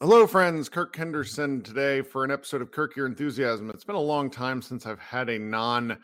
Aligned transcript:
Hello, 0.00 0.28
friends. 0.28 0.68
Kirk 0.68 0.94
Henderson 0.94 1.60
today 1.60 2.02
for 2.02 2.22
an 2.22 2.30
episode 2.30 2.62
of 2.62 2.70
Kirk 2.70 2.94
Your 2.94 3.06
Enthusiasm. 3.06 3.68
It's 3.68 3.82
been 3.82 3.96
a 3.96 4.00
long 4.00 4.30
time 4.30 4.62
since 4.62 4.86
I've 4.86 5.00
had 5.00 5.28
a 5.28 5.40
non 5.40 5.98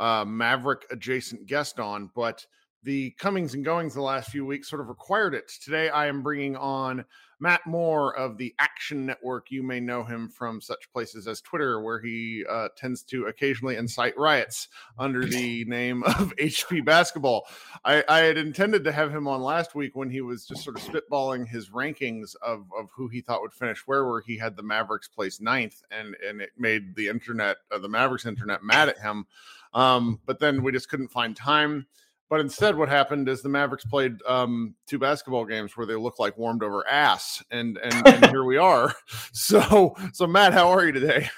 uh, 0.00 0.24
Maverick 0.24 0.84
adjacent 0.90 1.46
guest 1.46 1.78
on, 1.78 2.10
but 2.16 2.44
the 2.82 3.12
comings 3.20 3.54
and 3.54 3.64
goings 3.64 3.94
the 3.94 4.02
last 4.02 4.30
few 4.30 4.44
weeks 4.44 4.68
sort 4.68 4.82
of 4.82 4.88
required 4.88 5.32
it. 5.32 5.48
Today, 5.62 5.88
I 5.90 6.08
am 6.08 6.24
bringing 6.24 6.56
on 6.56 7.04
Matt 7.38 7.66
Moore 7.66 8.16
of 8.16 8.38
the 8.38 8.54
Action 8.58 9.06
Network. 9.06 9.50
You 9.50 9.62
may 9.62 9.80
know 9.80 10.04
him 10.04 10.28
from 10.28 10.60
such 10.60 10.90
places 10.92 11.26
as 11.26 11.40
Twitter, 11.40 11.82
where 11.82 12.00
he 12.00 12.44
uh, 12.48 12.68
tends 12.76 13.02
to 13.04 13.26
occasionally 13.26 13.76
incite 13.76 14.16
riots 14.16 14.68
under 14.98 15.24
the 15.26 15.64
name 15.66 16.02
of 16.04 16.34
HP 16.40 16.84
Basketball. 16.84 17.46
I, 17.84 18.04
I, 18.08 18.18
had 18.20 18.38
intended 18.38 18.84
to 18.84 18.92
have 18.92 19.14
him 19.14 19.28
on 19.28 19.42
last 19.42 19.74
week 19.74 19.94
when 19.94 20.10
he 20.10 20.20
was 20.20 20.46
just 20.46 20.64
sort 20.64 20.76
of 20.76 20.82
spitballing 20.82 21.46
his 21.46 21.70
rankings 21.70 22.34
of, 22.42 22.66
of 22.78 22.90
who 22.94 23.08
he 23.08 23.20
thought 23.20 23.42
would 23.42 23.52
finish 23.52 23.86
where, 23.86 24.06
where 24.06 24.20
he 24.20 24.38
had 24.38 24.56
the 24.56 24.62
Mavericks 24.62 25.08
place 25.08 25.40
ninth, 25.40 25.82
and 25.90 26.16
and 26.26 26.40
it 26.40 26.50
made 26.56 26.96
the 26.96 27.08
internet, 27.08 27.58
uh, 27.70 27.78
the 27.78 27.88
Mavericks 27.88 28.26
internet, 28.26 28.62
mad 28.62 28.88
at 28.88 28.98
him. 28.98 29.26
Um, 29.74 30.20
but 30.24 30.40
then 30.40 30.62
we 30.62 30.72
just 30.72 30.88
couldn't 30.88 31.08
find 31.08 31.36
time. 31.36 31.86
But 32.28 32.40
instead, 32.40 32.76
what 32.76 32.88
happened 32.88 33.28
is 33.28 33.40
the 33.40 33.48
Mavericks 33.48 33.84
played 33.84 34.16
um, 34.26 34.74
two 34.88 34.98
basketball 34.98 35.44
games 35.44 35.76
where 35.76 35.86
they 35.86 35.94
look 35.94 36.18
like 36.18 36.36
warmed 36.36 36.64
over 36.64 36.86
ass, 36.88 37.42
and 37.50 37.78
and, 37.78 38.06
and 38.06 38.26
here 38.26 38.44
we 38.44 38.56
are. 38.56 38.94
So, 39.32 39.94
so 40.12 40.26
Matt, 40.26 40.52
how 40.52 40.70
are 40.70 40.84
you 40.84 40.92
today? 40.92 41.28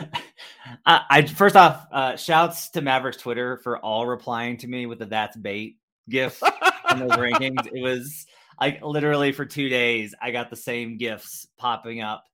I, 0.86 1.02
I 1.08 1.22
first 1.26 1.54
off, 1.56 1.86
uh, 1.92 2.16
shouts 2.16 2.70
to 2.70 2.80
Mavericks 2.80 3.18
Twitter 3.18 3.58
for 3.58 3.78
all 3.78 4.06
replying 4.06 4.56
to 4.58 4.66
me 4.66 4.86
with 4.86 4.98
the 4.98 5.06
"That's 5.06 5.36
bait" 5.36 5.76
gif 6.08 6.42
in 6.90 6.98
those 6.98 7.12
rankings. 7.12 7.66
It 7.72 7.80
was 7.80 8.26
like 8.60 8.82
literally 8.82 9.32
for 9.32 9.44
two 9.44 9.68
days, 9.68 10.14
I 10.20 10.30
got 10.30 10.50
the 10.50 10.56
same 10.56 10.96
gifs 10.96 11.46
popping 11.58 12.00
up 12.00 12.24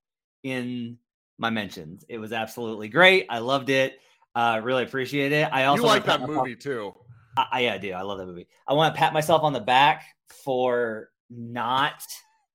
in 0.43 0.97
my 1.37 1.49
mentions. 1.49 2.05
It 2.09 2.17
was 2.17 2.31
absolutely 2.31 2.89
great. 2.89 3.25
I 3.29 3.39
loved 3.39 3.69
it. 3.69 3.99
Uh, 4.35 4.59
really 4.63 4.83
appreciate 4.83 5.31
it. 5.31 5.49
I 5.51 5.65
also 5.65 5.83
you 5.83 5.87
like 5.87 6.05
that 6.05 6.21
movie 6.21 6.55
too. 6.55 6.93
I, 7.37 7.45
I, 7.51 7.59
yeah, 7.61 7.73
I 7.73 7.77
do. 7.77 7.91
I 7.91 8.01
love 8.01 8.17
that 8.17 8.25
movie. 8.25 8.47
I 8.67 8.73
want 8.73 8.93
to 8.93 8.99
pat 8.99 9.13
myself 9.13 9.43
on 9.43 9.53
the 9.53 9.59
back 9.59 10.03
for 10.43 11.09
not 11.29 12.03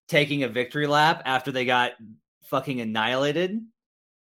taking 0.09 0.43
a 0.43 0.49
victory 0.49 0.87
lap 0.87 1.23
after 1.25 1.53
they 1.53 1.65
got 1.65 1.93
fucking 2.45 2.81
annihilated 2.81 3.61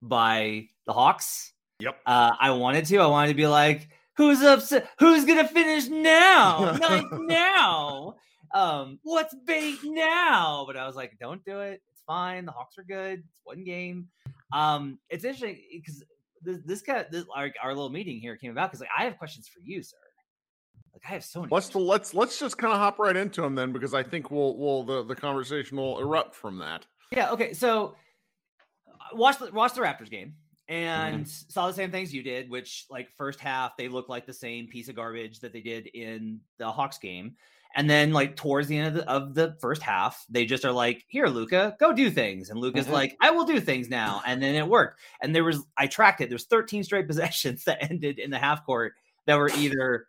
by 0.03 0.69
the 0.87 0.93
Hawks. 0.93 1.53
Yep. 1.81 1.99
Uh, 2.07 2.33
I 2.39 2.51
wanted 2.53 2.87
to. 2.87 2.99
I 2.99 3.07
wanted 3.07 3.29
to 3.29 3.35
be 3.35 3.47
like, 3.47 3.89
who's 4.17 4.43
upset? 4.43 4.89
Who's 4.99 5.25
gonna 5.25 5.47
finish 5.47 5.89
now? 5.89 6.77
Not 6.81 7.05
now. 7.21 8.15
Um, 8.55 8.99
what's 9.03 9.35
bait 9.47 9.79
now? 9.85 10.65
But 10.67 10.77
I 10.77 10.87
was 10.87 10.97
like, 10.97 11.17
don't 11.21 11.45
do 11.45 11.61
it. 11.61 11.83
It's 11.93 12.03
fine. 12.07 12.47
The 12.47 12.53
Hawks 12.53 12.79
are 12.79 12.85
good. 12.85 13.19
It's 13.19 13.41
one 13.45 13.65
game. 13.65 14.09
Um, 14.53 14.99
it's 15.11 15.25
interesting 15.25 15.59
because 15.73 16.03
this 16.43 16.59
this 16.65 16.83
guy 16.83 17.05
this 17.11 17.25
our, 17.35 17.51
our 17.63 17.75
little 17.75 17.91
meeting 17.91 18.21
here 18.21 18.37
came 18.37 18.51
about 18.51 18.71
because 18.71 18.81
like 18.81 18.91
I 18.97 19.05
have 19.05 19.19
questions 19.19 19.49
for 19.49 19.61
you, 19.65 19.83
sir. 19.83 19.97
Like 20.93 21.03
I 21.09 21.13
have 21.15 21.25
so 21.25 21.41
many. 21.41 21.51
Let's 21.51 21.75
let's 21.75 22.15
let's 22.15 22.39
just 22.39 22.59
kind 22.59 22.73
of 22.73 22.79
hop 22.79 22.99
right 22.99 23.17
into 23.17 23.43
them 23.43 23.55
then 23.55 23.73
because 23.73 23.95
I 23.95 24.03
think 24.03 24.31
we'll 24.31 24.57
we'll 24.57 24.83
the 24.83 25.05
the 25.05 25.15
conversation 25.15 25.77
will 25.77 25.99
erupt 25.99 26.35
from 26.35 26.59
that. 26.59 26.87
Yeah. 27.13 27.33
Okay. 27.33 27.53
So 27.53 27.97
uh, 28.89 29.17
watch 29.17 29.39
the 29.39 29.51
watch 29.53 29.75
the 29.75 29.83
Raptors 29.83 30.11
game 30.11 30.35
and 30.69 31.25
mm-hmm. 31.25 31.51
saw 31.51 31.67
the 31.67 31.75
same 31.75 31.91
things 31.91 32.15
you 32.15 32.23
did, 32.23 32.51
which 32.51 32.87
like 32.91 33.09
first 33.17 33.41
half 33.41 33.77
they 33.77 33.89
look 33.89 34.09
like 34.09 34.27
the 34.27 34.33
same 34.33 34.67
piece 34.67 34.89
of 34.89 34.97
garbage 34.97 35.41
that 35.41 35.53
they 35.53 35.61
did 35.61 35.87
in 35.87 36.41
the 36.59 36.71
Hawks 36.71 36.99
game. 36.99 37.37
And 37.77 37.91
then, 37.91 38.13
like 38.13 38.37
towards 38.37 38.69
the 38.69 38.79
end 38.79 38.89
of 38.89 38.95
the, 38.95 39.09
of 39.09 39.35
the 39.35 39.57
first 39.61 39.83
half, 39.83 40.25
they 40.31 40.47
just 40.47 40.65
are 40.65 40.73
like, 40.73 41.05
"Here, 41.09 41.27
Luka, 41.27 41.77
go 41.79 41.93
do 41.93 42.11
things." 42.11 42.49
And 42.49 42.59
Luka's 42.59 42.87
mm-hmm. 42.87 42.95
like, 42.95 43.17
"I 43.21 43.31
will 43.31 43.45
do 43.45 43.61
things 43.61 43.91
now." 43.91 44.23
And 44.27 44.43
then 44.43 44.55
it 44.55 44.67
worked. 44.67 44.99
And 45.21 45.35
there 45.35 45.45
was, 45.45 45.61
I 45.77 45.87
tracked 45.87 46.23
it. 46.23 46.31
There's 46.31 46.47
13 46.47 46.85
straight 46.85 47.07
possessions 47.07 47.65
that 47.65 47.89
ended 47.89 48.19
in 48.19 48.31
the 48.31 48.39
half 48.39 48.65
court 48.65 48.95
that 49.27 49.37
were 49.37 49.51
either 49.51 50.07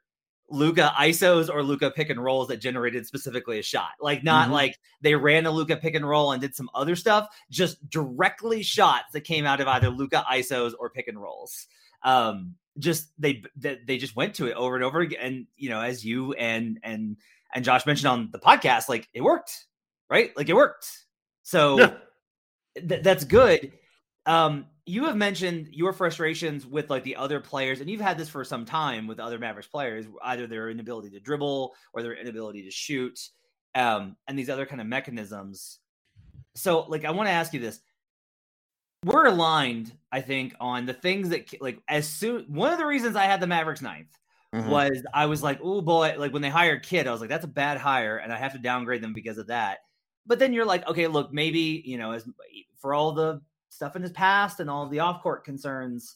Luka 0.50 0.94
ISOs 0.98 1.54
or 1.54 1.62
Luka 1.62 1.92
pick 1.92 2.10
and 2.10 2.24
rolls 2.24 2.48
that 2.48 2.58
generated 2.58 3.06
specifically 3.06 3.60
a 3.60 3.64
shot. 3.64 3.92
Like 4.00 4.24
not 4.24 4.46
mm-hmm. 4.46 4.54
like 4.54 4.80
they 5.02 5.16
ran 5.16 5.46
a 5.46 5.52
Luka 5.52 5.76
pick 5.76 5.94
and 5.94 6.08
roll 6.08 6.32
and 6.32 6.42
did 6.42 6.56
some 6.56 6.70
other 6.74 6.96
stuff, 6.96 7.28
just 7.52 7.90
directly 7.90 8.64
shots 8.64 9.12
that 9.12 9.22
came 9.22 9.46
out 9.46 9.60
of 9.60 9.68
either 9.68 9.90
Luka 9.90 10.24
ISOs 10.32 10.72
or 10.80 10.90
pick 10.90 11.10
and 11.10 11.22
rolls. 11.22 11.68
Um, 12.04 12.56
just 12.80 13.10
they 13.18 13.44
they 13.58 13.98
just 13.98 14.16
went 14.16 14.36
to 14.36 14.46
it 14.46 14.54
over 14.54 14.76
and 14.76 14.84
over 14.86 15.02
again. 15.02 15.20
And 15.22 15.48
you 15.58 15.70
know, 15.70 15.82
as 15.82 16.06
you 16.06 16.34
and 16.34 16.80
and 16.84 17.18
and 17.54 17.64
Josh 17.64 17.86
mentioned 17.86 18.08
on 18.08 18.30
the 18.32 18.40
podcast, 18.40 18.90
like 18.90 19.08
it 19.14 19.22
worked, 19.22 19.66
right? 20.10 20.36
Like 20.36 20.50
it 20.50 20.56
worked. 20.56 20.88
So 21.44 21.80
yeah. 21.80 21.94
th- 22.88 23.04
that's 23.04 23.24
good. 23.24 23.72
Um, 24.26 24.66
you 24.86 25.06
have 25.06 25.18
mentioned 25.18 25.68
your 25.72 25.92
frustrations 25.94 26.66
with 26.66 26.90
like 26.90 27.04
the 27.04 27.16
other 27.16 27.40
players, 27.40 27.82
and 27.82 27.90
you've 27.90 28.02
had 28.02 28.18
this 28.18 28.30
for 28.30 28.44
some 28.44 28.66
time 28.66 29.06
with 29.06 29.20
other 29.20 29.38
Mavericks 29.38 29.68
players, 29.68 30.06
either 30.24 30.48
their 30.48 30.70
inability 30.70 31.10
to 31.12 31.20
dribble 31.20 31.74
or 31.94 32.02
their 32.02 32.16
inability 32.16 32.64
to 32.64 32.72
shoot, 32.72 33.20
um, 33.76 34.16
and 34.28 34.40
these 34.40 34.50
other 34.50 34.66
kind 34.66 34.82
of 34.82 34.88
mechanisms. 34.88 35.80
So, 36.56 36.86
like, 36.88 37.06
I 37.06 37.12
want 37.12 37.28
to 37.28 37.34
ask 37.34 37.54
you 37.54 37.60
this: 37.60 37.82
We're 39.04 39.28
aligned, 39.28 39.92
I 40.12 40.22
think, 40.22 40.56
on 40.60 40.86
the 40.86 40.94
things 40.94 41.30
that, 41.30 41.62
like, 41.62 41.80
as 41.90 42.08
soon 42.08 42.46
one 42.48 42.72
of 42.72 42.80
the 42.80 42.86
reasons 42.86 43.18
I 43.18 43.26
had 43.26 43.42
the 43.42 43.48
Mavericks 43.48 43.82
ninth 43.82 44.18
mm-hmm. 44.62 44.70
was 44.70 45.04
I 45.14 45.26
was 45.26 45.44
like, 45.44 45.60
oh 45.62 45.82
boy, 45.82 46.16
like 46.18 46.34
when 46.34 46.42
they 46.42 46.50
hired 46.50 46.84
Kidd, 46.84 47.08
I 47.08 47.12
was 47.12 47.22
like, 47.22 47.30
that's 47.30 47.46
a 47.46 47.50
bad 47.50 47.78
hire, 47.78 48.18
and 48.18 48.32
I 48.32 48.38
have 48.38 48.54
to 48.54 48.60
downgrade 48.60 49.02
them 49.02 49.14
because 49.14 49.38
of 49.38 49.48
that. 49.48 49.80
But 50.26 50.40
then 50.40 50.54
you're 50.54 50.66
like, 50.66 50.88
okay, 50.88 51.08
look, 51.08 51.34
maybe 51.34 51.82
you 51.86 51.98
know, 51.98 52.12
as 52.12 52.28
for 52.80 52.94
all 52.94 53.12
the 53.12 53.42
stuff 53.70 53.96
in 53.96 54.02
his 54.02 54.12
past 54.12 54.60
and 54.60 54.70
all 54.70 54.88
the 54.88 55.00
off 55.00 55.22
court 55.22 55.44
concerns, 55.44 56.16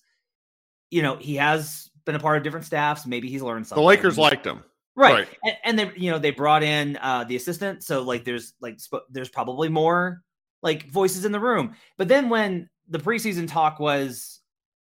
you 0.89 1.01
know, 1.01 1.15
he 1.17 1.35
has 1.35 1.89
been 2.05 2.15
a 2.15 2.19
part 2.19 2.37
of 2.37 2.43
different 2.43 2.65
staffs. 2.65 3.05
Maybe 3.05 3.29
he's 3.29 3.41
learned 3.41 3.67
something. 3.67 3.81
The 3.81 3.87
Lakers 3.87 4.17
liked 4.17 4.45
him. 4.45 4.63
Right. 4.95 5.13
right. 5.13 5.27
And, 5.43 5.55
and, 5.63 5.79
they, 5.79 5.91
you 5.95 6.11
know, 6.11 6.19
they 6.19 6.31
brought 6.31 6.63
in 6.63 6.97
uh, 7.01 7.23
the 7.23 7.35
assistant. 7.35 7.83
So 7.83 8.01
like, 8.01 8.25
there's 8.25 8.53
like, 8.59 8.79
sp- 8.83 9.07
there's 9.09 9.29
probably 9.29 9.69
more 9.69 10.21
like 10.61 10.89
voices 10.89 11.25
in 11.25 11.31
the 11.31 11.39
room. 11.39 11.75
But 11.97 12.07
then 12.07 12.29
when 12.29 12.69
the 12.89 12.99
preseason 12.99 13.47
talk 13.47 13.79
was, 13.79 14.39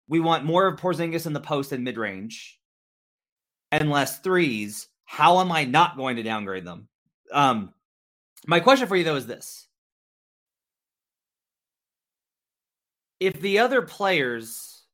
we 0.09 0.21
want 0.21 0.45
more 0.45 0.66
of 0.66 0.78
Porzingis 0.78 1.27
in 1.27 1.33
the 1.33 1.41
post 1.41 1.72
and 1.72 1.83
mid 1.83 1.99
range, 1.99 2.61
and 3.77 3.91
less 3.91 4.19
threes, 4.21 4.89
how 5.05 5.41
am 5.41 5.53
I 5.53 5.65
not 5.65 5.97
going 5.97 6.17
to 6.17 6.23
downgrade 6.23 6.65
them? 6.65 6.89
Um, 7.33 7.73
my 8.47 8.61
question 8.61 8.87
for 8.87 8.97
you 8.97 9.05
though 9.05 9.17
is 9.17 9.27
this: 9.27 9.69
If 13.21 13.41
the 13.41 13.61
other 13.61 13.83
players, 13.83 14.85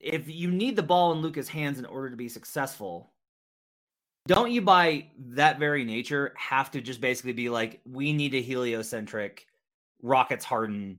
if 0.00 0.28
you 0.28 0.50
need 0.50 0.76
the 0.76 0.82
ball 0.82 1.12
in 1.12 1.18
Luka's 1.18 1.48
hands 1.48 1.78
in 1.78 1.84
order 1.84 2.10
to 2.10 2.16
be 2.16 2.28
successful, 2.28 3.12
don't 4.26 4.50
you 4.50 4.60
by 4.60 5.06
that 5.30 5.58
very 5.58 5.84
nature 5.84 6.34
have 6.36 6.70
to 6.72 6.80
just 6.80 7.00
basically 7.00 7.32
be 7.32 7.48
like, 7.48 7.80
we 7.84 8.12
need 8.12 8.34
a 8.34 8.42
heliocentric, 8.42 9.46
Rockets 10.02 10.44
Harden, 10.44 10.98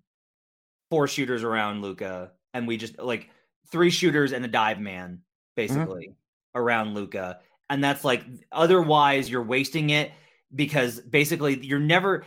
four 0.89 1.07
shooters 1.07 1.43
around 1.43 1.81
Luka, 1.81 2.31
and 2.53 2.67
we 2.67 2.77
just 2.77 2.99
like 2.99 3.29
three 3.71 3.91
shooters 3.91 4.33
and 4.33 4.43
a 4.43 4.47
dive 4.47 4.79
man. 4.79 5.21
Basically 5.59 6.07
mm-hmm. 6.07 6.59
around 6.59 6.93
Luka, 6.93 7.39
And 7.69 7.83
that's 7.83 8.05
like 8.05 8.23
otherwise 8.51 9.29
you're 9.29 9.43
wasting 9.43 9.89
it 9.89 10.11
because 10.55 11.01
basically 11.01 11.59
you're 11.65 11.79
never 11.79 12.23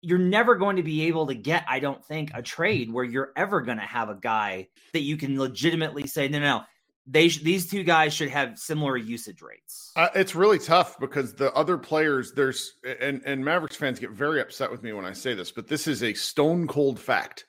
you're 0.00 0.18
never 0.18 0.56
going 0.56 0.76
to 0.76 0.82
be 0.82 1.06
able 1.06 1.26
to 1.28 1.34
get, 1.34 1.64
I 1.68 1.78
don't 1.78 2.04
think, 2.04 2.30
a 2.34 2.42
trade 2.42 2.92
where 2.92 3.04
you're 3.04 3.32
ever 3.36 3.62
going 3.62 3.78
to 3.78 3.84
have 3.84 4.10
a 4.10 4.16
guy 4.16 4.68
that 4.92 5.00
you 5.00 5.16
can 5.16 5.38
legitimately 5.38 6.06
say, 6.06 6.28
no, 6.28 6.40
no, 6.40 6.44
no. 6.44 6.62
They 7.06 7.28
sh- 7.28 7.42
these 7.42 7.70
two 7.70 7.84
guys 7.84 8.12
should 8.12 8.28
have 8.30 8.58
similar 8.58 8.96
usage 8.96 9.40
rates. 9.40 9.92
Uh, 9.94 10.08
it's 10.14 10.34
really 10.34 10.58
tough 10.58 10.98
because 10.98 11.34
the 11.34 11.52
other 11.52 11.78
players, 11.78 12.32
there's 12.32 12.74
and 13.00 13.22
and 13.24 13.44
Mavericks 13.44 13.76
fans 13.76 14.00
get 14.00 14.10
very 14.10 14.40
upset 14.40 14.70
with 14.70 14.82
me 14.82 14.92
when 14.92 15.04
I 15.04 15.12
say 15.12 15.34
this, 15.34 15.52
but 15.52 15.68
this 15.68 15.86
is 15.86 16.02
a 16.02 16.12
stone 16.14 16.66
cold 16.66 16.98
fact. 16.98 17.44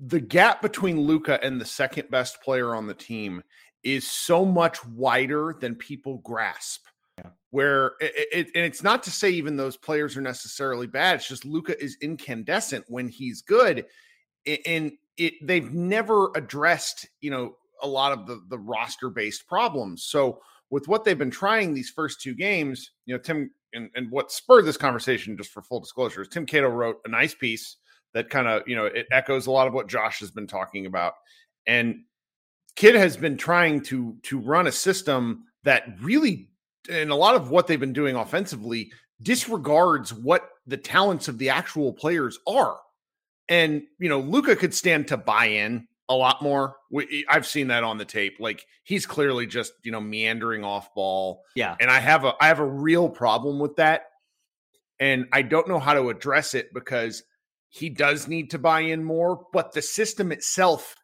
The 0.00 0.20
gap 0.20 0.62
between 0.62 1.00
Luka 1.00 1.38
and 1.44 1.60
the 1.60 1.66
second 1.66 2.10
best 2.10 2.42
player 2.42 2.74
on 2.74 2.86
the 2.86 2.94
team 2.94 3.42
is 3.82 4.06
so 4.06 4.44
much 4.44 4.84
wider 4.86 5.56
than 5.60 5.74
people 5.74 6.18
grasp. 6.18 6.82
Yeah. 7.18 7.30
Where 7.50 7.92
it, 8.00 8.28
it, 8.32 8.46
and 8.54 8.64
it's 8.64 8.82
not 8.82 9.02
to 9.04 9.10
say 9.10 9.30
even 9.30 9.56
those 9.56 9.76
players 9.76 10.16
are 10.16 10.22
necessarily 10.22 10.86
bad. 10.86 11.16
It's 11.16 11.28
just 11.28 11.44
Luka 11.44 11.82
is 11.82 11.96
incandescent 12.00 12.84
when 12.88 13.08
he's 13.08 13.42
good, 13.42 13.86
and 14.66 14.92
it 15.16 15.34
they've 15.42 15.72
never 15.72 16.30
addressed 16.34 17.08
you 17.20 17.30
know 17.30 17.56
a 17.82 17.88
lot 17.88 18.12
of 18.12 18.26
the 18.26 18.42
the 18.48 18.58
roster 18.58 19.10
based 19.10 19.46
problems. 19.46 20.04
So 20.04 20.40
with 20.70 20.86
what 20.88 21.04
they've 21.04 21.18
been 21.18 21.30
trying 21.30 21.74
these 21.74 21.90
first 21.90 22.20
two 22.20 22.34
games, 22.34 22.92
you 23.04 23.14
know, 23.14 23.20
Tim 23.20 23.50
and, 23.72 23.90
and 23.94 24.10
what 24.10 24.32
spurred 24.32 24.64
this 24.64 24.76
conversation, 24.76 25.36
just 25.36 25.50
for 25.50 25.62
full 25.62 25.80
disclosure, 25.80 26.22
is 26.22 26.28
Tim 26.28 26.46
Cato 26.46 26.68
wrote 26.68 26.96
a 27.04 27.08
nice 27.08 27.34
piece 27.34 27.76
that 28.14 28.30
kind 28.30 28.48
of 28.48 28.62
you 28.66 28.76
know 28.76 28.86
it 28.86 29.06
echoes 29.12 29.46
a 29.46 29.50
lot 29.50 29.66
of 29.66 29.74
what 29.74 29.88
Josh 29.88 30.20
has 30.20 30.30
been 30.30 30.46
talking 30.46 30.86
about, 30.86 31.14
and 31.66 32.04
Kidd 32.76 32.94
has 32.94 33.16
been 33.16 33.36
trying 33.36 33.82
to 33.84 34.16
to 34.24 34.38
run 34.38 34.66
a 34.66 34.72
system 34.72 35.44
that 35.64 35.84
really, 36.00 36.48
and 36.90 37.10
a 37.10 37.16
lot 37.16 37.34
of 37.34 37.50
what 37.50 37.66
they've 37.66 37.80
been 37.80 37.92
doing 37.92 38.16
offensively 38.16 38.92
disregards 39.22 40.14
what 40.14 40.48
the 40.66 40.76
talents 40.76 41.28
of 41.28 41.38
the 41.38 41.50
actual 41.50 41.92
players 41.92 42.38
are. 42.46 42.78
And, 43.48 43.82
you 43.98 44.08
know, 44.08 44.20
Luka 44.20 44.56
could 44.56 44.74
stand 44.74 45.08
to 45.08 45.16
buy 45.16 45.46
in 45.46 45.88
a 46.08 46.14
lot 46.14 46.42
more. 46.42 46.76
We, 46.90 47.24
I've 47.28 47.46
seen 47.46 47.68
that 47.68 47.84
on 47.84 47.98
the 47.98 48.04
tape. 48.04 48.36
Like 48.40 48.64
he's 48.84 49.06
clearly 49.06 49.46
just, 49.46 49.72
you 49.82 49.92
know, 49.92 50.00
meandering 50.00 50.64
off 50.64 50.94
ball. 50.94 51.42
Yeah. 51.54 51.76
And 51.80 51.90
I 51.90 52.00
have 52.00 52.24
a 52.24 52.34
I 52.40 52.48
have 52.48 52.60
a 52.60 52.64
real 52.64 53.08
problem 53.08 53.58
with 53.58 53.76
that. 53.76 54.04
And 54.98 55.26
I 55.32 55.42
don't 55.42 55.68
know 55.68 55.78
how 55.78 55.94
to 55.94 56.10
address 56.10 56.54
it 56.54 56.72
because 56.74 57.22
he 57.68 57.88
does 57.88 58.28
need 58.28 58.50
to 58.50 58.58
buy 58.58 58.80
in 58.80 59.04
more, 59.04 59.46
but 59.52 59.72
the 59.72 59.82
system 59.82 60.32
itself 60.32 60.94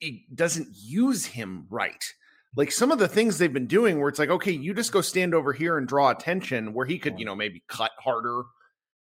it 0.00 0.34
doesn't 0.34 0.68
use 0.72 1.24
him 1.26 1.66
right. 1.70 2.04
Like 2.56 2.72
some 2.72 2.90
of 2.90 2.98
the 2.98 3.08
things 3.08 3.36
they've 3.36 3.52
been 3.52 3.66
doing 3.66 3.98
where 3.98 4.08
it's 4.08 4.18
like, 4.18 4.30
okay, 4.30 4.52
you 4.52 4.72
just 4.72 4.92
go 4.92 5.02
stand 5.02 5.34
over 5.34 5.52
here 5.52 5.76
and 5.76 5.86
draw 5.86 6.10
attention 6.10 6.72
where 6.72 6.86
he 6.86 6.98
could, 6.98 7.18
you 7.18 7.26
know, 7.26 7.34
maybe 7.34 7.62
cut 7.68 7.90
harder. 7.98 8.44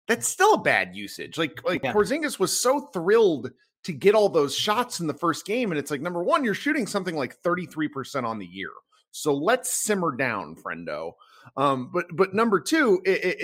That's 0.08 0.28
still 0.28 0.56
a 0.56 0.62
bad 0.62 0.96
usage. 0.96 1.38
Like 1.38 1.60
like 1.66 1.84
Yeah. 1.84 1.94
Porzingis 1.94 2.40
was 2.40 2.58
so 2.58 2.80
thrilled 2.94 3.52
to 3.84 3.94
get 3.94 4.16
all 4.16 4.30
those 4.30 4.56
shots 4.56 5.00
in 5.00 5.08
the 5.08 5.14
first 5.14 5.46
game 5.46 5.72
and 5.72 5.80
it's 5.80 5.92
like 5.92 6.02
number 6.02 6.24
1, 6.24 6.44
you're 6.44 6.54
shooting 6.54 6.88
something 6.88 7.16
like 7.16 7.42
33% 7.42 8.24
on 8.24 8.40
the 8.40 8.46
year. 8.46 8.70
So 9.12 9.34
let's 9.34 9.84
simmer 9.84 10.16
down, 10.16 10.56
friendo. 10.56 11.14
Um 11.58 11.90
but 11.92 12.06
but 12.14 12.34
number 12.34 12.60
2, 12.60 13.02
it, 13.06 13.10
it, 13.10 13.42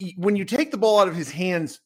it 0.00 0.14
when 0.16 0.36
you 0.36 0.44
take 0.44 0.70
the 0.70 0.76
ball 0.76 1.00
out 1.00 1.08
of 1.08 1.16
his 1.16 1.30
hands 1.30 1.80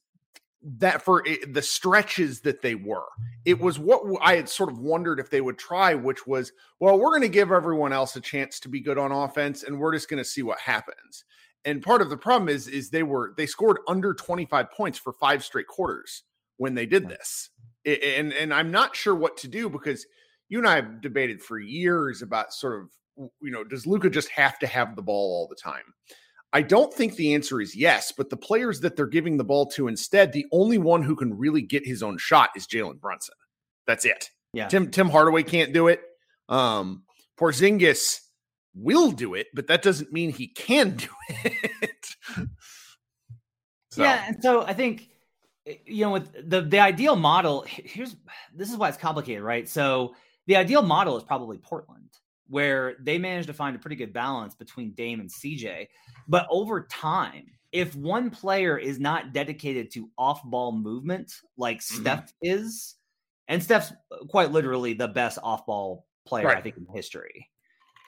that 0.62 1.02
for 1.02 1.26
it, 1.26 1.54
the 1.54 1.62
stretches 1.62 2.40
that 2.42 2.60
they 2.62 2.74
were. 2.74 3.06
It 3.44 3.58
was 3.58 3.78
what 3.78 4.02
I 4.22 4.36
had 4.36 4.48
sort 4.48 4.70
of 4.70 4.78
wondered 4.78 5.18
if 5.18 5.30
they 5.30 5.40
would 5.40 5.58
try 5.58 5.94
which 5.94 6.26
was 6.26 6.52
well 6.80 6.98
we're 6.98 7.10
going 7.10 7.22
to 7.22 7.28
give 7.28 7.50
everyone 7.52 7.92
else 7.92 8.16
a 8.16 8.20
chance 8.20 8.60
to 8.60 8.68
be 8.68 8.80
good 8.80 8.98
on 8.98 9.12
offense 9.12 9.62
and 9.62 9.78
we're 9.78 9.94
just 9.94 10.08
going 10.10 10.22
to 10.22 10.28
see 10.28 10.42
what 10.42 10.58
happens. 10.60 11.24
And 11.64 11.82
part 11.82 12.02
of 12.02 12.10
the 12.10 12.16
problem 12.16 12.48
is 12.48 12.68
is 12.68 12.90
they 12.90 13.02
were 13.02 13.34
they 13.36 13.46
scored 13.46 13.78
under 13.88 14.14
25 14.14 14.70
points 14.70 14.98
for 14.98 15.12
five 15.14 15.42
straight 15.44 15.66
quarters 15.66 16.24
when 16.58 16.74
they 16.74 16.86
did 16.86 17.08
this. 17.08 17.50
I- 17.86 17.90
and 18.18 18.32
and 18.34 18.52
i'm 18.52 18.70
not 18.70 18.94
sure 18.94 19.14
what 19.14 19.38
to 19.38 19.48
do 19.48 19.70
because 19.70 20.06
you 20.50 20.58
and 20.58 20.68
i 20.68 20.74
have 20.76 21.00
debated 21.00 21.42
for 21.42 21.58
years 21.58 22.20
about 22.20 22.52
sort 22.52 22.82
of 22.82 22.90
you 23.40 23.50
know 23.50 23.64
does 23.64 23.86
luka 23.86 24.10
just 24.10 24.28
have 24.28 24.58
to 24.58 24.66
have 24.66 24.96
the 24.96 25.02
ball 25.02 25.32
all 25.34 25.48
the 25.48 25.54
time 25.56 25.94
I 26.52 26.62
don't 26.62 26.92
think 26.92 27.14
the 27.14 27.34
answer 27.34 27.60
is 27.60 27.76
yes, 27.76 28.12
but 28.16 28.28
the 28.28 28.36
players 28.36 28.80
that 28.80 28.96
they're 28.96 29.06
giving 29.06 29.36
the 29.36 29.44
ball 29.44 29.66
to 29.66 29.86
instead, 29.88 30.32
the 30.32 30.46
only 30.52 30.78
one 30.78 31.02
who 31.02 31.14
can 31.14 31.36
really 31.38 31.62
get 31.62 31.86
his 31.86 32.02
own 32.02 32.18
shot 32.18 32.50
is 32.56 32.66
Jalen 32.66 33.00
Brunson. 33.00 33.36
That's 33.86 34.04
it. 34.04 34.30
Yeah. 34.52 34.66
Tim 34.66 34.90
Tim 34.90 35.08
Hardaway 35.08 35.44
can't 35.44 35.72
do 35.72 35.88
it. 35.88 36.00
Um, 36.48 37.04
Porzingis 37.38 38.20
will 38.74 39.12
do 39.12 39.34
it, 39.34 39.46
but 39.54 39.68
that 39.68 39.82
doesn't 39.82 40.12
mean 40.12 40.30
he 40.32 40.48
can 40.48 40.96
do 40.96 41.08
it. 41.28 42.06
So, 43.92 44.04
Yeah, 44.04 44.24
and 44.28 44.40
so 44.40 44.62
I 44.62 44.72
think 44.72 45.08
eh, 45.66 45.74
you 45.84 46.04
know 46.04 46.12
with 46.12 46.48
the 46.48 46.60
the 46.60 46.78
ideal 46.78 47.16
model 47.16 47.64
here's 47.66 48.14
this 48.54 48.70
is 48.70 48.76
why 48.76 48.88
it's 48.88 48.96
complicated, 48.96 49.42
right? 49.42 49.68
So 49.68 50.14
the 50.46 50.56
ideal 50.56 50.82
model 50.82 51.16
is 51.16 51.24
probably 51.24 51.58
Portland, 51.58 52.10
where 52.50 52.96
they 53.00 53.16
managed 53.16 53.46
to 53.46 53.54
find 53.54 53.76
a 53.76 53.78
pretty 53.78 53.96
good 53.96 54.12
balance 54.12 54.54
between 54.54 54.90
Dame 54.92 55.20
and 55.20 55.30
CJ. 55.30 55.86
But 56.28 56.46
over 56.50 56.82
time, 56.90 57.46
if 57.72 57.94
one 57.94 58.30
player 58.30 58.76
is 58.76 58.98
not 58.98 59.32
dedicated 59.32 59.92
to 59.92 60.10
off-ball 60.18 60.72
movement 60.72 61.32
like 61.56 61.78
Mhm. 61.78 62.00
Steph 62.00 62.32
is, 62.42 62.96
and 63.46 63.62
Steph's 63.62 63.92
quite 64.28 64.50
literally 64.50 64.92
the 64.94 65.06
best 65.08 65.38
off-ball 65.42 66.04
player 66.26 66.48
I 66.48 66.60
think 66.60 66.76
in 66.76 66.86
history. 66.92 67.48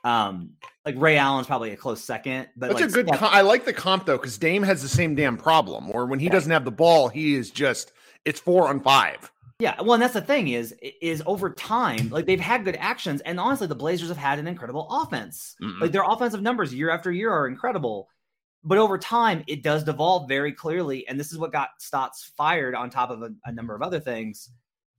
Um, 0.04 0.54
like 0.84 0.96
Ray 0.98 1.16
Allen's 1.16 1.46
probably 1.46 1.70
a 1.70 1.76
close 1.76 2.02
second, 2.02 2.48
but 2.56 2.70
that's 2.70 2.80
like 2.80 2.90
a 2.90 2.92
good. 2.92 3.06
Steph- 3.06 3.20
Com- 3.20 3.30
I 3.32 3.42
like 3.42 3.64
the 3.64 3.72
comp 3.72 4.04
though 4.06 4.16
because 4.18 4.36
Dame 4.36 4.64
has 4.64 4.82
the 4.82 4.88
same 4.88 5.14
damn 5.14 5.36
problem. 5.36 5.90
Or 5.92 6.06
when 6.06 6.18
he 6.18 6.26
Yeah. 6.26 6.32
doesn't 6.32 6.50
have 6.50 6.64
the 6.64 6.72
ball, 6.72 7.08
he 7.08 7.36
is 7.36 7.50
just 7.52 7.92
it's 8.24 8.40
four 8.40 8.68
on 8.68 8.80
five. 8.80 9.30
Yeah, 9.58 9.80
well, 9.80 9.94
and 9.94 10.02
that's 10.02 10.14
the 10.14 10.20
thing 10.20 10.48
is 10.48 10.74
is 10.80 11.22
over 11.26 11.50
time, 11.50 12.08
like 12.10 12.26
they've 12.26 12.40
had 12.40 12.64
good 12.64 12.76
actions, 12.76 13.20
and 13.22 13.38
honestly, 13.38 13.66
the 13.66 13.74
Blazers 13.74 14.08
have 14.08 14.16
had 14.16 14.38
an 14.38 14.48
incredible 14.48 14.88
offense. 14.90 15.54
Mhm. 15.62 15.80
Like 15.80 15.92
their 15.92 16.04
offensive 16.04 16.42
numbers 16.42 16.74
year 16.74 16.90
after 16.90 17.12
year 17.12 17.30
are 17.30 17.46
incredible, 17.46 18.08
but 18.64 18.78
over 18.78 18.98
time, 18.98 19.44
it 19.46 19.62
does 19.62 19.84
devolve 19.84 20.28
very 20.28 20.52
clearly, 20.52 21.06
and 21.06 21.18
this 21.18 21.32
is 21.32 21.38
what 21.38 21.52
got 21.52 21.70
Stotts 21.78 22.32
fired 22.36 22.74
on 22.74 22.90
top 22.90 23.10
of 23.10 23.22
a, 23.22 23.30
a 23.44 23.52
number 23.52 23.74
of 23.74 23.82
other 23.82 24.00
things. 24.00 24.50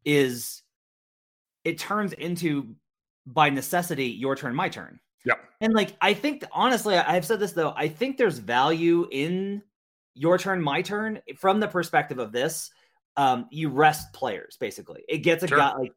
Is 0.05 0.63
it 1.63 1.77
turns 1.77 2.13
into 2.13 2.75
by 3.25 3.49
necessity 3.49 4.05
your 4.07 4.35
turn, 4.35 4.55
my 4.55 4.69
turn. 4.69 4.99
Yep. 5.25 5.39
And 5.61 5.73
like 5.73 5.95
I 6.01 6.13
think 6.13 6.43
honestly, 6.51 6.97
I've 6.97 7.25
said 7.25 7.39
this 7.39 7.53
though, 7.53 7.73
I 7.75 7.87
think 7.87 8.17
there's 8.17 8.39
value 8.39 9.07
in 9.11 9.61
your 10.13 10.37
turn, 10.37 10.61
my 10.61 10.81
turn 10.81 11.21
from 11.37 11.59
the 11.59 11.67
perspective 11.67 12.19
of 12.19 12.31
this. 12.31 12.69
Um, 13.15 13.47
you 13.51 13.69
rest 13.69 14.11
players 14.13 14.57
basically. 14.59 15.03
It 15.07 15.19
gets 15.19 15.43
a 15.43 15.47
Sure. 15.47 15.57
guy 15.59 15.73
like 15.75 15.91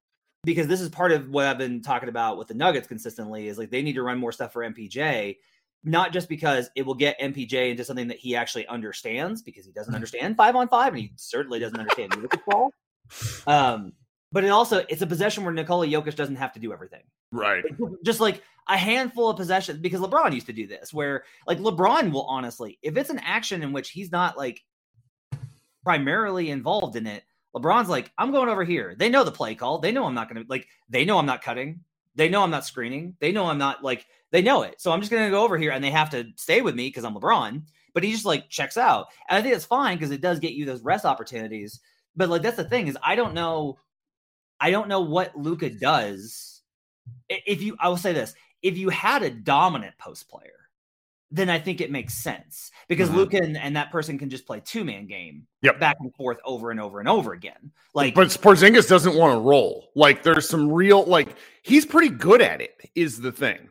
because 0.45 0.67
this 0.69 0.81
is 0.81 0.89
part 0.89 1.13
of 1.13 1.29
what 1.31 1.47
I've 1.47 1.59
been 1.59 1.83
talking 1.83 2.09
about 2.09 2.39
with 2.39 2.47
the 2.49 2.55
Nuggets 2.55 2.87
consistently 2.87 3.49
is 3.49 3.59
like 3.59 3.71
they 3.71 3.83
need 3.83 3.95
to 3.95 4.03
run 4.03 4.19
more 4.19 4.31
stuff 4.33 4.53
for 4.53 4.63
MPJ, 4.63 5.39
not 5.83 6.13
just 6.13 6.29
because 6.29 6.71
it 6.77 6.83
will 6.87 6.95
get 6.95 7.19
MPJ 7.21 7.71
into 7.71 7.85
something 7.85 8.07
that 8.09 8.19
he 8.19 8.37
actually 8.37 8.67
understands 8.69 9.43
because 9.43 9.65
he 9.67 9.73
doesn't 9.73 9.95
understand 9.95 10.37
five 10.37 10.55
on 10.55 10.69
five 10.69 10.93
and 10.93 10.99
he 11.01 11.13
certainly 11.17 11.59
doesn't 11.59 11.79
understand 11.81 12.13
Jokic 12.13 12.45
ball. 12.47 12.71
Um, 13.47 13.93
but 14.33 14.45
it 14.45 14.49
also 14.49 14.85
it's 14.89 15.03
a 15.03 15.07
possession 15.07 15.45
where 15.45 15.53
Nikola 15.55 15.87
Jokic 15.87 16.15
doesn't 16.17 16.37
have 16.37 16.53
to 16.53 16.61
do 16.61 16.73
everything 16.73 17.03
Right. 17.33 17.65
just 18.05 18.21
like 18.21 18.43
a 18.69 18.77
handful 18.77 19.31
of 19.31 19.37
possessions 19.37 19.79
because 19.81 20.01
LeBron 20.01 20.33
used 20.35 20.47
to 20.47 20.53
do 20.53 20.67
this 20.67 20.93
where 20.93 21.25
like 21.47 21.59
LeBron 21.59 22.11
will 22.13 22.25
honestly 22.27 22.79
if 22.83 22.97
it's 22.97 23.11
an 23.11 23.21
action 23.21 23.63
in 23.63 23.73
which 23.73 23.91
he's 23.91 24.11
not 24.13 24.37
like 24.37 24.63
primarily 25.87 26.51
involved 26.51 26.97
in 26.97 27.07
it 27.07 27.23
LeBron's 27.57 27.89
like 27.89 28.13
I'm 28.19 28.33
going 28.33 28.51
over 28.51 28.65
here. 28.65 28.95
They 28.99 29.09
know 29.09 29.25
the 29.25 29.33
play 29.33 29.55
call. 29.55 29.79
They 29.79 29.91
know 29.91 30.05
I'm 30.05 30.15
not 30.15 30.29
going 30.29 30.43
to 30.43 30.51
like 30.51 30.69
they 30.91 31.07
know 31.07 31.19
I'm 31.19 31.27
not 31.27 31.43
cutting. 31.43 31.81
They 32.15 32.29
know 32.29 32.43
I'm 32.43 32.51
not 32.51 32.67
screening. 32.67 33.17
They 33.19 33.33
know 33.33 33.47
I'm 33.47 33.57
not 33.57 33.83
like 33.83 34.07
they 34.31 34.43
know 34.43 34.63
it. 34.63 34.79
So 34.79 34.93
I'm 34.93 35.01
just 35.01 35.11
going 35.11 35.25
to 35.25 35.31
go 35.31 35.43
over 35.43 35.57
here 35.57 35.71
and 35.71 35.83
they 35.83 35.91
have 35.91 36.11
to 36.11 36.27
stay 36.37 36.61
with 36.61 36.75
me 36.75 36.89
because 36.89 37.05
I'm 37.05 37.15
LeBron. 37.15 37.63
But 37.95 38.05
he 38.05 38.13
just 38.13 38.27
like 38.27 38.51
checks 38.51 38.77
out. 38.77 39.07
And 39.31 39.39
I 39.39 39.43
think 39.43 39.55
it's 39.55 39.65
fine 39.65 39.97
because 39.97 40.11
it 40.11 40.21
does 40.21 40.39
get 40.39 40.53
you 40.53 40.67
those 40.67 40.83
rest 40.83 41.07
opportunities. 41.07 41.81
But 42.15 42.29
like 42.29 42.43
that's 42.43 42.59
the 42.59 42.65
thing 42.65 42.89
is 42.89 42.99
I 43.03 43.15
don't 43.15 43.33
know 43.33 43.79
I 44.61 44.71
don't 44.71 44.89
know 44.89 45.01
what 45.01 45.35
Luka 45.35 45.71
does. 45.71 46.61
If 47.31 47.63
you 47.63 47.77
I 47.81 47.89
will 47.89 47.97
say 47.97 48.13
this, 48.13 48.35
if 48.61 48.77
you 48.77 48.91
had 48.91 49.23
a 49.23 49.31
dominant 49.31 49.97
post 49.97 50.29
player, 50.29 50.56
then 51.31 51.51
I 51.51 51.59
think 51.59 51.81
it 51.81 51.91
makes 51.91 52.15
sense 52.15 52.71
because 52.89 53.09
Mhm. 53.11 53.15
Luka 53.17 53.37
and, 53.39 53.57
and 53.57 53.75
that 53.77 53.91
person 53.91 54.19
can 54.19 54.31
just 54.31 54.47
play 54.47 54.61
two 54.65 54.85
man 54.85 55.07
game 55.07 55.47
Yep. 55.63 55.81
back 55.81 55.97
and 56.01 56.15
forth 56.15 56.39
over 56.45 56.71
and 56.71 56.81
over 56.81 57.01
and 57.01 57.09
over 57.09 57.33
again. 57.33 57.73
Like 57.95 58.15
but 58.15 58.29
Porzingis 58.29 58.89
doesn't 58.89 59.17
want 59.17 59.35
to 59.35 59.41
roll. 59.41 59.91
Like 59.97 60.23
there's 60.23 60.49
some 60.49 60.71
real 60.71 61.05
like 61.05 61.37
he's 61.63 61.85
pretty 61.85 62.11
good 62.11 62.41
at 62.41 62.61
it 62.61 62.75
is 62.95 63.21
the 63.21 63.33
thing. 63.33 63.69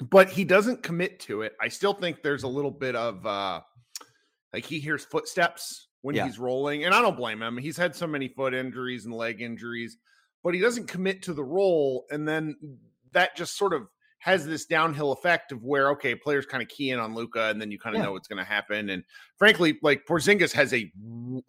But 0.00 0.28
he 0.28 0.44
doesn't 0.44 0.82
commit 0.82 1.20
to 1.20 1.42
it. 1.42 1.54
I 1.60 1.68
still 1.68 1.94
think 1.94 2.22
there's 2.22 2.42
a 2.44 2.48
little 2.48 2.70
bit 2.70 2.94
of 2.96 3.26
uh 3.26 3.60
like 4.52 4.64
he 4.64 4.78
hears 4.78 5.04
footsteps 5.04 5.88
when 6.02 6.14
Yeah. 6.14 6.26
he's 6.26 6.38
rolling 6.38 6.84
and 6.84 6.94
I 6.94 7.00
don't 7.02 7.16
blame 7.16 7.42
him. 7.42 7.56
He's 7.56 7.76
had 7.76 7.96
so 7.96 8.06
many 8.06 8.28
foot 8.28 8.54
injuries 8.54 9.04
and 9.04 9.12
leg 9.14 9.40
injuries, 9.42 9.96
but 10.44 10.54
he 10.54 10.60
doesn't 10.60 10.86
commit 10.86 11.22
to 11.22 11.32
the 11.34 11.42
roll 11.44 12.06
and 12.10 12.26
then 12.28 12.56
that 13.12 13.36
just 13.36 13.56
sort 13.56 13.72
of 13.72 13.88
has 14.24 14.46
this 14.46 14.64
downhill 14.64 15.12
effect 15.12 15.52
of 15.52 15.62
where 15.62 15.90
okay, 15.90 16.14
players 16.14 16.46
kind 16.46 16.62
of 16.62 16.68
key 16.70 16.90
in 16.92 16.98
on 16.98 17.14
Luka 17.14 17.50
and 17.50 17.60
then 17.60 17.70
you 17.70 17.78
kind 17.78 17.94
of 17.94 18.00
Yeah. 18.00 18.06
know 18.06 18.12
what's 18.12 18.26
going 18.26 18.42
to 18.42 18.50
happen 18.50 18.88
and 18.88 19.04
frankly, 19.36 19.78
like 19.82 20.06
Porzingis 20.06 20.50
has 20.52 20.72
a 20.72 20.90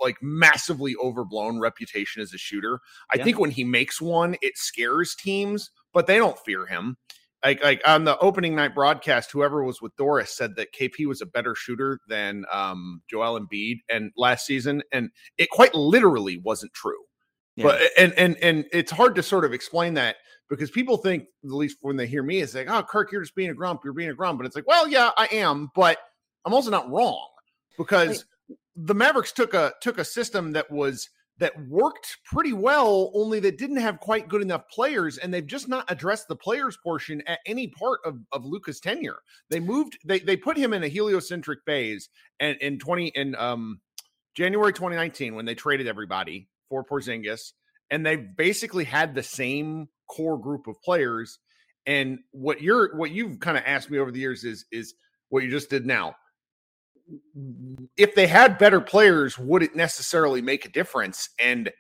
like 0.01 0.17
massively 0.21 0.93
overblown 0.97 1.57
reputation 1.57 2.21
as 2.21 2.33
a 2.33 2.37
shooter. 2.37 2.81
I 3.13 3.17
Yeah. 3.17 3.23
think 3.23 3.39
when 3.39 3.51
he 3.51 3.63
makes 3.63 4.01
one, 4.01 4.35
it 4.41 4.57
scares 4.57 5.15
teams, 5.15 5.71
but 5.93 6.05
they 6.05 6.17
don't 6.17 6.37
fear 6.39 6.65
him. 6.65 6.97
Like 7.45 7.63
like 7.63 7.81
on 7.87 8.03
the 8.03 8.17
opening 8.19 8.55
night 8.55 8.75
broadcast, 8.75 9.31
whoever 9.31 9.63
was 9.63 9.81
with 9.81 9.95
Doris 9.95 10.35
said 10.35 10.57
that 10.57 10.73
KP 10.73 11.05
was 11.05 11.21
a 11.21 11.25
better 11.25 11.55
shooter 11.55 12.01
than 12.09 12.43
um, 12.51 13.03
Joel 13.09 13.39
Embiid 13.39 13.77
and 13.89 14.11
last 14.17 14.45
season, 14.45 14.83
and 14.91 15.11
it 15.37 15.49
quite 15.49 15.73
literally 15.73 16.41
wasn't 16.43 16.73
true. 16.73 17.03
Yeah. 17.55 17.63
But 17.67 17.81
and 17.97 18.11
and 18.13 18.35
and 18.43 18.65
it's 18.73 18.91
hard 18.91 19.15
to 19.15 19.23
sort 19.23 19.45
of 19.45 19.53
explain 19.53 19.93
that 19.93 20.17
because 20.49 20.69
people 20.71 20.97
think, 20.97 21.25
at 21.43 21.51
least 21.51 21.77
when 21.81 21.95
they 21.95 22.07
hear 22.07 22.23
me, 22.23 22.41
it's 22.41 22.55
like, 22.55 22.69
oh, 22.69 22.83
Kirk, 22.83 23.11
you're 23.11 23.21
just 23.21 23.35
being 23.35 23.49
a 23.49 23.53
grump, 23.53 23.81
you're 23.83 23.93
being 23.93 24.09
a 24.09 24.15
grump. 24.15 24.39
But 24.39 24.45
it's 24.45 24.55
like, 24.55 24.67
well, 24.67 24.87
yeah, 24.87 25.11
I 25.17 25.27
am, 25.31 25.71
but 25.75 25.97
I'm 26.45 26.53
also 26.53 26.69
not 26.69 26.89
wrong 26.89 27.27
because 27.77 28.25
the 28.75 28.95
Mavericks 28.95 29.31
took 29.31 29.53
a 29.53 29.73
took 29.81 29.97
a 29.97 30.05
system 30.05 30.51
that 30.53 30.69
was 30.69 31.09
that 31.37 31.53
worked 31.67 32.17
pretty 32.23 32.53
well, 32.53 33.11
only 33.13 33.41
that 33.41 33.57
didn't 33.57 33.77
have 33.77 33.99
quite 33.99 34.29
good 34.29 34.41
enough 34.41 34.69
players, 34.69 35.17
and 35.17 35.33
they've 35.33 35.45
just 35.45 35.67
not 35.67 35.83
addressed 35.89 36.27
the 36.27 36.35
players 36.35 36.77
portion 36.81 37.21
at 37.27 37.39
any 37.45 37.67
part 37.67 37.99
of, 38.05 38.19
of 38.31 38.45
Luka's 38.45 38.79
tenure. 38.79 39.17
They 39.49 39.59
moved, 39.59 39.97
they 40.05 40.19
they 40.19 40.37
put 40.37 40.57
him 40.57 40.73
in 40.73 40.83
a 40.83 40.87
heliocentric 40.87 41.59
phase 41.65 42.09
and 42.39 42.57
in 42.61 42.79
20 42.79 43.07
in 43.15 43.35
um 43.35 43.81
January 44.35 44.73
2019 44.73 45.35
when 45.35 45.45
they 45.45 45.55
traded 45.55 45.87
everybody 45.87 46.47
for 46.69 46.83
Porzingis, 46.83 47.53
and 47.91 48.05
they 48.05 48.15
basically 48.15 48.83
had 48.83 49.15
the 49.15 49.23
same 49.23 49.87
core 50.09 50.37
group 50.37 50.67
of 50.67 50.81
players. 50.81 51.39
And 51.85 52.19
what 52.31 52.61
you're 52.61 52.95
what 52.95 53.11
you've 53.11 53.39
kind 53.39 53.57
of 53.57 53.63
asked 53.65 53.91
me 53.91 53.99
over 53.99 54.11
the 54.11 54.19
years 54.19 54.43
is 54.43 54.65
is 54.71 54.93
what 55.29 55.43
you 55.43 55.49
just 55.49 55.69
did 55.69 55.85
now. 55.85 56.15
if 57.97 58.15
they 58.15 58.27
had 58.27 58.57
better 58.57 58.81
players, 58.81 59.37
would 59.37 59.63
it 59.63 59.75
necessarily 59.75 60.41
make 60.41 60.65
a 60.65 60.69
difference? 60.69 61.29
And 61.39 61.71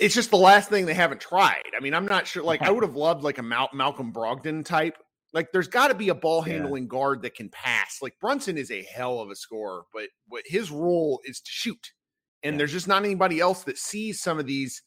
it's 0.00 0.14
just 0.14 0.30
the 0.30 0.36
last 0.36 0.68
thing 0.68 0.86
they 0.86 0.94
haven't 0.94 1.20
tried. 1.20 1.62
I 1.76 1.80
mean, 1.80 1.94
I'm 1.94 2.06
not 2.06 2.26
sure. 2.26 2.42
Like, 2.42 2.62
I 2.62 2.70
would 2.70 2.82
have 2.82 2.96
loved 2.96 3.22
like 3.24 3.38
a 3.38 3.42
Mal- 3.42 3.70
Malcolm 3.72 4.12
Brogdon 4.12 4.64
type. 4.64 4.96
Like, 5.32 5.52
there's 5.52 5.68
got 5.68 5.88
to 5.88 5.94
be 5.94 6.08
a 6.08 6.14
ball 6.14 6.42
handling 6.42 6.84
yeah. 6.84 6.88
guard 6.88 7.22
that 7.22 7.34
can 7.34 7.48
pass. 7.50 7.98
Like, 8.02 8.14
Brunson 8.20 8.56
is 8.58 8.70
a 8.70 8.82
hell 8.82 9.20
of 9.20 9.30
a 9.30 9.36
scorer, 9.36 9.82
but 9.92 10.08
what 10.26 10.42
his 10.46 10.70
role 10.70 11.20
is 11.24 11.40
to 11.40 11.50
shoot. 11.50 11.92
And 12.42 12.54
yeah. 12.54 12.58
there's 12.58 12.72
just 12.72 12.88
not 12.88 13.04
anybody 13.04 13.40
else 13.40 13.64
that 13.64 13.78
sees 13.78 14.20
some 14.20 14.38
of 14.38 14.46
these, 14.46 14.82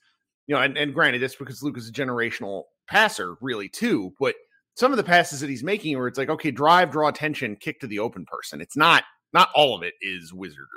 you 0.47 0.55
know. 0.55 0.61
And, 0.61 0.77
and 0.77 0.93
granted, 0.93 1.21
that's 1.21 1.35
because 1.35 1.63
Luke 1.63 1.77
is 1.77 1.89
a 1.89 1.91
generational 1.91 2.63
passer, 2.87 3.35
really 3.41 3.69
too. 3.69 4.13
But 4.19 4.35
some 4.75 4.91
of 4.91 4.97
the 4.97 5.03
passes 5.03 5.41
that 5.41 5.49
he's 5.49 5.63
making, 5.63 5.97
where 5.97 6.07
it's 6.07 6.17
like, 6.17 6.29
okay, 6.29 6.51
drive, 6.51 6.91
draw 6.91 7.07
attention, 7.07 7.57
kick 7.57 7.79
to 7.81 7.87
the 7.87 7.99
open 7.99 8.25
person. 8.25 8.61
It's 8.61 8.77
not 8.77 9.03
not 9.33 9.49
all 9.55 9.75
of 9.75 9.83
it 9.83 9.93
is 10.01 10.33
wizardry. 10.33 10.67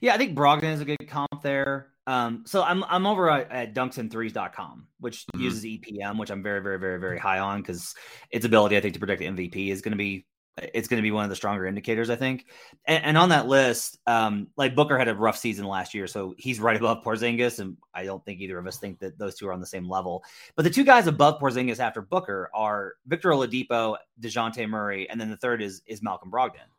Yeah, 0.00 0.14
I 0.14 0.18
think 0.18 0.36
Brogdon 0.36 0.72
is 0.72 0.80
a 0.80 0.84
good 0.84 1.08
comp 1.08 1.42
there. 1.42 1.88
Um, 2.06 2.44
so 2.46 2.62
I'm 2.62 2.84
I'm 2.84 3.06
over 3.06 3.30
at, 3.30 3.50
at 3.50 3.74
dunksandthrees.com, 3.74 4.86
which 5.00 5.24
mm-hmm. 5.26 5.42
uses 5.42 5.64
EPM, 5.64 6.18
which 6.18 6.30
I'm 6.30 6.42
very, 6.42 6.60
very, 6.60 6.78
very, 6.78 7.00
very 7.00 7.18
high 7.18 7.38
on 7.38 7.62
because 7.62 7.94
its 8.30 8.44
ability, 8.44 8.76
I 8.76 8.80
think, 8.80 8.94
to 8.94 9.00
predict 9.00 9.22
MVP 9.22 9.70
is 9.70 9.80
going 9.80 9.92
to 9.92 9.98
be 9.98 10.26
it's 10.56 10.86
going 10.86 10.98
to 10.98 11.02
be 11.02 11.10
one 11.10 11.24
of 11.24 11.30
the 11.30 11.36
stronger 11.36 11.66
indicators, 11.66 12.10
I 12.10 12.16
think. 12.16 12.46
And, 12.86 13.04
and 13.04 13.18
on 13.18 13.30
that 13.30 13.48
list, 13.48 13.98
um, 14.06 14.48
like 14.56 14.76
Booker 14.76 14.96
had 14.96 15.08
a 15.08 15.14
rough 15.14 15.36
season 15.36 15.66
last 15.66 15.94
year, 15.94 16.06
so 16.06 16.34
he's 16.38 16.60
right 16.60 16.76
above 16.76 17.02
Porzingis, 17.02 17.58
and 17.58 17.76
I 17.92 18.04
don't 18.04 18.24
think 18.24 18.40
either 18.40 18.58
of 18.58 18.66
us 18.66 18.78
think 18.78 19.00
that 19.00 19.18
those 19.18 19.34
two 19.34 19.48
are 19.48 19.52
on 19.52 19.60
the 19.60 19.66
same 19.66 19.88
level. 19.88 20.22
But 20.54 20.62
the 20.62 20.70
two 20.70 20.84
guys 20.84 21.06
above 21.06 21.40
Porzingis 21.40 21.80
after 21.80 22.02
Booker 22.02 22.50
are 22.54 22.94
Victor 23.06 23.30
Oladipo, 23.30 23.96
Dejounte 24.20 24.68
Murray, 24.68 25.08
and 25.10 25.20
then 25.20 25.30
the 25.30 25.36
third 25.36 25.60
is 25.60 25.82
is 25.86 26.02
Malcolm 26.02 26.30
Brogdon. 26.30 26.70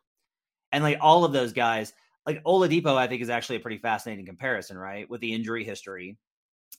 And 0.72 0.82
like 0.82 0.98
all 1.00 1.24
of 1.24 1.32
those 1.32 1.52
guys, 1.52 1.92
like 2.24 2.42
Oladipo, 2.44 2.96
I 2.96 3.06
think 3.06 3.22
is 3.22 3.30
actually 3.30 3.56
a 3.56 3.60
pretty 3.60 3.78
fascinating 3.78 4.26
comparison, 4.26 4.78
right? 4.78 5.08
With 5.08 5.20
the 5.20 5.32
injury 5.32 5.64
history 5.64 6.16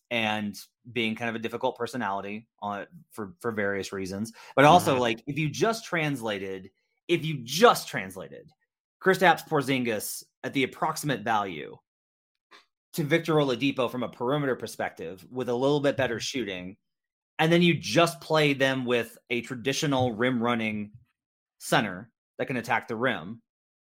and 0.10 0.58
being 0.92 1.16
kind 1.16 1.30
of 1.30 1.36
a 1.36 1.40
difficult 1.40 1.78
personality 1.78 2.48
on 2.60 2.88
for 3.12 3.34
for 3.40 3.52
various 3.52 3.94
reasons. 3.94 4.34
But 4.56 4.66
also 4.66 4.94
mm-hmm. 4.94 5.02
like 5.02 5.24
if 5.28 5.38
you 5.38 5.50
just 5.50 5.86
translated, 5.86 6.70
if 7.08 7.26
you 7.26 7.40
just 7.44 7.88
translated 7.88 8.50
Kristaps 9.02 9.48
Porzingis 9.48 10.24
at 10.44 10.54
the 10.54 10.64
approximate 10.64 11.22
value 11.22 11.78
to 12.94 13.04
Victor 13.04 13.36
Oladipo 13.36 13.90
from 13.90 14.04
a 14.04 14.10
perimeter 14.10 14.56
perspective 14.56 15.26
with 15.32 15.50
a 15.50 15.56
little 15.56 15.80
bit 15.80 15.98
better 15.98 16.20
shooting, 16.20 16.78
and 17.40 17.52
then 17.52 17.62
you 17.62 17.76
just 17.76 18.20
play 18.22 18.54
them 18.54 18.86
with 18.86 19.18
a 19.30 19.42
traditional 19.42 20.14
rim 20.14 20.42
running 20.42 20.92
center 21.60 22.10
that 22.38 22.48
can 22.48 22.58
attack 22.58 22.88
the 22.88 22.96
rim, 22.96 23.42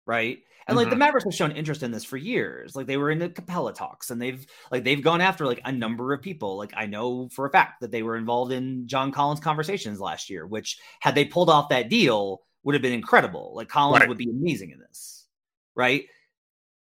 right? 0.07 0.39
And 0.69 0.77
like 0.77 0.87
mm-hmm. 0.87 0.91
the 0.91 0.97
Mavericks 0.97 1.25
have 1.25 1.35
shown 1.35 1.53
interest 1.53 1.85
in 1.85 1.93
this 1.93 2.05
for 2.05 2.17
years. 2.17 2.75
Like 2.75 2.87
they 2.87 2.97
were 2.97 3.13
in 3.13 3.21
the 3.21 3.29
Capela 3.29 3.73
talks 3.73 4.11
and 4.11 4.21
they've 4.21 4.45
like 4.73 4.83
they've 4.83 5.03
gone 5.03 5.21
after 5.21 5.47
like 5.47 5.61
a 5.65 5.71
number 5.71 6.13
of 6.13 6.23
people. 6.23 6.57
Like 6.57 6.73
I 6.77 6.87
know 6.87 7.29
for 7.29 7.47
a 7.47 7.51
fact 7.51 7.81
that 7.81 7.93
they 7.93 8.03
were 8.03 8.17
involved 8.17 8.51
in 8.51 8.89
John 8.89 9.13
Collins 9.13 9.39
conversations 9.39 10.01
last 10.01 10.29
year, 10.29 10.45
which 10.45 10.79
had 11.01 11.15
they 11.15 11.25
pulled 11.25 11.51
off 11.51 11.69
that 11.69 11.89
deal 11.89 12.41
would 12.67 12.75
have 12.75 12.83
been 12.83 12.93
incredible. 12.93 13.53
Like 13.55 13.69
Collins 13.69 14.01
right. 14.01 14.09
would 14.09 14.19
be 14.19 14.29
amazing 14.29 14.73
in 14.73 14.81
this. 14.81 15.27
Right? 15.75 16.05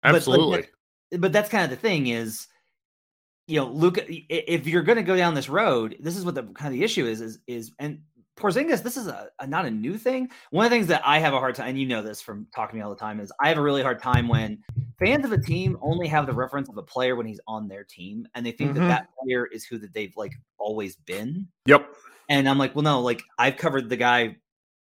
Absolutely. 0.04 0.62
But, 0.62 0.70
but, 1.12 1.22
but 1.22 1.34
that's 1.34 1.50
kind 1.50 1.64
of 1.64 1.70
the 1.70 1.76
thing 1.76 2.08
is 2.08 2.48
you 3.48 3.60
know, 3.60 3.68
Luka, 3.68 4.04
if 4.08 4.68
you're 4.68 4.82
going 4.82 4.98
to 4.98 5.04
go 5.04 5.16
down 5.16 5.34
this 5.34 5.48
road, 5.48 5.96
this 6.02 6.18
is 6.18 6.26
what 6.26 6.36
the 6.36 6.44
kind 6.44 6.68
of 6.68 6.74
the 6.74 6.84
issue 6.84 7.06
is, 7.06 7.22
is, 7.22 7.40
is, 7.48 7.72
and 7.80 8.02
Porzingis, 8.36 8.84
this 8.84 8.98
is 8.98 9.08
a, 9.08 9.30
a, 9.40 9.48
not 9.48 9.66
a 9.66 9.72
new 9.72 9.98
thing. 9.98 10.30
One 10.52 10.66
of 10.66 10.70
the 10.70 10.76
things 10.76 10.88
that 10.88 11.02
I 11.06 11.20
have 11.20 11.34
a 11.34 11.40
hard 11.40 11.56
time, 11.56 11.70
and 11.70 11.80
you 11.80 11.88
know 11.88 12.04
this 12.04 12.22
from 12.22 12.48
talking 12.54 12.74
to 12.74 12.76
me 12.76 12.82
all 12.84 12.90
the 12.90 13.00
time, 13.00 13.20
is 13.22 13.32
I 13.42 13.48
have 13.48 13.58
a 13.58 13.62
really 13.62 13.82
hard 13.82 14.02
time 14.02 14.28
when 14.28 14.62
fans 15.00 15.26
of 15.26 15.32
a 15.32 15.42
team 15.42 15.78
only 15.82 16.08
have 16.08 16.28
the 16.28 16.34
reference 16.34 16.68
of 16.68 16.78
a 16.78 16.84
player 16.84 17.16
when 17.16 17.26
he's 17.26 17.40
on 17.48 17.70
their 17.70 17.86
team, 17.86 18.28
and 18.36 18.46
they 18.46 18.52
think 18.52 18.72
mm-hmm. 18.72 18.82
that 18.82 18.88
that 18.88 19.08
player 19.24 19.48
is 19.48 19.66
who 19.66 19.78
that 19.80 19.94
they've 19.94 20.16
like 20.18 20.34
always 20.60 20.98
been. 20.98 21.48
Yep. 21.68 21.88
And 22.30 22.50
I'm 22.50 22.58
like, 22.58 22.76
well, 22.76 22.84
no, 22.84 23.02
like 23.02 23.24
I've 23.40 23.58
covered 23.58 23.88
the 23.90 23.98
guy 23.98 24.36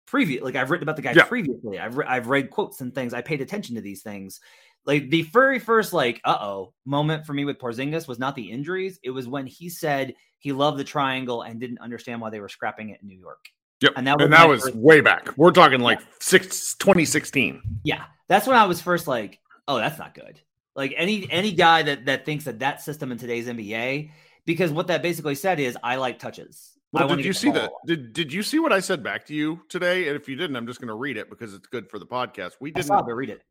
previous, 0.08 0.44
like 0.44 0.56
I've 0.56 0.72
written 0.72 0.84
about 0.84 0.96
the 0.96 1.02
guy 1.04 1.14
yeah. 1.14 1.26
previously. 1.26 1.80
I've 1.80 1.98
re- 1.98 2.06
I've 2.08 2.28
read 2.28 2.50
quotes 2.50 2.82
and 2.82 2.94
things. 2.96 3.14
I 3.14 3.22
paid 3.22 3.42
attention 3.42 3.76
to 3.76 3.82
these 3.82 4.02
things. 4.02 4.40
Like 4.86 5.10
the 5.10 5.24
very 5.24 5.60
first 5.60 5.94
like 5.94 6.22
uh 6.24 6.38
oh 6.40 6.74
moment 6.86 7.26
for 7.26 7.34
me 7.34 7.46
with 7.46 7.60
Porzingis 7.60 8.08
was 8.08 8.18
not 8.18 8.36
the 8.36 8.50
injuries. 8.50 9.00
It 9.04 9.12
was 9.12 9.28
when 9.28 9.46
he 9.46 9.70
said 9.70 10.16
he 10.40 10.52
loved 10.52 10.80
the 10.80 10.84
triangle 10.84 11.42
and 11.44 11.60
didn't 11.60 11.80
understand 11.80 12.22
why 12.22 12.30
they 12.30 12.40
were 12.40 12.50
scrapping 12.50 12.90
it 12.90 13.00
in 13.02 13.08
New 13.08 13.20
York. 13.20 13.46
Yep. 13.82 13.94
And 13.96 14.08
that 14.08 14.18
was, 14.18 14.24
and 14.24 14.34
that 14.34 14.50
was 14.50 14.72
way 14.74 15.02
back. 15.02 15.38
We're 15.38 15.52
talking 15.52 15.82
like 15.82 16.00
six, 16.20 16.76
2016. 16.76 17.62
Yeah. 17.84 18.06
That's 18.28 18.48
when 18.48 18.58
I 18.58 18.66
was 18.66 18.82
first 18.82 19.08
like, 19.08 19.40
oh, 19.68 19.78
that's 19.78 20.00
not 20.00 20.16
good. 20.16 20.42
Like 20.76 20.94
any 20.96 21.30
any 21.32 21.52
guy 21.52 21.82
that 21.84 22.06
that 22.06 22.26
thinks 22.26 22.46
that 22.46 22.60
that 22.60 22.82
system 22.82 23.12
in 23.12 23.18
today's 23.18 23.48
NBA, 23.48 24.12
because 24.46 24.72
what 24.72 24.88
that 24.88 25.02
basically 25.02 25.36
said 25.36 25.60
is, 25.60 25.76
I 25.84 25.96
like 25.96 26.20
touches. 26.20 26.77
Well, 26.92 27.08
did 27.16 27.26
you 27.26 27.34
see 27.34 27.52
that? 27.52 27.72
Did 27.86 28.14
Did 28.14 28.32
you 28.32 28.42
see 28.44 28.60
what 28.60 28.72
I 28.72 28.80
said 28.80 29.04
back 29.04 29.26
to 29.28 29.34
you 29.34 29.62
today? 29.70 30.08
And 30.08 30.16
if 30.16 30.30
you 30.30 30.36
didn't, 30.36 30.56
I'm 30.56 30.68
just 30.68 30.80
going 30.80 30.88
to 30.88 30.96
read 30.96 31.18
it 31.18 31.30
because 31.30 31.54
it's 31.54 31.68
good 31.68 31.90
for 31.90 32.00
the 32.00 32.06
podcast. 32.06 32.54
We 32.62 32.72
didn't 32.72 32.92
I 32.92 33.02
read 33.12 33.30
it. 33.30 33.42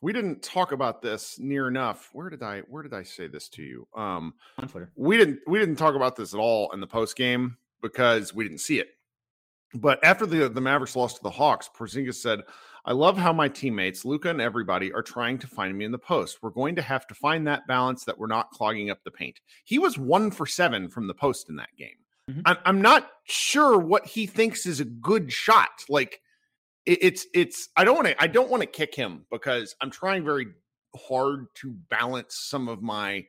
We 0.00 0.12
didn't 0.12 0.42
talk 0.42 0.72
about 0.72 1.02
this 1.02 1.38
near 1.38 1.66
enough. 1.66 2.10
Where 2.12 2.30
did 2.30 2.42
I 2.42 2.60
Where 2.60 2.82
did 2.82 2.94
I 2.94 3.02
say 3.02 3.26
this 3.26 3.48
to 3.50 3.62
you? 3.62 3.88
Um, 3.96 4.34
on 4.58 4.68
Twitter. 4.68 4.92
We 4.96 5.16
didn't 5.16 5.40
We 5.46 5.58
didn't 5.58 5.76
talk 5.76 5.94
about 5.94 6.14
this 6.14 6.34
at 6.34 6.40
all 6.40 6.70
in 6.72 6.80
the 6.80 6.86
post 6.86 7.16
game 7.16 7.56
because 7.82 8.34
we 8.34 8.44
didn't 8.44 8.60
see 8.60 8.78
it. 8.78 8.90
But 9.74 10.04
after 10.04 10.24
the 10.24 10.48
the 10.48 10.60
Mavericks 10.60 10.94
lost 10.94 11.16
to 11.16 11.22
the 11.22 11.30
Hawks, 11.30 11.68
Porzingis 11.76 12.14
said, 12.14 12.42
"I 12.84 12.92
love 12.92 13.18
how 13.18 13.32
my 13.32 13.48
teammates, 13.48 14.04
Luka 14.04 14.30
and 14.30 14.40
everybody, 14.40 14.92
are 14.92 15.02
trying 15.02 15.38
to 15.38 15.48
find 15.48 15.76
me 15.76 15.84
in 15.84 15.90
the 15.90 15.98
post. 15.98 16.38
We're 16.42 16.50
going 16.50 16.76
to 16.76 16.82
have 16.82 17.08
to 17.08 17.14
find 17.14 17.46
that 17.46 17.66
balance 17.66 18.04
that 18.04 18.16
we're 18.16 18.28
not 18.28 18.50
clogging 18.50 18.90
up 18.90 19.02
the 19.02 19.10
paint." 19.10 19.40
He 19.64 19.80
was 19.80 19.98
one 19.98 20.30
for 20.30 20.46
seven 20.46 20.88
from 20.88 21.08
the 21.08 21.14
post 21.14 21.48
in 21.48 21.56
that 21.56 21.74
game. 21.76 22.03
Mm-hmm. 22.30 22.40
I'm, 22.46 22.56
I'm 22.64 22.82
not 22.82 23.10
sure 23.24 23.78
what 23.78 24.06
he 24.06 24.26
thinks 24.26 24.66
is 24.66 24.80
a 24.80 24.84
good 24.84 25.32
shot. 25.32 25.84
Like 25.88 26.20
it, 26.86 26.98
it's 27.02 27.26
it's 27.34 27.68
I 27.76 27.84
don't 27.84 27.96
want 27.96 28.08
to 28.08 28.22
I 28.22 28.26
don't 28.26 28.50
want 28.50 28.62
to 28.62 28.66
kick 28.66 28.94
him 28.94 29.26
because 29.30 29.74
I'm 29.80 29.90
trying 29.90 30.24
very 30.24 30.46
hard 30.96 31.46
to 31.56 31.74
balance 31.90 32.36
some 32.36 32.68
of 32.68 32.82
my 32.82 33.24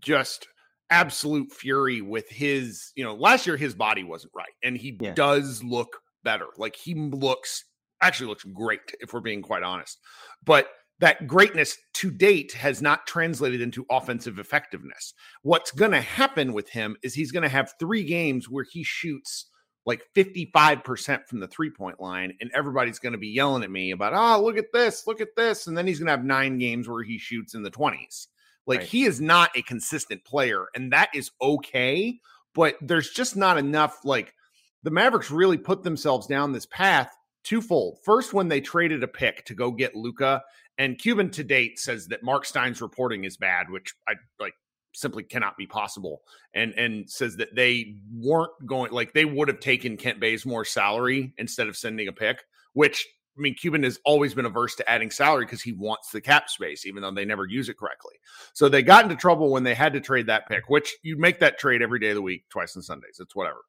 just 0.00 0.46
absolute 0.90 1.52
fury 1.52 2.00
with 2.00 2.28
his, 2.28 2.92
you 2.96 3.04
know, 3.04 3.14
last 3.14 3.46
year 3.46 3.56
his 3.56 3.74
body 3.74 4.04
wasn't 4.04 4.32
right 4.34 4.52
and 4.62 4.76
he 4.76 4.96
yeah. 5.00 5.12
does 5.14 5.62
look 5.62 6.00
better. 6.24 6.46
Like 6.56 6.76
he 6.76 6.94
looks 6.94 7.64
actually 8.02 8.28
looks 8.28 8.44
great 8.44 8.80
if 9.00 9.12
we're 9.12 9.20
being 9.20 9.42
quite 9.42 9.62
honest. 9.62 9.98
But 10.44 10.68
that 11.00 11.26
greatness 11.26 11.76
to 11.94 12.10
date 12.10 12.52
has 12.52 12.80
not 12.80 13.06
translated 13.06 13.60
into 13.60 13.86
offensive 13.90 14.38
effectiveness. 14.38 15.14
What's 15.42 15.72
going 15.72 15.90
to 15.92 16.00
happen 16.00 16.52
with 16.52 16.68
him 16.68 16.96
is 17.02 17.14
he's 17.14 17.32
going 17.32 17.42
to 17.42 17.48
have 17.48 17.74
3 17.78 18.04
games 18.04 18.48
where 18.48 18.64
he 18.70 18.84
shoots 18.84 19.46
like 19.86 20.02
55% 20.14 21.26
from 21.26 21.40
the 21.40 21.48
three 21.48 21.70
point 21.70 22.00
line, 22.00 22.34
and 22.40 22.50
everybody's 22.54 22.98
going 22.98 23.14
to 23.14 23.18
be 23.18 23.28
yelling 23.28 23.64
at 23.64 23.70
me 23.70 23.90
about, 23.90 24.12
oh, 24.14 24.44
look 24.44 24.58
at 24.58 24.72
this, 24.72 25.06
look 25.06 25.20
at 25.20 25.34
this. 25.36 25.66
And 25.66 25.76
then 25.76 25.86
he's 25.86 25.98
going 25.98 26.06
to 26.06 26.12
have 26.12 26.24
nine 26.24 26.58
games 26.58 26.88
where 26.88 27.02
he 27.02 27.18
shoots 27.18 27.54
in 27.54 27.62
the 27.62 27.70
20s. 27.70 28.26
Like 28.66 28.80
right. 28.80 28.88
he 28.88 29.04
is 29.04 29.20
not 29.20 29.50
a 29.56 29.62
consistent 29.62 30.24
player, 30.24 30.66
and 30.74 30.92
that 30.92 31.08
is 31.14 31.30
okay. 31.40 32.20
But 32.54 32.76
there's 32.82 33.10
just 33.10 33.36
not 33.36 33.58
enough. 33.58 34.04
Like 34.04 34.34
the 34.82 34.90
Mavericks 34.90 35.30
really 35.30 35.58
put 35.58 35.82
themselves 35.82 36.26
down 36.26 36.52
this 36.52 36.66
path 36.66 37.16
twofold. 37.42 37.98
First, 38.04 38.34
when 38.34 38.48
they 38.48 38.60
traded 38.60 39.02
a 39.02 39.08
pick 39.08 39.44
to 39.46 39.54
go 39.54 39.70
get 39.70 39.96
Luka, 39.96 40.42
and 40.80 40.98
Cuban 40.98 41.28
to 41.32 41.44
date 41.44 41.78
says 41.78 42.06
that 42.06 42.22
Mark 42.22 42.46
Stein's 42.46 42.80
reporting 42.80 43.24
is 43.24 43.36
bad, 43.36 43.68
which 43.68 43.94
I 44.08 44.14
like 44.40 44.54
simply 44.94 45.22
cannot 45.22 45.58
be 45.58 45.66
possible. 45.66 46.22
And 46.54 46.72
and 46.72 47.08
says 47.08 47.36
that 47.36 47.54
they 47.54 47.96
weren't 48.16 48.52
going 48.64 48.90
like 48.90 49.12
they 49.12 49.26
would 49.26 49.48
have 49.48 49.60
taken 49.60 49.98
Kent 49.98 50.20
Bazemore's 50.20 50.70
salary 50.70 51.34
instead 51.36 51.68
of 51.68 51.76
sending 51.76 52.08
a 52.08 52.12
pick, 52.12 52.42
which 52.72 53.06
I 53.36 53.42
mean, 53.42 53.54
Cuban 53.54 53.82
has 53.82 54.00
always 54.06 54.32
been 54.32 54.46
averse 54.46 54.74
to 54.76 54.90
adding 54.90 55.10
salary 55.10 55.44
because 55.44 55.62
he 55.62 55.72
wants 55.72 56.10
the 56.10 56.20
cap 56.20 56.48
space, 56.48 56.86
even 56.86 57.02
though 57.02 57.10
they 57.10 57.26
never 57.26 57.46
use 57.46 57.68
it 57.68 57.78
correctly. 57.78 58.14
So 58.54 58.68
they 58.68 58.82
got 58.82 59.04
into 59.04 59.16
trouble 59.16 59.50
when 59.50 59.62
they 59.62 59.74
had 59.74 59.92
to 59.92 60.00
trade 60.00 60.26
that 60.26 60.48
pick, 60.48 60.68
which 60.68 60.96
you 61.02 61.16
make 61.16 61.40
that 61.40 61.58
trade 61.58 61.82
every 61.82 62.00
day 62.00 62.08
of 62.08 62.16
the 62.16 62.22
week, 62.22 62.44
twice 62.48 62.74
on 62.74 62.82
Sundays. 62.82 63.18
It's 63.20 63.36
whatever. 63.36 63.60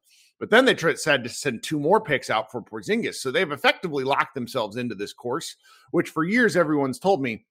But 0.42 0.50
then 0.50 0.64
they 0.64 0.74
tried, 0.74 0.98
said 0.98 1.22
to 1.22 1.30
send 1.30 1.62
two 1.62 1.78
more 1.78 2.00
picks 2.00 2.28
out 2.28 2.50
for 2.50 2.60
Porzingis. 2.60 3.14
So 3.14 3.30
they've 3.30 3.52
effectively 3.52 4.02
locked 4.02 4.34
themselves 4.34 4.76
into 4.76 4.96
this 4.96 5.12
course, 5.12 5.54
which 5.92 6.10
for 6.10 6.24
years 6.24 6.56
everyone's 6.56 6.98
told 6.98 7.22
me, 7.22 7.46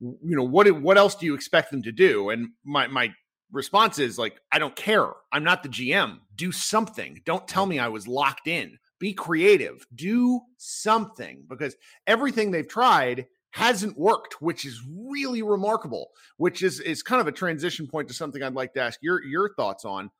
you 0.00 0.36
know, 0.36 0.42
what 0.42 0.68
what 0.80 0.98
else 0.98 1.14
do 1.14 1.26
you 1.26 1.34
expect 1.34 1.70
them 1.70 1.82
to 1.84 1.92
do? 1.92 2.30
And 2.30 2.48
my 2.64 2.88
my 2.88 3.14
response 3.52 4.00
is 4.00 4.18
like, 4.18 4.40
I 4.50 4.58
don't 4.58 4.74
care. 4.74 5.06
I'm 5.30 5.44
not 5.44 5.62
the 5.62 5.68
GM. 5.68 6.18
Do 6.34 6.50
something. 6.50 7.20
Don't 7.24 7.46
tell 7.46 7.64
me 7.64 7.78
I 7.78 7.86
was 7.86 8.08
locked 8.08 8.48
in 8.48 8.76
be 9.00 9.14
creative, 9.14 9.86
do 9.94 10.40
something 10.58 11.44
because 11.48 11.74
everything 12.06 12.50
they've 12.50 12.68
tried 12.68 13.26
hasn't 13.52 13.98
worked, 13.98 14.40
which 14.40 14.64
is 14.64 14.80
really 14.86 15.42
remarkable. 15.42 16.10
Which 16.36 16.62
is 16.62 16.78
is 16.80 17.02
kind 17.02 17.20
of 17.20 17.26
a 17.26 17.32
transition 17.32 17.88
point 17.88 18.06
to 18.08 18.14
something 18.14 18.42
I'd 18.42 18.54
like 18.54 18.74
to 18.74 18.82
ask 18.82 19.00
your 19.02 19.24
your 19.24 19.54
thoughts 19.54 19.84
on. 19.84 20.10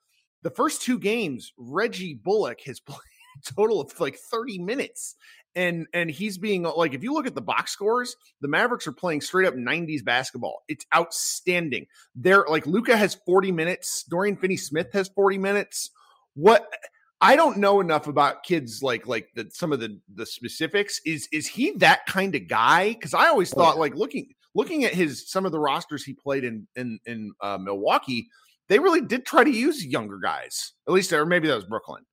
The 0.42 0.50
first 0.50 0.82
two 0.82 0.98
games, 0.98 1.52
Reggie 1.56 2.14
Bullock 2.14 2.60
has 2.66 2.80
played 2.80 2.98
total 3.54 3.80
of 3.80 3.98
like 4.00 4.16
30 4.16 4.58
minutes. 4.58 5.16
And 5.56 5.88
and 5.92 6.08
he's 6.08 6.38
being 6.38 6.62
like, 6.62 6.94
if 6.94 7.02
you 7.02 7.12
look 7.12 7.26
at 7.26 7.34
the 7.34 7.40
box 7.40 7.72
scores, 7.72 8.14
the 8.40 8.46
Mavericks 8.46 8.86
are 8.86 8.92
playing 8.92 9.20
straight 9.20 9.48
up 9.48 9.54
90s 9.54 10.04
basketball. 10.04 10.62
It's 10.68 10.86
outstanding. 10.94 11.86
They're 12.14 12.44
like 12.48 12.66
luca 12.66 12.96
has 12.96 13.16
40 13.26 13.50
minutes, 13.50 14.04
Dorian 14.04 14.36
Finney 14.36 14.56
Smith 14.56 14.92
has 14.92 15.08
40 15.08 15.38
minutes. 15.38 15.90
What 16.34 16.72
I 17.20 17.36
don't 17.36 17.58
know 17.58 17.80
enough 17.80 18.06
about 18.06 18.44
Kidd's 18.44 18.82
like 18.82 19.06
like 19.06 19.28
the 19.34 19.50
some 19.52 19.72
of 19.72 19.80
the 19.80 19.98
the 20.14 20.24
specifics. 20.24 21.00
Is 21.04 21.28
is 21.32 21.46
he 21.46 21.72
that 21.78 22.06
kind 22.06 22.34
of 22.34 22.48
guy? 22.48 22.90
Because 22.90 23.12
I 23.12 23.26
always 23.26 23.50
thought 23.50 23.78
like 23.78 23.94
looking 23.94 24.28
looking 24.54 24.84
at 24.84 24.94
his 24.94 25.30
some 25.30 25.44
of 25.44 25.52
the 25.52 25.58
rosters 25.58 26.02
he 26.02 26.14
played 26.14 26.44
in 26.44 26.66
in 26.76 26.98
in 27.04 27.32
uh, 27.42 27.58
Milwaukee, 27.58 28.28
they 28.70 28.78
really 28.78 29.00
did 29.00 29.26
try 29.26 29.42
to 29.42 29.50
use 29.50 29.84
younger 29.84 30.18
guys. 30.18 30.72
At 30.86 30.94
least, 30.94 31.12
or 31.12 31.26
maybe 31.26 31.48
that 31.48 31.56
was 31.56 31.64
Brooklyn. 31.64 32.04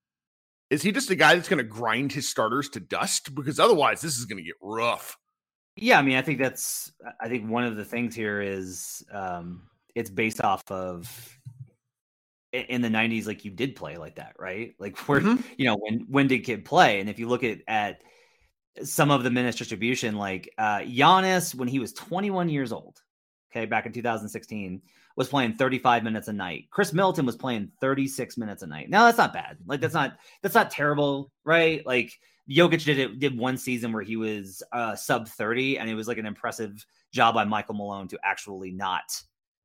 Is 0.72 0.82
he 0.82 0.92
just 0.92 1.12
a 1.12 1.16
guy 1.16 1.36
that's 1.36 1.48
going 1.48 1.60
to 1.60 1.64
grind 1.64 2.12
his 2.12 2.28
starters 2.28 2.68
to 2.70 2.82
dust? 2.82 3.34
Because 3.34 3.60
otherwise, 3.60 4.02
this 4.02 4.18
is 4.18 4.26
going 4.26 4.40
to 4.40 4.44
get 4.44 4.56
rough. 4.62 5.16
Yeah, 5.78 6.00
I 6.00 6.02
mean, 6.02 6.18
I 6.18 6.24
think 6.24 6.40
that's. 6.40 6.92
I 7.22 7.30
think 7.30 7.48
one 7.48 7.64
of 7.64 7.78
the 7.78 7.86
things 7.86 8.16
here 8.16 8.42
is 8.42 9.06
um, 9.14 9.68
it's 9.94 10.10
based 10.10 10.44
off 10.44 10.64
of 10.70 11.40
in 12.52 12.82
the 12.82 12.88
90s 12.88 13.28
like 13.28 13.44
you 13.44 13.52
did 13.52 13.76
play 13.76 13.98
like 13.98 14.16
that 14.16 14.34
right 14.40 14.74
like 14.80 14.98
where 15.10 15.20
mm-hmm. 15.20 15.42
you 15.58 15.66
know 15.66 15.76
when 15.76 16.06
when 16.10 16.28
did 16.28 16.40
Kidd 16.40 16.64
play 16.64 17.02
and 17.02 17.10
if 17.10 17.20
you 17.20 17.28
look 17.28 17.44
at 17.44 17.60
at 17.68 18.02
some 18.84 19.12
of 19.12 19.24
the 19.24 19.30
minutes 19.30 19.58
distribution 19.58 20.16
like 20.16 20.50
uh 20.58 20.80
Giannis 20.80 21.54
when 21.54 21.68
he 21.68 21.78
was 21.78 21.92
21 21.92 22.48
years 22.48 22.72
old 22.72 22.98
okay 23.52 23.66
back 23.66 23.86
in 23.86 23.92
2016 23.92 24.82
was 25.18 25.28
playing 25.28 25.54
35 25.54 26.04
minutes 26.04 26.28
a 26.28 26.34
night. 26.34 26.68
Khris 26.70 26.94
Middleton 26.94 27.26
was 27.26 27.36
playing 27.36 27.72
36 27.82 28.38
minutes 28.38 28.62
a 28.62 28.68
night. 28.68 28.90
Now 28.90 29.06
that's 29.06 29.18
not 29.18 29.34
bad. 29.34 29.58
Like 29.66 29.82
that's 29.82 29.94
not 29.94 30.18
that's 30.42 30.56
not 30.56 30.72
terrible, 30.72 31.32
right? 31.44 31.86
Like 31.86 32.14
Jokic 32.50 32.86
did 32.86 33.00
it 33.00 33.20
did 33.20 33.38
one 33.38 33.58
season 33.58 33.92
where 33.92 34.04
he 34.04 34.16
was 34.16 34.64
uh, 34.72 34.96
sub 34.96 35.28
30, 35.28 35.80
and 35.80 35.90
it 35.90 35.96
was 35.96 36.08
like 36.08 36.20
an 36.20 36.28
impressive 36.28 36.86
job 37.12 37.36
by 37.36 37.44
Michael 37.44 37.76
Malone 37.76 38.08
to 38.10 38.20
actually 38.24 38.72
not 38.72 39.22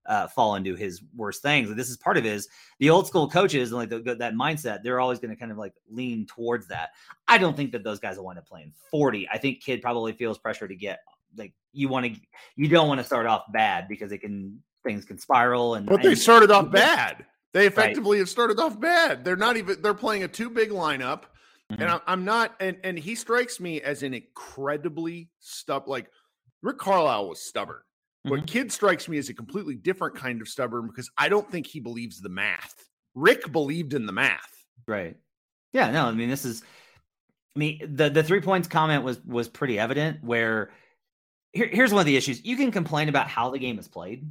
uh, 0.06 0.26
fall 0.26 0.56
into 0.56 0.74
his 0.74 1.02
worst 1.14 1.42
things. 1.42 1.68
And 1.68 1.78
this 1.78 1.90
is 1.90 1.98
part 1.98 2.16
of 2.16 2.24
his 2.24 2.48
the 2.80 2.88
old 2.88 3.06
school 3.06 3.28
coaches 3.28 3.70
and 3.70 3.78
like 3.78 3.90
the, 3.90 4.16
that 4.16 4.34
mindset. 4.34 4.82
They're 4.82 5.00
always 5.00 5.18
going 5.18 5.30
to 5.30 5.36
kind 5.36 5.52
of 5.52 5.58
like 5.58 5.74
lean 5.90 6.26
towards 6.26 6.66
that. 6.68 6.90
I 7.28 7.36
don't 7.36 7.56
think 7.56 7.72
that 7.72 7.84
those 7.84 8.00
guys 8.00 8.16
will 8.16 8.24
wind 8.24 8.38
up 8.38 8.48
playing 8.48 8.72
40. 8.90 9.28
I 9.30 9.36
think 9.36 9.62
Kidd 9.62 9.82
probably 9.82 10.14
feels 10.14 10.38
pressure 10.38 10.66
to 10.66 10.74
get 10.74 11.00
like 11.36 11.52
you 11.72 11.88
want 11.88 12.06
to 12.06 12.20
you 12.56 12.68
don't 12.68 12.88
want 12.88 13.00
to 13.00 13.06
start 13.06 13.26
off 13.26 13.44
bad 13.52 13.86
because 13.86 14.12
it 14.12 14.18
can 14.18 14.62
things 14.84 15.04
can 15.04 15.18
spiral. 15.18 15.74
And 15.74 15.86
but 15.86 16.02
they 16.02 16.14
started 16.14 16.50
off 16.50 16.70
bad. 16.72 17.24
They 17.52 17.66
effectively 17.66 18.16
right. 18.16 18.20
have 18.20 18.28
started 18.28 18.58
off 18.58 18.80
bad. 18.80 19.24
They're 19.24 19.36
not 19.36 19.56
even. 19.56 19.82
They're 19.82 19.94
playing 19.94 20.22
a 20.24 20.28
too 20.28 20.48
big 20.48 20.70
lineup, 20.70 21.24
mm-hmm. 21.70 21.82
and 21.82 22.00
I'm 22.06 22.24
not. 22.24 22.54
And 22.60 22.78
and 22.82 22.98
he 22.98 23.14
strikes 23.14 23.60
me 23.60 23.80
as 23.82 24.02
an 24.02 24.14
incredibly 24.14 25.28
stubborn. 25.38 25.90
Like 25.90 26.10
Rick 26.62 26.78
Carlisle 26.78 27.28
was 27.28 27.42
stubborn. 27.42 27.82
Mm-hmm. 28.26 28.36
But 28.36 28.46
Kidd 28.46 28.72
strikes 28.72 29.08
me 29.08 29.18
as 29.18 29.28
a 29.28 29.34
completely 29.34 29.74
different 29.74 30.14
kind 30.16 30.40
of 30.40 30.48
stubborn 30.48 30.86
because 30.86 31.10
I 31.18 31.28
don't 31.28 31.50
think 31.50 31.66
he 31.66 31.80
believes 31.80 32.20
the 32.20 32.28
math. 32.28 32.74
Rick 33.14 33.52
believed 33.52 33.92
in 33.94 34.06
the 34.06 34.12
math. 34.12 34.64
Right. 34.86 35.16
Yeah. 35.72 35.90
No. 35.90 36.06
I 36.06 36.12
mean, 36.12 36.30
this 36.30 36.44
is. 36.44 36.62
I 37.54 37.58
mean, 37.58 37.96
the 37.96 38.08
the 38.08 38.22
three 38.22 38.40
points 38.40 38.66
comment 38.66 39.04
was 39.04 39.20
was 39.26 39.48
pretty 39.48 39.78
evident. 39.78 40.24
Where 40.24 40.70
here, 41.52 41.68
here's 41.70 41.92
one 41.92 42.00
of 42.00 42.06
the 42.06 42.16
issues: 42.16 42.42
you 42.46 42.56
can 42.56 42.70
complain 42.70 43.10
about 43.10 43.28
how 43.28 43.50
the 43.50 43.58
game 43.58 43.78
is 43.78 43.88
played 43.88 44.26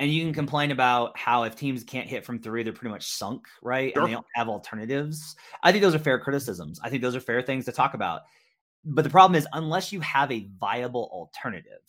and 0.00 0.10
you 0.10 0.22
can 0.22 0.32
complain 0.32 0.70
about 0.70 1.16
how 1.16 1.42
if 1.42 1.54
teams 1.54 1.84
can't 1.84 2.08
hit 2.08 2.24
from 2.24 2.38
three, 2.38 2.62
they're 2.62 2.72
pretty 2.72 2.90
much 2.90 3.06
sunk, 3.06 3.46
right? 3.60 3.92
Sure. 3.92 4.02
And 4.02 4.10
they 4.10 4.14
don't 4.14 4.26
have 4.34 4.48
alternatives. 4.48 5.36
I 5.62 5.70
think 5.70 5.82
those 5.82 5.94
are 5.94 5.98
fair 5.98 6.18
criticisms. 6.18 6.80
I 6.82 6.88
think 6.88 7.02
those 7.02 7.14
are 7.14 7.20
fair 7.20 7.42
things 7.42 7.66
to 7.66 7.72
talk 7.72 7.92
about. 7.92 8.22
But 8.82 9.04
the 9.04 9.10
problem 9.10 9.36
is, 9.36 9.46
unless 9.52 9.92
you 9.92 10.00
have 10.00 10.32
a 10.32 10.48
viable 10.58 11.10
alternative, 11.12 11.82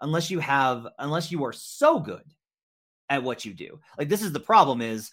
unless 0.00 0.30
you 0.30 0.38
have, 0.38 0.86
unless 0.98 1.30
you 1.30 1.44
are 1.44 1.52
so 1.52 2.00
good 2.00 2.24
at 3.10 3.22
what 3.22 3.44
you 3.44 3.52
do, 3.52 3.78
like 3.98 4.08
this 4.08 4.22
is 4.22 4.32
the 4.32 4.40
problem 4.40 4.80
is, 4.80 5.12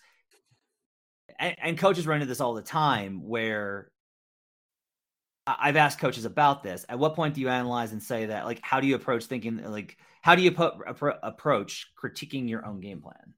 and, 1.40 1.54
and 1.62 1.78
coaches 1.78 2.08
run 2.08 2.22
into 2.22 2.28
this 2.28 2.40
all 2.40 2.54
the 2.54 2.62
time 2.62 3.28
where 3.28 3.92
I've 5.48 5.78
asked 5.78 6.00
coaches 6.00 6.26
about 6.26 6.62
this. 6.62 6.86
At 6.90 7.00
what 7.00 7.16
point 7.16 7.36
do 7.36 7.42
you 7.42 7.50
analyze 7.50 7.94
and 7.94 8.04
say 8.04 8.26
that, 8.26 8.46
like, 8.46 8.60
how 8.62 8.80
do 8.80 8.88
you 8.88 8.96
approach 8.96 9.26
thinking, 9.26 9.64
like, 9.64 9.98
how 10.22 10.36
do 10.36 10.42
you 10.42 10.52
put, 10.52 10.74
approach 11.24 11.88
critiquing 12.02 12.50
your 12.50 12.66
own 12.66 12.80
game 12.82 13.02
plan? 13.02 13.34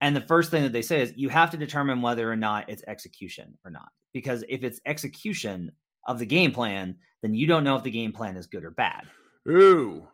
And 0.00 0.14
the 0.14 0.20
first 0.20 0.50
thing 0.50 0.62
that 0.62 0.72
they 0.72 0.82
say 0.82 1.00
is 1.00 1.12
you 1.16 1.28
have 1.28 1.50
to 1.50 1.56
determine 1.56 2.02
whether 2.02 2.30
or 2.30 2.36
not 2.36 2.68
it's 2.68 2.84
execution 2.86 3.56
or 3.64 3.70
not. 3.70 3.88
Because 4.12 4.44
if 4.48 4.62
it's 4.62 4.80
execution 4.86 5.72
of 6.06 6.18
the 6.18 6.26
game 6.26 6.52
plan, 6.52 6.96
then 7.22 7.34
you 7.34 7.46
don't 7.46 7.64
know 7.64 7.76
if 7.76 7.82
the 7.82 7.90
game 7.90 8.12
plan 8.12 8.36
is 8.36 8.46
good 8.46 8.64
or 8.64 8.70
bad. 8.70 9.06
Ooh. 9.48 10.06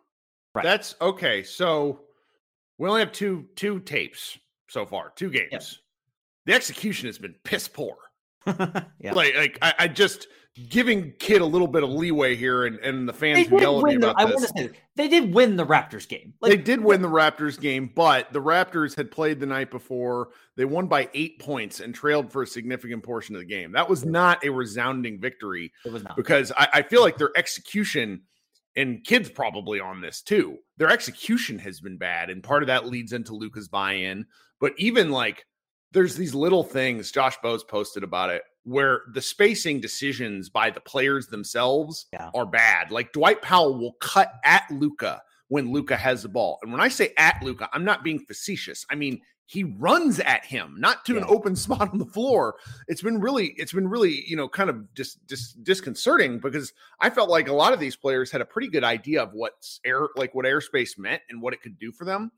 Right. 0.53 0.63
That's 0.63 0.95
okay. 1.01 1.43
So 1.43 2.01
we 2.77 2.87
only 2.87 3.01
have 3.01 3.11
two 3.11 3.45
two 3.55 3.79
tapes 3.81 4.37
so 4.69 4.85
far, 4.85 5.11
two 5.15 5.29
games. 5.29 5.49
Yep. 5.51 5.63
The 6.45 6.53
execution 6.53 7.07
has 7.07 7.17
been 7.17 7.35
piss 7.43 7.67
poor. 7.67 7.97
yeah. 8.47 9.13
Like, 9.13 9.35
like 9.35 9.57
I, 9.61 9.73
I, 9.79 9.87
just 9.87 10.27
giving 10.69 11.11
Kidd 11.19 11.41
a 11.41 11.45
little 11.45 11.67
bit 11.67 11.83
of 11.83 11.89
leeway 11.89 12.35
here, 12.35 12.65
and, 12.65 12.79
and 12.79 13.07
the 13.07 13.13
fans 13.13 13.47
who 13.47 13.59
yell 13.59 13.79
at 13.79 13.85
me 13.85 13.95
about 13.95 14.17
the, 14.17 14.27
this. 14.27 14.51
Say, 14.55 14.69
they 14.95 15.07
did 15.07 15.33
win 15.33 15.57
the 15.57 15.65
Raptors 15.65 16.07
game. 16.07 16.33
Like, 16.39 16.51
they 16.51 16.57
did 16.57 16.81
win 16.81 17.01
the 17.01 17.09
Raptors 17.09 17.59
game, 17.59 17.91
but 17.93 18.31
the 18.31 18.41
Raptors 18.41 18.95
had 18.95 19.11
played 19.11 19.39
the 19.39 19.45
night 19.45 19.69
before. 19.69 20.29
They 20.55 20.65
won 20.65 20.87
by 20.87 21.09
eight 21.13 21.39
points 21.39 21.81
and 21.81 21.93
trailed 21.93 22.31
for 22.31 22.43
a 22.43 22.47
significant 22.47 23.03
portion 23.03 23.35
of 23.35 23.41
the 23.41 23.45
game. 23.45 23.73
That 23.73 23.89
was 23.89 24.05
not 24.05 24.43
a 24.45 24.49
resounding 24.49 25.19
victory. 25.19 25.73
It 25.85 25.91
was 25.91 26.03
not 26.03 26.15
because 26.15 26.53
I, 26.57 26.67
I 26.73 26.81
feel 26.83 27.01
like 27.01 27.17
their 27.17 27.31
execution. 27.35 28.21
And 28.77 29.03
Kidd's 29.05 29.29
probably 29.29 29.79
on 29.79 30.01
this 30.01 30.21
too. 30.21 30.57
Their 30.77 30.89
execution 30.89 31.59
has 31.59 31.79
been 31.79 31.97
bad, 31.97 32.29
and 32.29 32.43
part 32.43 32.63
of 32.63 32.67
that 32.67 32.85
leads 32.85 33.13
into 33.13 33.33
Luka's 33.33 33.67
buy-in. 33.69 34.25
But 34.59 34.73
even 34.77 35.11
like 35.11 35.45
there's 35.91 36.15
these 36.15 36.35
little 36.35 36.63
things. 36.63 37.11
Josh 37.11 37.37
Bowes 37.41 37.63
posted 37.63 38.03
about 38.03 38.29
it 38.29 38.41
where 38.65 39.01
the 39.13 39.21
spacing 39.21 39.79
decisions 39.79 40.49
by 40.49 40.71
the 40.71 40.81
players 40.81 41.27
themselves 41.27 42.07
yeah. 42.11 42.31
are 42.33 42.45
bad. 42.45 42.91
Like 42.91 43.13
Dwight 43.13 43.41
Powell 43.41 43.77
will 43.77 43.93
cut 44.01 44.33
at 44.43 44.63
Luka 44.71 45.21
when 45.47 45.71
Luka 45.71 45.95
has 45.95 46.23
the 46.23 46.29
ball. 46.29 46.57
And 46.63 46.71
when 46.71 46.81
I 46.81 46.87
say 46.87 47.13
at 47.17 47.41
Luka, 47.43 47.69
I'm 47.71 47.85
not 47.85 48.03
being 48.03 48.19
facetious. 48.19 48.83
I 48.89 48.95
mean, 48.95 49.21
he 49.45 49.63
runs 49.63 50.19
at 50.19 50.43
him, 50.43 50.75
not 50.79 51.05
to 51.05 51.13
yeah. 51.13 51.19
an 51.19 51.25
open 51.29 51.55
spot 51.55 51.91
on 51.91 51.99
the 51.99 52.05
floor. 52.05 52.55
It's 52.87 53.03
been 53.03 53.21
really, 53.21 53.53
it's 53.57 53.73
been 53.73 53.87
really, 53.87 54.23
you 54.27 54.35
know, 54.35 54.49
kind 54.49 54.71
of 54.71 54.91
just 54.95 55.25
dis, 55.27 55.53
disconcerting 55.53 56.39
because 56.39 56.73
I 56.99 57.11
felt 57.11 57.29
like 57.29 57.47
a 57.47 57.53
lot 57.53 57.71
of 57.71 57.79
these 57.79 57.95
players 57.95 58.31
had 58.31 58.41
a 58.41 58.45
pretty 58.45 58.69
good 58.69 58.83
idea 58.83 59.21
of 59.21 59.33
what 59.33 59.53
air, 59.85 60.07
like 60.15 60.33
what 60.33 60.45
airspace 60.45 60.97
meant 60.97 61.21
and 61.29 61.39
what 61.39 61.53
it 61.53 61.61
could 61.61 61.77
do 61.77 61.91
for 61.91 62.05
them. 62.05 62.31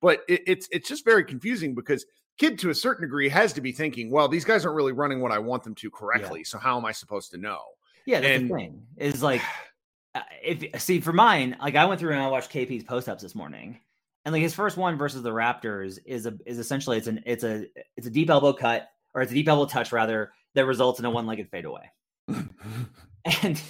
But 0.00 0.22
it, 0.28 0.42
it's 0.46 0.68
it's 0.72 0.88
just 0.88 1.04
very 1.04 1.24
confusing 1.24 1.74
because 1.74 2.04
Kidd 2.42 2.58
to 2.58 2.70
a 2.70 2.74
certain 2.74 3.02
degree 3.02 3.28
has 3.28 3.52
to 3.52 3.60
be 3.60 3.70
thinking, 3.70 4.10
well, 4.10 4.26
these 4.26 4.44
guys 4.44 4.64
aren't 4.64 4.74
really 4.74 4.90
running 4.90 5.20
what 5.20 5.30
I 5.30 5.38
want 5.38 5.62
them 5.62 5.76
to 5.76 5.88
correctly. 5.92 6.40
Yeah. 6.40 6.46
So 6.46 6.58
how 6.58 6.76
am 6.76 6.84
I 6.84 6.90
supposed 6.90 7.30
to 7.30 7.38
know? 7.38 7.60
Yeah, 8.04 8.18
that's 8.18 8.40
and, 8.40 8.50
the 8.50 8.54
thing. 8.56 8.82
Is 8.96 9.22
like 9.22 9.40
uh, 10.16 10.22
if 10.42 10.82
see 10.82 10.98
for 10.98 11.12
mine, 11.12 11.56
like 11.60 11.76
I 11.76 11.84
went 11.84 12.00
through 12.00 12.14
and 12.14 12.20
I 12.20 12.26
watched 12.26 12.50
KP's 12.50 12.82
post 12.82 13.08
ups 13.08 13.22
this 13.22 13.36
morning. 13.36 13.78
And 14.24 14.32
like 14.32 14.42
his 14.42 14.54
first 14.54 14.76
one 14.76 14.98
versus 14.98 15.22
the 15.22 15.30
Raptors 15.30 16.00
is 16.04 16.26
a 16.26 16.36
is 16.44 16.58
essentially 16.58 16.98
it's 16.98 17.06
an 17.06 17.22
it's 17.26 17.44
a 17.44 17.66
it's 17.96 18.08
a 18.08 18.10
deep 18.10 18.28
elbow 18.28 18.52
cut 18.52 18.88
or 19.14 19.22
it's 19.22 19.30
a 19.30 19.36
deep 19.36 19.46
elbow 19.46 19.66
touch 19.66 19.92
rather 19.92 20.32
that 20.56 20.66
results 20.66 20.98
in 20.98 21.04
a 21.04 21.10
one 21.10 21.28
legged 21.28 21.48
fadeaway. 21.48 21.88
and 22.28 23.62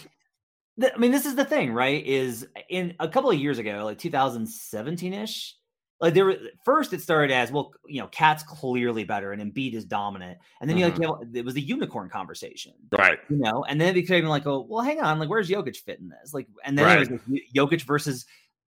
I 0.83 0.97
mean, 0.97 1.11
this 1.11 1.27
is 1.27 1.35
the 1.35 1.45
thing, 1.45 1.75
right? 1.75 2.03
Is 2.07 2.47
in 2.71 2.95
a 3.01 3.09
couple 3.09 3.31
of 3.31 3.39
years 3.39 3.59
ago, 3.59 3.83
like 3.85 3.99
2017 3.99 5.13
ish, 5.13 5.57
like 6.03 6.15
there 6.15 6.25
were 6.25 6.37
first 6.65 6.93
it 6.93 7.01
started 7.01 7.33
as 7.33 7.53
well, 7.53 7.73
you 7.87 8.01
know, 8.01 8.09
Cat's 8.09 8.43
clearly 8.43 9.05
better 9.05 9.31
and 9.31 9.41
Embiid 9.41 9.73
is 9.73 9.85
dominant, 9.85 10.37
and 10.61 10.69
then 10.69 10.77
mm-hmm. 10.77 11.01
you 11.01 11.09
like 11.09 11.29
it 11.33 11.45
was 11.45 11.55
the 11.55 11.63
unicorn 11.63 12.11
conversation, 12.11 12.73
right? 12.99 13.21
You 13.31 13.37
know, 13.37 13.65
and 13.69 13.81
then 13.81 13.91
it 13.91 13.95
became 13.95 14.25
like, 14.27 14.45
oh, 14.45 14.67
well, 14.69 14.85
hang 14.85 15.01
on, 15.01 15.21
like 15.21 15.31
where's 15.31 15.49
Jokic 15.49 15.77
fit 15.77 16.01
in 16.01 16.09
this? 16.09 16.35
Like, 16.35 16.49
and 16.65 16.77
then 16.77 16.85
right. 16.85 17.03
it 17.03 17.11
was 17.11 17.21
like, 17.29 17.43
Jokic 17.55 17.83
versus 17.83 18.27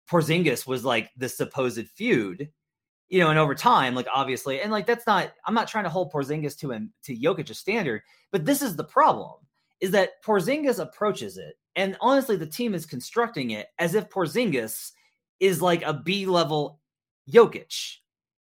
Porzingis 0.09 0.67
was 0.67 0.83
like 0.83 1.09
the 1.15 1.29
supposed 1.29 1.87
feud, 1.87 2.49
you 3.07 3.19
know, 3.19 3.29
and 3.29 3.39
over 3.39 3.55
time, 3.55 3.95
like 3.95 4.07
obviously, 4.13 4.59
and 4.59 4.69
like 4.69 4.85
that's 4.85 5.07
not, 5.07 5.31
I'm 5.45 5.53
not 5.53 5.69
trying 5.69 5.85
to 5.85 5.89
hold 5.89 6.11
Porzingis 6.11 6.59
to 6.59 6.71
him 6.71 6.91
to 7.03 7.15
Jokic's 7.15 7.57
standard, 7.57 8.01
but 8.31 8.43
this 8.43 8.61
is 8.61 8.75
the 8.75 8.83
problem 8.83 9.35
is 9.79 9.91
that 9.91 10.21
Porzingis 10.21 10.79
approaches 10.79 11.37
it, 11.37 11.55
and 11.77 11.95
honestly, 12.01 12.35
the 12.35 12.45
team 12.45 12.75
is 12.75 12.85
constructing 12.85 13.51
it 13.51 13.67
as 13.79 13.95
if 13.95 14.09
Porzingis 14.09 14.91
is 15.39 15.61
like 15.61 15.81
a 15.83 15.93
B 15.93 16.25
level 16.25 16.80
Jokic. 17.29 17.97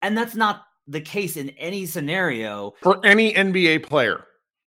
And 0.02 0.16
that's 0.16 0.34
not 0.34 0.62
the 0.86 1.00
case 1.00 1.36
in 1.36 1.50
any 1.50 1.86
scenario 1.86 2.74
for 2.82 3.04
any 3.04 3.32
NBA 3.32 3.84
player. 3.84 4.26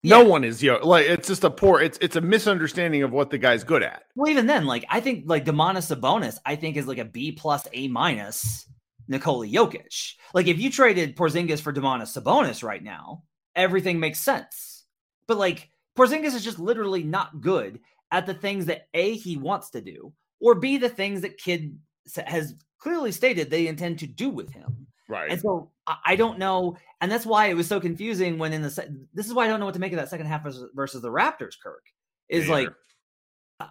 Yeah. 0.03 0.19
No 0.19 0.25
one 0.25 0.45
is 0.45 0.63
yo 0.63 0.79
like 0.83 1.07
it's 1.07 1.29
just 1.29 1.45
a 1.45 1.51
poor 1.51 1.81
it's 1.81 1.99
it's 2.01 2.17
a 2.17 2.23
misunderstanding 2.23 3.03
of 3.03 3.13
what 3.13 3.31
the 3.31 3.39
guy's 3.39 3.65
good 3.65 3.83
at. 3.83 4.05
Well, 4.17 4.31
even 4.31 4.47
then, 4.47 4.65
like 4.65 4.85
I 4.89 5.01
think 5.01 5.25
like 5.27 5.45
Domantas 5.45 5.95
Sabonis, 5.95 6.39
I 6.47 6.57
think 6.57 6.77
is 6.77 6.87
like 6.87 6.99
a 6.99 7.05
B 7.05 7.33
plus 7.33 7.69
A 7.75 7.89
minus 7.89 8.67
Nikola 9.09 9.47
Jokic. 9.47 10.15
Like 10.33 10.47
if 10.47 10.59
you 10.59 10.71
traded 10.71 11.17
Porzingis 11.17 11.61
for 11.61 11.73
Domantas 11.73 12.19
Sabonis 12.19 12.63
right 12.63 12.83
now, 12.83 13.25
everything 13.55 14.01
makes 14.01 14.21
sense. 14.21 14.85
But 15.29 15.37
like 15.37 15.69
Porzingis 15.99 16.35
is 16.35 16.45
just 16.45 16.59
literally 16.59 17.03
not 17.03 17.43
good 17.43 17.81
at 18.11 18.25
the 18.25 18.35
things 18.35 18.67
that 18.67 18.89
A, 18.95 19.15
he 19.15 19.37
wants 19.37 19.71
to 19.71 19.83
do, 19.83 20.13
or 20.41 20.55
B, 20.55 20.79
the 20.79 20.89
things 20.89 21.21
that 21.21 21.37
Kidd 21.37 21.79
has 22.27 22.55
clearly 22.81 23.13
stated 23.13 23.51
they 23.51 23.67
intend 23.67 23.99
to 24.01 24.07
do 24.07 24.31
with 24.31 24.51
him. 24.51 24.87
Right. 25.09 25.31
And 25.31 25.41
so 25.41 25.71
I 26.05 26.17
don't 26.17 26.39
know. 26.39 26.77
And 27.01 27.11
that's 27.11 27.27
why 27.27 27.47
it 27.47 27.55
was 27.55 27.67
so 27.67 27.81
confusing 27.81 28.39
when 28.39 28.53
in 28.53 28.63
the, 28.63 28.71
se- 28.71 28.89
this 29.13 29.27
is 29.27 29.35
why 29.35 29.45
I 29.45 29.49
don't 29.49 29.61
know 29.61 29.67
what 29.67 29.75
to 29.75 29.81
make 29.81 29.93
of 29.93 29.99
that 29.99 30.09
second 30.09 30.27
half 30.27 30.43
versus, 30.43 30.71
versus 30.75 31.03
the 31.03 31.11
Raptors, 31.11 31.55
Kirk. 31.63 31.85
Is 32.29 32.49
like, 32.49 32.69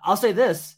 I'll 0.04 0.18
say 0.18 0.34
this 0.34 0.76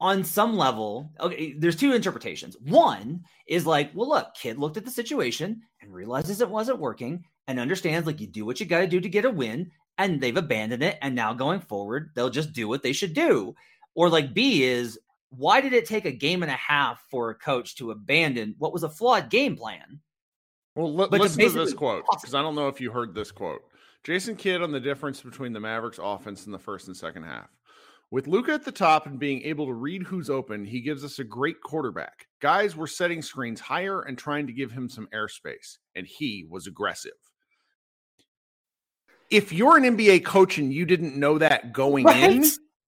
on 0.00 0.22
some 0.22 0.54
level, 0.56 1.10
okay, 1.18 1.54
there's 1.58 1.76
two 1.76 1.94
interpretations. 1.94 2.56
One 2.60 3.22
is 3.46 3.64
like, 3.64 3.90
well, 3.94 4.08
look, 4.08 4.34
Kidd 4.34 4.58
looked 4.58 4.76
at 4.76 4.84
the 4.84 4.90
situation 4.90 5.62
and 5.80 5.94
realizes 5.94 6.42
it 6.42 6.50
wasn't 6.50 6.78
working 6.78 7.24
and 7.46 7.58
understands 7.58 8.06
like 8.06 8.20
you 8.20 8.26
do 8.26 8.44
what 8.44 8.60
you 8.60 8.66
got 8.66 8.80
to 8.80 8.86
do 8.86 9.00
to 9.00 9.08
get 9.08 9.24
a 9.24 9.30
win 9.30 9.70
and 9.98 10.20
they've 10.20 10.36
abandoned 10.36 10.82
it 10.82 10.98
and 11.02 11.14
now 11.14 11.32
going 11.32 11.60
forward 11.60 12.10
they'll 12.14 12.30
just 12.30 12.52
do 12.52 12.68
what 12.68 12.82
they 12.82 12.92
should 12.92 13.14
do 13.14 13.54
or 13.94 14.08
like 14.08 14.34
b 14.34 14.64
is 14.64 14.98
why 15.36 15.60
did 15.60 15.72
it 15.72 15.86
take 15.86 16.04
a 16.04 16.12
game 16.12 16.42
and 16.42 16.50
a 16.50 16.56
half 16.56 17.04
for 17.10 17.30
a 17.30 17.34
coach 17.34 17.76
to 17.76 17.90
abandon 17.90 18.54
what 18.58 18.72
was 18.72 18.82
a 18.82 18.88
flawed 18.88 19.30
game 19.30 19.56
plan 19.56 20.00
well 20.74 20.86
l- 21.00 21.08
listen 21.10 21.42
to 21.42 21.50
this 21.50 21.74
quote 21.74 22.04
because 22.12 22.34
i 22.34 22.42
don't 22.42 22.54
know 22.54 22.68
if 22.68 22.80
you 22.80 22.90
heard 22.90 23.14
this 23.14 23.32
quote 23.32 23.62
jason 24.04 24.36
kidd 24.36 24.62
on 24.62 24.72
the 24.72 24.80
difference 24.80 25.20
between 25.20 25.52
the 25.52 25.60
mavericks 25.60 25.98
offense 26.02 26.46
in 26.46 26.52
the 26.52 26.58
first 26.58 26.88
and 26.88 26.96
second 26.96 27.22
half 27.22 27.48
with 28.10 28.26
Luka 28.26 28.52
at 28.52 28.62
the 28.62 28.70
top 28.70 29.06
and 29.06 29.18
being 29.18 29.40
able 29.40 29.64
to 29.64 29.72
read 29.72 30.02
who's 30.02 30.28
open, 30.28 30.66
he 30.66 30.82
gives 30.82 31.02
us 31.02 31.18
a 31.18 31.24
great 31.24 31.62
quarterback. 31.62 32.26
Guys 32.40 32.76
were 32.76 32.86
setting 32.86 33.22
screens 33.22 33.58
higher 33.58 34.02
and 34.02 34.18
trying 34.18 34.46
to 34.46 34.52
give 34.52 34.70
him 34.70 34.86
some 34.86 35.08
airspace, 35.14 35.78
and 35.94 36.06
he 36.06 36.44
was 36.50 36.66
aggressive 36.66 37.14
if 39.32 39.50
you're 39.50 39.78
an 39.78 39.84
NBA 39.84 40.24
coach 40.24 40.58
and 40.58 40.72
you 40.72 40.84
didn't 40.84 41.16
know 41.16 41.38
that 41.38 41.72
going 41.72 42.04
right. 42.06 42.30
in, 42.30 42.44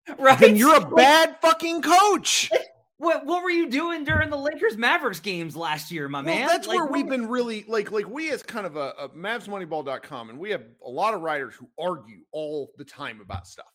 right. 0.19 0.39
then 0.39 0.57
you're 0.57 0.77
a 0.77 0.95
bad 0.95 1.37
fucking 1.41 1.83
coach. 1.83 2.51
What 2.99 3.27
what 3.27 3.43
were 3.43 3.51
you 3.51 3.69
doing 3.69 4.05
during 4.05 4.31
the 4.31 4.37
Lakers 4.37 4.77
Mavericks 4.77 5.19
games 5.19 5.57
last 5.57 5.91
year, 5.91 6.09
my 6.09 6.23
well, 6.23 6.33
man? 6.33 6.47
That's 6.47 6.69
like, 6.69 6.77
where 6.77 6.87
we've 6.87 7.09
been 7.09 7.27
really 7.27 7.65
like 7.67 7.91
like 7.91 8.09
we 8.09 8.31
as 8.31 8.43
kind 8.45 8.65
of 8.65 8.77
a, 8.77 8.95
a 8.99 9.09
MavsMoneyball.com 9.09 10.31
and 10.31 10.39
we 10.39 10.51
have 10.51 10.63
a 10.83 10.89
lot 10.89 11.13
of 11.13 11.21
writers 11.21 11.55
who 11.57 11.69
argue 11.77 12.21
all 12.31 12.71
the 12.79 12.85
time 12.85 13.21
about 13.21 13.49
stuff. 13.49 13.67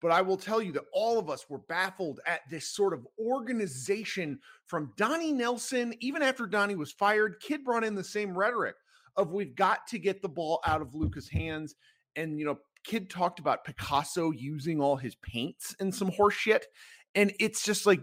But 0.00 0.10
I 0.10 0.22
will 0.22 0.38
tell 0.38 0.62
you 0.62 0.72
that 0.72 0.84
all 0.92 1.18
of 1.18 1.28
us 1.28 1.48
were 1.50 1.58
baffled 1.58 2.20
at 2.26 2.40
this 2.50 2.66
sort 2.66 2.94
of 2.94 3.06
organization 3.20 4.40
from 4.66 4.92
Donnie 4.96 5.32
Nelson, 5.32 5.94
even 6.00 6.22
after 6.22 6.46
Donnie 6.46 6.74
was 6.74 6.92
fired, 6.92 7.36
Kidd 7.40 7.64
brought 7.64 7.84
in 7.84 7.94
the 7.94 8.02
same 8.02 8.36
rhetoric 8.36 8.74
of 9.16 9.32
we've 9.32 9.54
got 9.54 9.86
to 9.88 9.98
get 9.98 10.22
the 10.22 10.28
ball 10.28 10.60
out 10.66 10.80
of 10.80 10.94
Luka's 10.94 11.28
hands 11.28 11.74
and 12.16 12.38
you 12.38 12.44
know, 12.44 12.58
Kidd 12.84 13.10
talked 13.10 13.38
about 13.38 13.64
Picasso 13.64 14.30
using 14.30 14.80
all 14.80 14.96
his 14.96 15.14
paints 15.16 15.74
and 15.80 15.94
some 15.94 16.10
horse 16.12 16.34
shit. 16.34 16.66
And 17.14 17.32
it's 17.38 17.64
just 17.64 17.86
like 17.86 18.00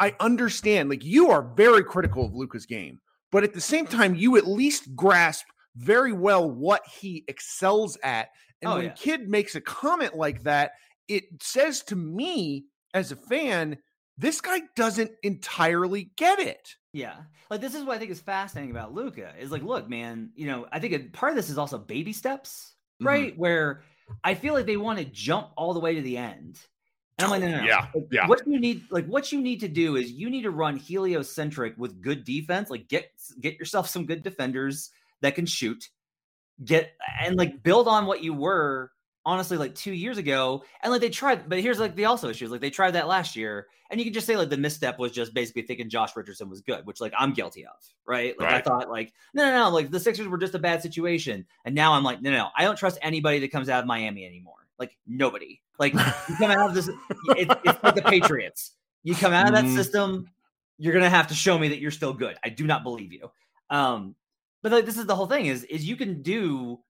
I 0.00 0.14
understand, 0.20 0.88
like 0.88 1.04
you 1.04 1.30
are 1.30 1.52
very 1.56 1.84
critical 1.84 2.24
of 2.24 2.34
Luka's 2.34 2.66
game, 2.66 3.00
but 3.30 3.44
at 3.44 3.52
the 3.52 3.60
same 3.60 3.86
time, 3.86 4.14
you 4.14 4.36
at 4.36 4.46
least 4.46 4.94
grasp 4.94 5.46
very 5.76 6.12
well 6.12 6.50
what 6.50 6.82
he 7.00 7.24
excels 7.28 7.98
at. 8.02 8.28
And 8.62 8.70
oh, 8.70 8.76
when 8.76 8.84
yeah. 8.86 8.92
Kidd 8.92 9.28
makes 9.28 9.54
a 9.54 9.60
comment 9.60 10.16
like 10.16 10.42
that, 10.44 10.72
it 11.08 11.24
says 11.40 11.82
to 11.84 11.96
me 11.96 12.66
as 12.94 13.12
a 13.12 13.16
fan, 13.16 13.78
this 14.16 14.40
guy 14.40 14.60
doesn't 14.76 15.12
entirely 15.22 16.10
get 16.16 16.38
it. 16.38 16.74
Yeah. 16.92 17.16
Like 17.50 17.60
this 17.60 17.74
is 17.74 17.84
what 17.84 17.96
I 17.96 17.98
think 17.98 18.10
is 18.10 18.20
fascinating 18.20 18.72
about 18.72 18.94
Luka 18.94 19.32
is 19.38 19.52
like, 19.52 19.62
look, 19.62 19.88
man, 19.88 20.30
you 20.34 20.46
know, 20.46 20.66
I 20.72 20.80
think 20.80 20.92
a, 20.94 20.98
part 21.10 21.30
of 21.30 21.36
this 21.36 21.50
is 21.50 21.58
also 21.58 21.78
baby 21.78 22.12
steps 22.12 22.74
right? 23.00 23.32
Mm-hmm. 23.32 23.40
Where 23.40 23.82
I 24.24 24.34
feel 24.34 24.54
like 24.54 24.66
they 24.66 24.76
want 24.76 24.98
to 24.98 25.04
jump 25.04 25.50
all 25.56 25.74
the 25.74 25.80
way 25.80 25.94
to 25.94 26.02
the 26.02 26.16
end. 26.16 26.58
And 27.18 27.24
I'm 27.24 27.30
like, 27.30 27.40
no, 27.40 27.50
no, 27.50 27.58
no. 27.58 27.64
Yeah, 27.64 27.86
like, 27.94 28.04
yeah. 28.10 28.28
What 28.28 28.46
you 28.46 28.60
need, 28.60 28.84
like, 28.90 29.06
what 29.06 29.32
you 29.32 29.40
need 29.40 29.60
to 29.60 29.68
do 29.68 29.96
is 29.96 30.10
you 30.12 30.30
need 30.30 30.42
to 30.42 30.50
run 30.50 30.76
heliocentric 30.76 31.76
with 31.76 32.00
good 32.00 32.24
defense. 32.24 32.70
Like, 32.70 32.88
get 32.88 33.10
get 33.40 33.58
yourself 33.58 33.88
some 33.88 34.06
good 34.06 34.22
defenders 34.22 34.90
that 35.20 35.34
can 35.34 35.46
shoot. 35.46 35.88
Get 36.64 36.92
and 37.20 37.36
like 37.36 37.62
build 37.62 37.88
on 37.88 38.06
what 38.06 38.22
you 38.22 38.34
were 38.34 38.92
honestly 39.28 39.58
like 39.58 39.74
two 39.74 39.92
years 39.92 40.16
ago. 40.16 40.64
And 40.82 40.90
like 40.90 41.02
they 41.02 41.10
tried, 41.10 41.48
but 41.48 41.60
here's 41.60 41.78
like 41.78 41.94
the 41.94 42.06
also 42.06 42.30
issues. 42.30 42.50
Like 42.50 42.62
they 42.62 42.70
tried 42.70 42.92
that 42.92 43.06
last 43.06 43.36
year, 43.36 43.66
and 43.90 44.00
you 44.00 44.06
can 44.06 44.14
just 44.14 44.26
say 44.26 44.36
like 44.36 44.48
the 44.48 44.56
misstep 44.56 44.98
was 44.98 45.12
just 45.12 45.34
basically 45.34 45.62
thinking 45.62 45.90
Josh 45.90 46.16
Richardson 46.16 46.48
was 46.48 46.62
good, 46.62 46.86
which 46.86 47.00
like 47.00 47.12
I'm 47.16 47.34
guilty 47.34 47.66
of, 47.66 47.76
right? 48.06 48.38
Like 48.38 48.48
right. 48.48 48.56
I 48.56 48.62
thought 48.62 48.88
like 48.88 49.12
no, 49.34 49.44
no, 49.44 49.64
no, 49.64 49.70
like 49.70 49.90
the 49.90 50.00
Sixers 50.00 50.26
were 50.26 50.38
just 50.38 50.54
a 50.54 50.58
bad 50.58 50.80
situation, 50.80 51.44
and 51.66 51.74
now 51.74 51.92
I'm 51.92 52.04
like 52.04 52.22
no, 52.22 52.30
no, 52.30 52.38
no 52.38 52.48
I 52.56 52.64
don't 52.64 52.78
trust 52.78 52.98
anybody 53.02 53.38
that 53.40 53.52
comes 53.52 53.68
out 53.68 53.80
of 53.80 53.86
Miami 53.86 54.24
anymore. 54.24 54.66
Like 54.78 54.96
nobody. 55.06 55.60
Like 55.78 55.92
you 55.92 56.36
come 56.38 56.50
out 56.50 56.70
of 56.70 56.74
this, 56.74 56.88
it, 56.88 57.48
it's 57.64 57.82
like 57.84 57.94
the 57.94 58.02
Patriots. 58.02 58.72
You 59.04 59.14
come 59.14 59.32
out 59.32 59.46
of 59.46 59.54
that 59.54 59.64
mm. 59.64 59.76
system, 59.76 60.28
you're 60.78 60.94
gonna 60.94 61.10
have 61.10 61.28
to 61.28 61.34
show 61.34 61.58
me 61.58 61.68
that 61.68 61.80
you're 61.80 61.90
still 61.90 62.14
good. 62.14 62.36
I 62.42 62.48
do 62.48 62.66
not 62.66 62.82
believe 62.82 63.12
you. 63.12 63.30
Um, 63.70 64.14
but 64.62 64.72
like 64.72 64.86
this 64.86 64.96
is 64.96 65.06
the 65.06 65.14
whole 65.14 65.26
thing 65.26 65.46
is 65.46 65.64
is 65.64 65.84
you 65.84 65.96
can 65.96 66.22
do 66.22 66.80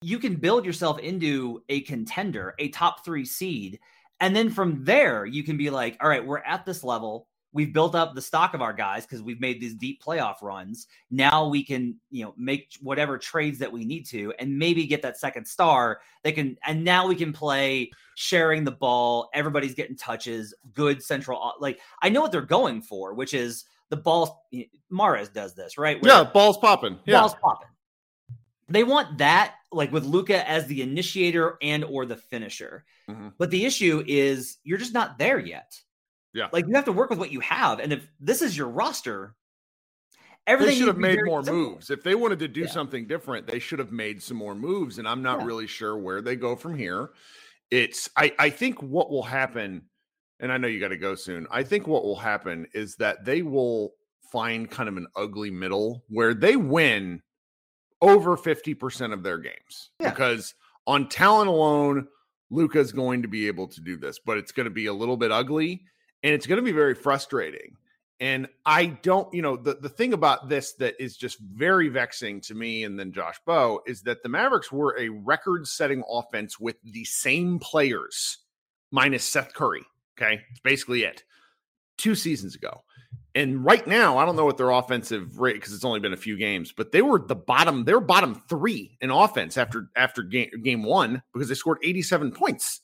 you 0.00 0.18
can 0.18 0.36
build 0.36 0.64
yourself 0.64 0.98
into 1.00 1.62
a 1.68 1.80
contender, 1.82 2.54
a 2.58 2.68
top 2.68 3.04
three 3.04 3.24
seed. 3.24 3.80
And 4.20 4.34
then 4.34 4.50
from 4.50 4.84
there, 4.84 5.26
you 5.26 5.42
can 5.42 5.56
be 5.56 5.70
like, 5.70 5.96
all 6.00 6.08
right, 6.08 6.24
we're 6.24 6.38
at 6.38 6.64
this 6.64 6.84
level. 6.84 7.26
We've 7.52 7.72
built 7.72 7.94
up 7.94 8.14
the 8.14 8.22
stock 8.22 8.52
of 8.54 8.60
our 8.60 8.74
guys 8.74 9.06
because 9.06 9.22
we've 9.22 9.40
made 9.40 9.60
these 9.60 9.74
deep 9.74 10.02
playoff 10.02 10.42
runs. 10.42 10.86
Now 11.10 11.48
we 11.48 11.64
can, 11.64 11.96
you 12.10 12.24
know, 12.24 12.34
make 12.36 12.74
whatever 12.82 13.16
trades 13.16 13.58
that 13.58 13.72
we 13.72 13.84
need 13.84 14.04
to 14.08 14.34
and 14.38 14.58
maybe 14.58 14.86
get 14.86 15.02
that 15.02 15.18
second 15.18 15.46
star. 15.46 16.00
They 16.22 16.32
can, 16.32 16.58
and 16.64 16.84
now 16.84 17.06
we 17.06 17.16
can 17.16 17.32
play 17.32 17.90
sharing 18.16 18.64
the 18.64 18.72
ball. 18.72 19.30
Everybody's 19.32 19.74
getting 19.74 19.96
touches, 19.96 20.54
good 20.74 21.02
central. 21.02 21.54
Like, 21.58 21.80
I 22.02 22.10
know 22.10 22.20
what 22.20 22.32
they're 22.32 22.42
going 22.42 22.82
for, 22.82 23.14
which 23.14 23.32
is 23.32 23.64
the 23.88 23.96
ball. 23.96 24.46
Mahrez 24.92 25.32
does 25.32 25.54
this, 25.54 25.78
right? 25.78 26.00
Where 26.02 26.12
yeah, 26.12 26.24
ball's 26.24 26.58
popping. 26.58 26.98
Yeah. 27.06 27.20
Ball's 27.20 27.34
popping 27.34 27.68
they 28.68 28.84
want 28.84 29.18
that 29.18 29.54
like 29.72 29.92
with 29.92 30.04
Luka 30.04 30.48
as 30.48 30.66
the 30.66 30.82
initiator 30.82 31.56
and 31.62 31.84
or 31.84 32.06
the 32.06 32.16
finisher. 32.16 32.84
Mm-hmm. 33.08 33.28
But 33.38 33.50
the 33.50 33.64
issue 33.64 34.02
is 34.06 34.58
you're 34.64 34.78
just 34.78 34.94
not 34.94 35.18
there 35.18 35.38
yet. 35.38 35.78
Yeah. 36.34 36.48
Like 36.52 36.66
you 36.66 36.74
have 36.74 36.84
to 36.86 36.92
work 36.92 37.10
with 37.10 37.18
what 37.18 37.32
you 37.32 37.40
have. 37.40 37.80
And 37.80 37.92
if 37.92 38.08
this 38.20 38.42
is 38.42 38.56
your 38.56 38.68
roster, 38.68 39.34
everything 40.46 40.74
they 40.74 40.78
should 40.78 40.88
have 40.88 40.98
made 40.98 41.18
more 41.24 41.42
simple. 41.42 41.70
moves. 41.70 41.90
If 41.90 42.02
they 42.02 42.14
wanted 42.14 42.38
to 42.40 42.48
do 42.48 42.62
yeah. 42.62 42.68
something 42.68 43.06
different, 43.06 43.46
they 43.46 43.58
should 43.58 43.78
have 43.78 43.92
made 43.92 44.22
some 44.22 44.36
more 44.36 44.54
moves. 44.54 44.98
And 44.98 45.08
I'm 45.08 45.22
not 45.22 45.40
yeah. 45.40 45.46
really 45.46 45.66
sure 45.66 45.96
where 45.96 46.20
they 46.20 46.36
go 46.36 46.56
from 46.56 46.76
here. 46.76 47.10
It's 47.70 48.08
I, 48.16 48.32
I 48.38 48.50
think 48.50 48.82
what 48.82 49.10
will 49.10 49.22
happen, 49.22 49.82
and 50.40 50.50
I 50.50 50.56
know 50.56 50.68
you 50.68 50.80
got 50.80 50.88
to 50.88 50.96
go 50.96 51.14
soon. 51.14 51.46
I 51.50 51.62
think 51.62 51.86
what 51.86 52.02
will 52.02 52.16
happen 52.16 52.66
is 52.72 52.96
that 52.96 53.24
they 53.24 53.42
will 53.42 53.92
find 54.32 54.70
kind 54.70 54.88
of 54.88 54.96
an 54.96 55.06
ugly 55.16 55.50
middle 55.50 56.04
where 56.08 56.34
they 56.34 56.56
win 56.56 57.22
over 58.00 58.36
50% 58.36 59.12
of 59.12 59.22
their 59.22 59.38
games 59.38 59.90
yeah. 60.00 60.10
because 60.10 60.54
on 60.86 61.08
talent 61.08 61.48
alone, 61.48 62.08
Luka's 62.50 62.92
going 62.92 63.22
to 63.22 63.28
be 63.28 63.46
able 63.46 63.68
to 63.68 63.80
do 63.80 63.96
this, 63.96 64.18
but 64.18 64.38
it's 64.38 64.52
going 64.52 64.64
to 64.64 64.70
be 64.70 64.86
a 64.86 64.92
little 64.92 65.16
bit 65.16 65.30
ugly 65.30 65.82
and 66.22 66.32
it's 66.32 66.46
going 66.46 66.56
to 66.56 66.62
be 66.62 66.72
very 66.72 66.94
frustrating. 66.94 67.76
And 68.20 68.48
I 68.66 68.86
don't, 68.86 69.32
you 69.32 69.42
know, 69.42 69.56
the, 69.56 69.74
the 69.74 69.88
thing 69.88 70.12
about 70.12 70.48
this 70.48 70.72
that 70.74 70.94
is 71.00 71.16
just 71.16 71.38
very 71.38 71.88
vexing 71.88 72.40
to 72.42 72.54
me 72.54 72.82
and 72.82 72.98
then 72.98 73.12
Josh 73.12 73.36
Bowe 73.46 73.80
is 73.86 74.02
that 74.02 74.22
the 74.22 74.28
Mavericks 74.28 74.72
were 74.72 74.98
a 74.98 75.08
record 75.08 75.68
setting 75.68 76.02
offense 76.10 76.58
with 76.58 76.76
the 76.82 77.04
same 77.04 77.60
players 77.60 78.38
minus 78.90 79.24
Seth 79.24 79.54
Curry. 79.54 79.84
Okay. 80.20 80.40
It's 80.50 80.60
basically 80.60 81.04
it. 81.04 81.22
Two 81.96 82.14
seasons 82.14 82.56
ago. 82.56 82.82
And 83.34 83.64
right 83.64 83.86
now, 83.86 84.18
I 84.18 84.24
don't 84.24 84.36
know 84.36 84.44
what 84.44 84.56
their 84.56 84.70
offensive 84.70 85.38
rate 85.38 85.54
because 85.54 85.72
it's 85.72 85.84
only 85.84 86.00
been 86.00 86.12
a 86.12 86.16
few 86.16 86.36
games, 86.36 86.72
but 86.72 86.92
they 86.92 87.02
were 87.02 87.20
the 87.20 87.36
bottom. 87.36 87.84
They 87.84 87.94
were 87.94 88.00
bottom 88.00 88.42
three 88.48 88.96
in 89.00 89.10
offense 89.10 89.56
after 89.56 89.90
after 89.94 90.22
game, 90.22 90.50
game 90.62 90.82
one 90.82 91.22
because 91.32 91.48
they 91.48 91.54
scored 91.54 91.78
87 91.82 92.32
points. 92.32 92.80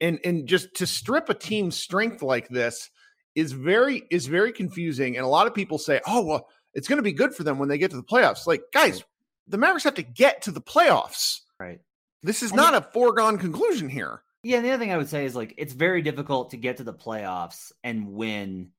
And 0.00 0.18
and 0.24 0.46
just 0.46 0.74
to 0.74 0.86
strip 0.86 1.28
a 1.28 1.34
team's 1.34 1.76
strength 1.76 2.22
like 2.22 2.48
this 2.48 2.90
is 3.34 3.52
very 3.52 4.02
is 4.10 4.26
very 4.26 4.52
confusing. 4.52 5.16
And 5.16 5.24
a 5.24 5.28
lot 5.28 5.46
of 5.46 5.54
people 5.54 5.78
say, 5.78 6.00
"Oh, 6.06 6.24
well, 6.24 6.48
it's 6.74 6.88
going 6.88 6.98
to 6.98 7.02
be 7.02 7.12
good 7.12 7.34
for 7.34 7.44
them 7.44 7.58
when 7.58 7.68
they 7.68 7.78
get 7.78 7.90
to 7.92 7.96
the 7.96 8.02
playoffs." 8.02 8.46
Like, 8.46 8.62
guys, 8.72 9.02
the 9.46 9.56
Mavericks 9.56 9.84
have 9.84 9.94
to 9.94 10.02
get 10.02 10.42
to 10.42 10.50
the 10.50 10.60
playoffs. 10.60 11.40
Right. 11.58 11.80
This 12.22 12.42
is 12.42 12.50
and 12.50 12.58
not 12.58 12.74
a 12.74 12.80
foregone 12.92 13.38
conclusion 13.38 13.88
here. 13.88 14.22
Yeah, 14.42 14.58
and 14.58 14.66
the 14.66 14.70
other 14.70 14.82
thing 14.82 14.92
I 14.92 14.98
would 14.98 15.08
say 15.08 15.24
is 15.24 15.34
like 15.34 15.54
it's 15.56 15.72
very 15.72 16.02
difficult 16.02 16.50
to 16.50 16.58
get 16.58 16.76
to 16.78 16.84
the 16.84 16.92
playoffs 16.92 17.72
and 17.82 18.08
win 18.08 18.70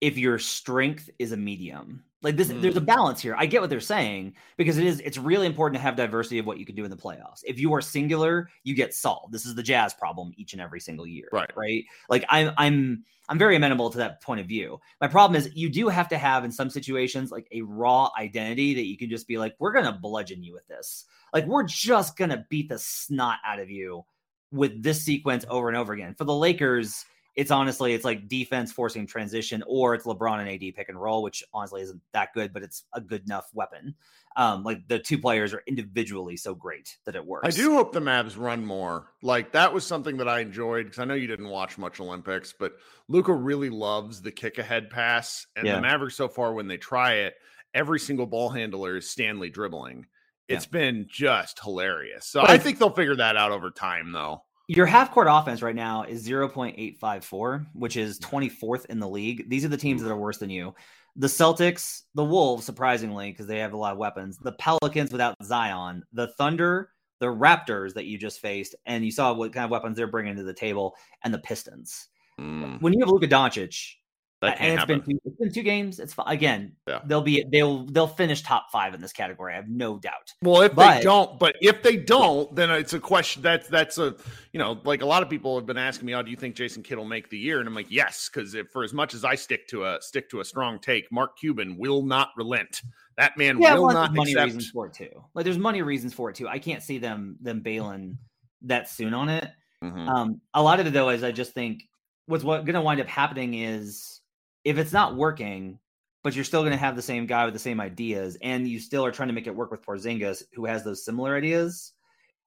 if 0.00 0.16
your 0.16 0.38
strength 0.38 1.10
is 1.18 1.32
a 1.32 1.36
medium. 1.36 2.02
Like 2.22 2.36
this, 2.36 2.48
mm. 2.48 2.60
there's 2.60 2.76
a 2.76 2.80
mm. 2.80 2.86
balance 2.86 3.20
here. 3.20 3.34
I 3.38 3.46
get 3.46 3.60
what 3.60 3.70
they're 3.70 3.80
saying 3.80 4.34
because 4.56 4.76
it 4.76 4.86
is. 4.86 5.00
It's 5.00 5.16
really 5.16 5.46
important 5.46 5.76
to 5.76 5.82
have 5.82 5.96
diversity 5.96 6.38
of 6.38 6.46
what 6.46 6.58
you 6.58 6.66
can 6.66 6.74
do 6.74 6.84
in 6.84 6.90
the 6.90 6.96
playoffs. 6.96 7.42
If 7.44 7.58
you 7.58 7.72
are 7.72 7.80
singular, 7.80 8.50
you 8.62 8.74
get 8.74 8.92
solved. 8.92 9.32
This 9.32 9.46
is 9.46 9.54
the 9.54 9.62
Jazz 9.62 9.94
problem 9.94 10.32
each 10.36 10.52
and 10.52 10.60
every 10.60 10.80
single 10.80 11.06
year, 11.06 11.28
right? 11.32 11.50
Right. 11.56 11.84
Like 12.10 12.24
I'm, 12.28 12.52
I'm, 12.58 13.04
I'm 13.30 13.38
very 13.38 13.56
amenable 13.56 13.88
to 13.90 13.98
that 13.98 14.20
point 14.20 14.40
of 14.40 14.46
view. 14.46 14.80
My 15.00 15.08
problem 15.08 15.40
is 15.40 15.50
you 15.54 15.70
do 15.70 15.88
have 15.88 16.08
to 16.08 16.18
have 16.18 16.44
in 16.44 16.52
some 16.52 16.68
situations 16.68 17.30
like 17.30 17.48
a 17.52 17.62
raw 17.62 18.10
identity 18.18 18.74
that 18.74 18.86
you 18.86 18.98
can 18.98 19.08
just 19.08 19.26
be 19.26 19.38
like, 19.38 19.54
we're 19.58 19.72
gonna 19.72 19.98
bludgeon 20.00 20.42
you 20.42 20.52
with 20.52 20.66
this. 20.66 21.06
Like 21.32 21.46
we're 21.46 21.64
just 21.64 22.16
gonna 22.16 22.44
beat 22.50 22.68
the 22.68 22.78
snot 22.78 23.38
out 23.46 23.60
of 23.60 23.70
you 23.70 24.04
with 24.52 24.82
this 24.82 25.00
sequence 25.00 25.44
over 25.48 25.68
and 25.68 25.76
over 25.76 25.92
again. 25.92 26.14
For 26.14 26.24
the 26.24 26.34
Lakers, 26.34 27.04
it's 27.40 27.50
honestly 27.50 27.94
it's 27.94 28.04
like 28.04 28.28
defense 28.28 28.70
forcing 28.70 29.06
transition, 29.06 29.64
or 29.66 29.94
it's 29.94 30.04
LeBron 30.04 30.40
and 30.40 30.48
AD 30.48 30.74
pick 30.74 30.90
and 30.90 31.00
roll, 31.00 31.22
which 31.22 31.42
honestly 31.54 31.80
isn't 31.80 32.00
that 32.12 32.34
good, 32.34 32.52
but 32.52 32.62
it's 32.62 32.84
a 32.92 33.00
good 33.00 33.24
enough 33.24 33.48
weapon. 33.54 33.94
Um, 34.36 34.62
like 34.62 34.86
the 34.86 34.98
two 34.98 35.18
players 35.18 35.54
are 35.54 35.62
individually 35.66 36.36
so 36.36 36.54
great 36.54 36.98
that 37.06 37.16
it 37.16 37.24
works. 37.26 37.48
I 37.48 37.50
do 37.50 37.72
hope 37.74 37.92
the 37.92 38.00
Mavs 38.00 38.38
run 38.38 38.64
more. 38.64 39.06
Like 39.22 39.52
that 39.52 39.72
was 39.72 39.84
something 39.86 40.18
that 40.18 40.28
I 40.28 40.40
enjoyed 40.40 40.84
because 40.84 40.98
I 41.00 41.04
know 41.06 41.14
you 41.14 41.26
didn't 41.26 41.48
watch 41.48 41.78
much 41.78 41.98
Olympics, 41.98 42.52
but 42.56 42.74
Luka 43.08 43.32
really 43.32 43.70
loves 43.70 44.20
the 44.20 44.30
kick 44.30 44.58
ahead 44.58 44.90
pass, 44.90 45.46
and 45.56 45.66
Yeah. 45.66 45.76
the 45.76 45.80
Mavericks 45.80 46.16
so 46.16 46.28
far 46.28 46.52
when 46.52 46.68
they 46.68 46.76
try 46.76 47.14
it, 47.14 47.34
every 47.72 47.98
single 47.98 48.26
ball 48.26 48.50
handler 48.50 48.98
is 48.98 49.08
Stanley 49.10 49.48
dribbling. 49.48 50.06
It's 50.46 50.66
been 50.66 51.06
just 51.08 51.60
hilarious. 51.60 52.26
So 52.26 52.40
But 52.42 52.50
I- 52.50 52.58
think 52.58 52.78
they'll 52.78 52.90
figure 52.90 53.16
that 53.16 53.36
out 53.36 53.52
over 53.52 53.70
time, 53.70 54.12
though. 54.12 54.42
Your 54.70 54.86
half 54.86 55.10
court 55.10 55.26
offense 55.28 55.62
right 55.62 55.74
now 55.74 56.04
is 56.04 56.24
0.854, 56.24 57.66
which 57.72 57.96
is 57.96 58.20
24th 58.20 58.86
in 58.86 59.00
the 59.00 59.08
league. 59.08 59.50
These 59.50 59.64
are 59.64 59.68
the 59.68 59.76
teams 59.76 60.00
that 60.00 60.12
are 60.12 60.16
worse 60.16 60.38
than 60.38 60.48
you. 60.48 60.76
The 61.16 61.26
Celtics, 61.26 62.02
the 62.14 62.22
Wolves, 62.22 62.66
surprisingly, 62.66 63.32
because 63.32 63.48
they 63.48 63.58
have 63.58 63.72
a 63.72 63.76
lot 63.76 63.90
of 63.90 63.98
weapons, 63.98 64.38
the 64.38 64.52
Pelicans 64.52 65.10
without 65.10 65.34
Zion, 65.42 66.04
the 66.12 66.28
Thunder, 66.38 66.90
the 67.18 67.26
Raptors 67.26 67.94
that 67.94 68.04
you 68.04 68.16
just 68.16 68.38
faced, 68.40 68.76
and 68.86 69.04
you 69.04 69.10
saw 69.10 69.32
what 69.32 69.52
kind 69.52 69.64
of 69.64 69.72
weapons 69.72 69.96
they're 69.96 70.06
bringing 70.06 70.36
to 70.36 70.44
the 70.44 70.54
table, 70.54 70.94
and 71.24 71.34
the 71.34 71.40
Pistons. 71.40 72.06
Mm, 72.38 72.80
When 72.80 72.92
you 72.92 73.00
have 73.00 73.08
Luka 73.08 73.26
Doncic, 73.26 73.94
that 74.40 74.56
can't 74.58 74.70
it's 74.72 74.78
happen. 74.80 75.00
been 75.00 75.10
two, 75.16 75.20
it's 75.24 75.36
been 75.36 75.52
two 75.52 75.62
games, 75.62 76.00
it's 76.00 76.14
again. 76.26 76.72
Yeah. 76.88 77.00
They'll 77.04 77.20
be 77.20 77.44
they'll 77.52 77.84
they'll 77.86 78.06
finish 78.06 78.42
top 78.42 78.70
five 78.72 78.94
in 78.94 79.00
this 79.00 79.12
category. 79.12 79.52
I 79.52 79.56
have 79.56 79.68
no 79.68 79.98
doubt. 79.98 80.32
Well, 80.42 80.62
if 80.62 80.74
But- 80.74 80.98
they 80.98 81.02
don't, 81.04 81.38
but 81.38 81.56
if 81.60 81.82
they 81.82 81.96
don't, 81.96 82.54
then 82.56 82.70
it's 82.70 82.92
a 82.94 83.00
question. 83.00 83.42
That's 83.42 83.68
that's 83.68 83.98
a 83.98 84.16
you 84.52 84.58
know, 84.58 84.80
like 84.84 85.02
a 85.02 85.06
lot 85.06 85.22
of 85.22 85.28
people 85.28 85.56
have 85.56 85.66
been 85.66 85.76
asking 85.78 86.06
me, 86.06 86.14
"Oh, 86.14 86.22
do 86.22 86.30
you 86.30 86.36
think 86.36 86.54
Jason 86.56 86.82
Kidd 86.82 86.96
will 86.98 87.04
make 87.04 87.28
the 87.28 87.38
year?" 87.38 87.60
And 87.60 87.68
I'm 87.68 87.74
like, 87.74 87.90
yes, 87.90 88.30
because 88.32 88.56
for 88.72 88.82
as 88.82 88.92
much 88.94 89.12
as 89.14 89.24
I 89.24 89.34
stick 89.34 89.68
to 89.68 89.84
a 89.84 89.98
stick 90.00 90.30
to 90.30 90.40
a 90.40 90.44
strong 90.44 90.78
take, 90.78 91.10
Mark 91.12 91.36
Cuban 91.38 91.76
will 91.78 92.02
not 92.02 92.28
relent. 92.36 92.80
That 93.16 93.36
man 93.36 93.60
Yeah, 93.60 93.74
will 93.74 93.86
well, 93.86 93.94
not 93.94 94.14
money 94.14 94.32
accept. 94.32 94.46
reasons 94.46 94.70
for 94.70 94.86
it 94.86 94.94
too. 94.94 95.22
Like 95.34 95.44
there's 95.44 95.58
money 95.58 95.82
reasons 95.82 96.14
for 96.14 96.30
it 96.30 96.36
too. 96.36 96.48
I 96.48 96.58
can't 96.58 96.82
see 96.82 96.96
them 96.98 97.36
them 97.42 97.60
bailing 97.60 98.16
that 98.62 98.88
soon 98.88 99.12
on 99.12 99.28
it. 99.28 99.48
Mhm. 99.84 100.08
Um, 100.08 100.40
a 100.54 100.62
lot 100.62 100.80
of 100.80 100.86
it 100.86 100.92
though 100.94 101.10
is 101.10 101.22
I 101.22 101.30
just 101.32 101.52
think 101.52 101.82
what's 102.26 102.44
what 102.44 102.64
going 102.64 102.74
to 102.74 102.80
wind 102.80 103.00
up 103.00 103.06
happening 103.08 103.54
is 103.54 104.19
if 104.64 104.78
it's 104.78 104.92
not 104.92 105.16
working, 105.16 105.78
but 106.22 106.34
you're 106.34 106.44
still 106.44 106.62
going 106.62 106.72
to 106.72 106.78
have 106.78 106.96
the 106.96 107.02
same 107.02 107.26
guy 107.26 107.44
with 107.44 107.54
the 107.54 107.60
same 107.60 107.80
ideas, 107.80 108.36
and 108.42 108.68
you 108.68 108.78
still 108.78 109.04
are 109.04 109.12
trying 109.12 109.28
to 109.28 109.34
make 109.34 109.46
it 109.46 109.54
work 109.54 109.70
with 109.70 109.84
Porzingis, 109.84 110.42
who 110.54 110.66
has 110.66 110.84
those 110.84 111.04
similar 111.04 111.36
ideas. 111.36 111.92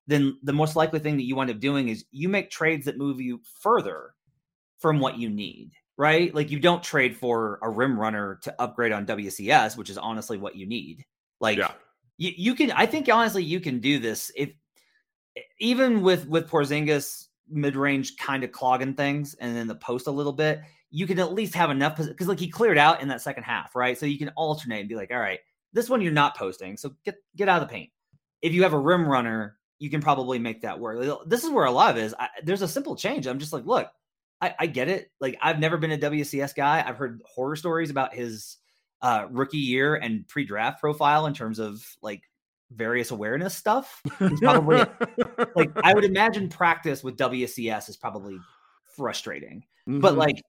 Then 0.06 0.38
the 0.44 0.54
most 0.54 0.76
likely 0.76 1.00
thing 1.00 1.16
that 1.18 1.24
you 1.24 1.36
wind 1.36 1.50
up 1.50 1.60
doing 1.60 1.88
is 1.88 2.06
you 2.12 2.30
make 2.30 2.52
trades 2.52 2.86
that 2.86 2.98
move 2.98 3.22
you 3.22 3.42
further 3.62 4.14
from 4.80 5.00
what 5.00 5.18
you 5.18 5.30
need, 5.30 5.72
right? 5.98 6.34
Like 6.36 6.52
you 6.52 6.60
don't 6.60 6.84
trade 6.84 7.16
for 7.16 7.58
a 7.62 7.70
rim 7.70 7.98
runner 7.98 8.40
to 8.44 8.62
upgrade 8.62 8.92
on 8.92 9.06
WCS, 9.06 9.78
which 9.78 9.90
is 9.90 9.98
honestly 9.98 10.38
what 10.38 10.56
you 10.56 10.68
need. 10.68 11.06
Like 11.40 11.58
yeah, 11.58 11.72
you, 12.18 12.32
you 12.36 12.56
can 12.56 12.72
i 12.72 12.86
think 12.86 13.10
honestly 13.10 13.44
you 13.44 13.60
can 13.60 13.80
do 13.80 14.00
this 14.00 14.32
if 14.36 14.52
even 15.60 16.02
with 16.02 16.28
with 16.28 16.50
porzingis 16.50 17.28
mid-range 17.50 18.18
kind 18.18 18.44
of 18.44 18.52
clogging 18.52 18.94
things 18.94 19.36
and 19.36 19.56
then 19.56 19.68
the 19.68 19.76
post 19.76 20.08
a 20.08 20.12
little 20.12 20.34
bit 20.34 20.62
you 20.96 21.08
can 21.08 21.18
at 21.18 21.34
least 21.34 21.56
have 21.56 21.72
enough 21.72 21.98
because 21.98 22.28
like 22.28 22.40
he 22.40 22.48
cleared 22.48 22.78
out 22.78 23.02
in 23.02 23.08
that 23.08 23.20
second 23.20 23.44
half 23.44 23.76
right? 23.76 23.98
So 23.98 24.06
you 24.06 24.20
can 24.20 24.30
alternate 24.38 24.82
and 24.82 24.88
be 24.90 24.96
like 24.96 25.12
all 25.12 25.20
right 25.20 25.40
this 25.74 25.90
one 25.90 26.02
you're 26.02 26.12
not 26.14 26.38
posting 26.38 26.78
so 26.78 26.92
get 27.04 27.16
get 27.36 27.50
out 27.50 27.62
of 27.62 27.68
the 27.68 27.74
paint. 27.74 27.90
If 28.44 28.54
you 28.54 28.62
have 28.64 28.74
a 28.74 28.80
rim 28.80 29.08
runner 29.08 29.58
you 29.80 29.90
can 29.90 30.02
probably 30.02 30.40
make 30.40 30.62
that 30.62 30.80
work. 30.80 31.04
This 31.26 31.44
is 31.44 31.50
where 31.50 31.66
a 31.66 31.72
lot 31.72 31.90
of 31.92 31.98
is 31.98 32.14
I, 32.18 32.30
there's 32.44 32.62
a 32.62 32.68
simple 32.68 32.96
change. 32.96 33.26
I'm 33.28 33.40
just 33.40 33.52
like 33.52 33.66
look 33.66 33.90
I, 34.40 34.54
I 34.60 34.66
get 34.68 34.88
it. 34.88 35.10
Like 35.20 35.38
i've 35.42 35.60
never 35.60 35.78
been 35.78 35.92
a 35.92 35.98
wcs 35.98 36.56
guy. 36.56 36.84
I've 36.86 36.98
heard 36.98 37.22
horror 37.26 37.56
stories 37.56 37.90
about 37.90 38.14
his 38.14 38.58
uh, 39.02 39.26
rookie 39.32 39.58
year 39.58 39.96
and 39.96 40.26
pre-draft 40.30 40.80
profile 40.80 41.26
in 41.26 41.34
terms 41.34 41.60
of 41.60 41.86
like 42.02 42.22
various 42.72 43.12
awareness 43.12 43.54
stuff. 43.56 44.02
He's 44.20 44.40
probably 44.40 44.78
like 45.56 45.72
I 45.84 45.94
would 45.94 46.06
imagine 46.06 46.50
practice 46.50 47.04
with 47.04 47.18
WCS 47.18 47.90
is 47.90 47.98
probably 47.98 48.38
frustrating, 48.96 49.64
but 49.88 50.14
Mhm. 50.14 50.18
like 50.18 50.42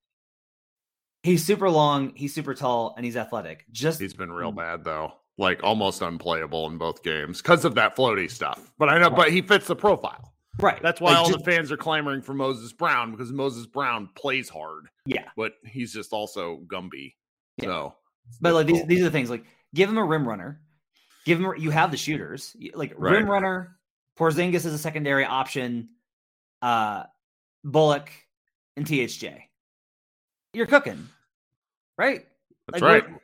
he's 1.25 1.45
super 1.45 1.69
long, 1.69 2.13
he's 2.15 2.33
super 2.33 2.55
tall, 2.55 2.95
and 2.97 3.05
he's 3.05 3.17
athletic. 3.17 3.65
Just 3.73 4.01
he's 4.01 4.15
been 4.15 4.31
real 4.31 4.53
bad 4.53 4.85
though, 4.85 5.15
like 5.39 5.65
almost 5.65 6.01
unplayable 6.03 6.69
in 6.69 6.79
both 6.79 7.03
games 7.03 7.43
because 7.43 7.65
of 7.65 7.75
that 7.75 7.97
floaty 7.97 8.31
stuff. 8.31 8.73
But 8.79 8.91
I 8.91 8.99
know, 8.99 9.11
but 9.11 9.33
he 9.33 9.43
fits 9.43 9.67
the 9.67 9.75
profile. 9.75 10.33
right. 10.61 10.81
That's 10.83 11.01
why 11.01 11.11
Like, 11.11 11.19
all 11.19 11.27
just- 11.31 11.39
the 11.45 11.51
fans 11.51 11.73
are 11.73 11.77
clamoring 11.77 12.23
for 12.23 12.35
Moses 12.35 12.73
Brown 12.73 13.11
because 13.11 13.33
Moses 13.33 13.67
Brown 13.67 14.09
plays 14.15 14.49
hard, 14.49 14.87
yeah. 15.07 15.25
but 15.37 15.55
he's 15.65 15.93
just 15.93 16.13
also 16.13 16.61
Gumby. 16.69 17.15
Yeah. 17.57 17.65
So, 17.67 17.95
But 18.41 18.55
like 18.55 18.67
these, 18.67 18.85
these 18.87 19.01
are 19.01 19.05
the 19.05 19.11
things. 19.11 19.31
Like 19.31 19.45
give 19.75 19.89
him 19.89 19.99
a 19.99 20.05
rim 20.05 20.29
runner. 20.29 20.61
Give 21.25 21.41
him. 21.41 21.55
You 21.59 21.71
have 21.71 21.91
the 21.91 21.97
shooters. 21.97 22.55
Like 22.75 22.93
rim 22.99 23.29
runner. 23.29 23.79
Porzingis 24.19 24.57
is 24.67 24.67
a 24.67 24.79
secondary 24.79 25.25
option. 25.25 25.89
Uh, 26.63 27.05
Bullock 27.65 28.11
and 28.77 28.87
THJ. 28.87 29.39
You're 30.53 30.67
cooking, 30.67 31.09
right? 31.99 32.27
that's 32.69 32.83
Like, 32.83 33.05
right. 33.05 33.15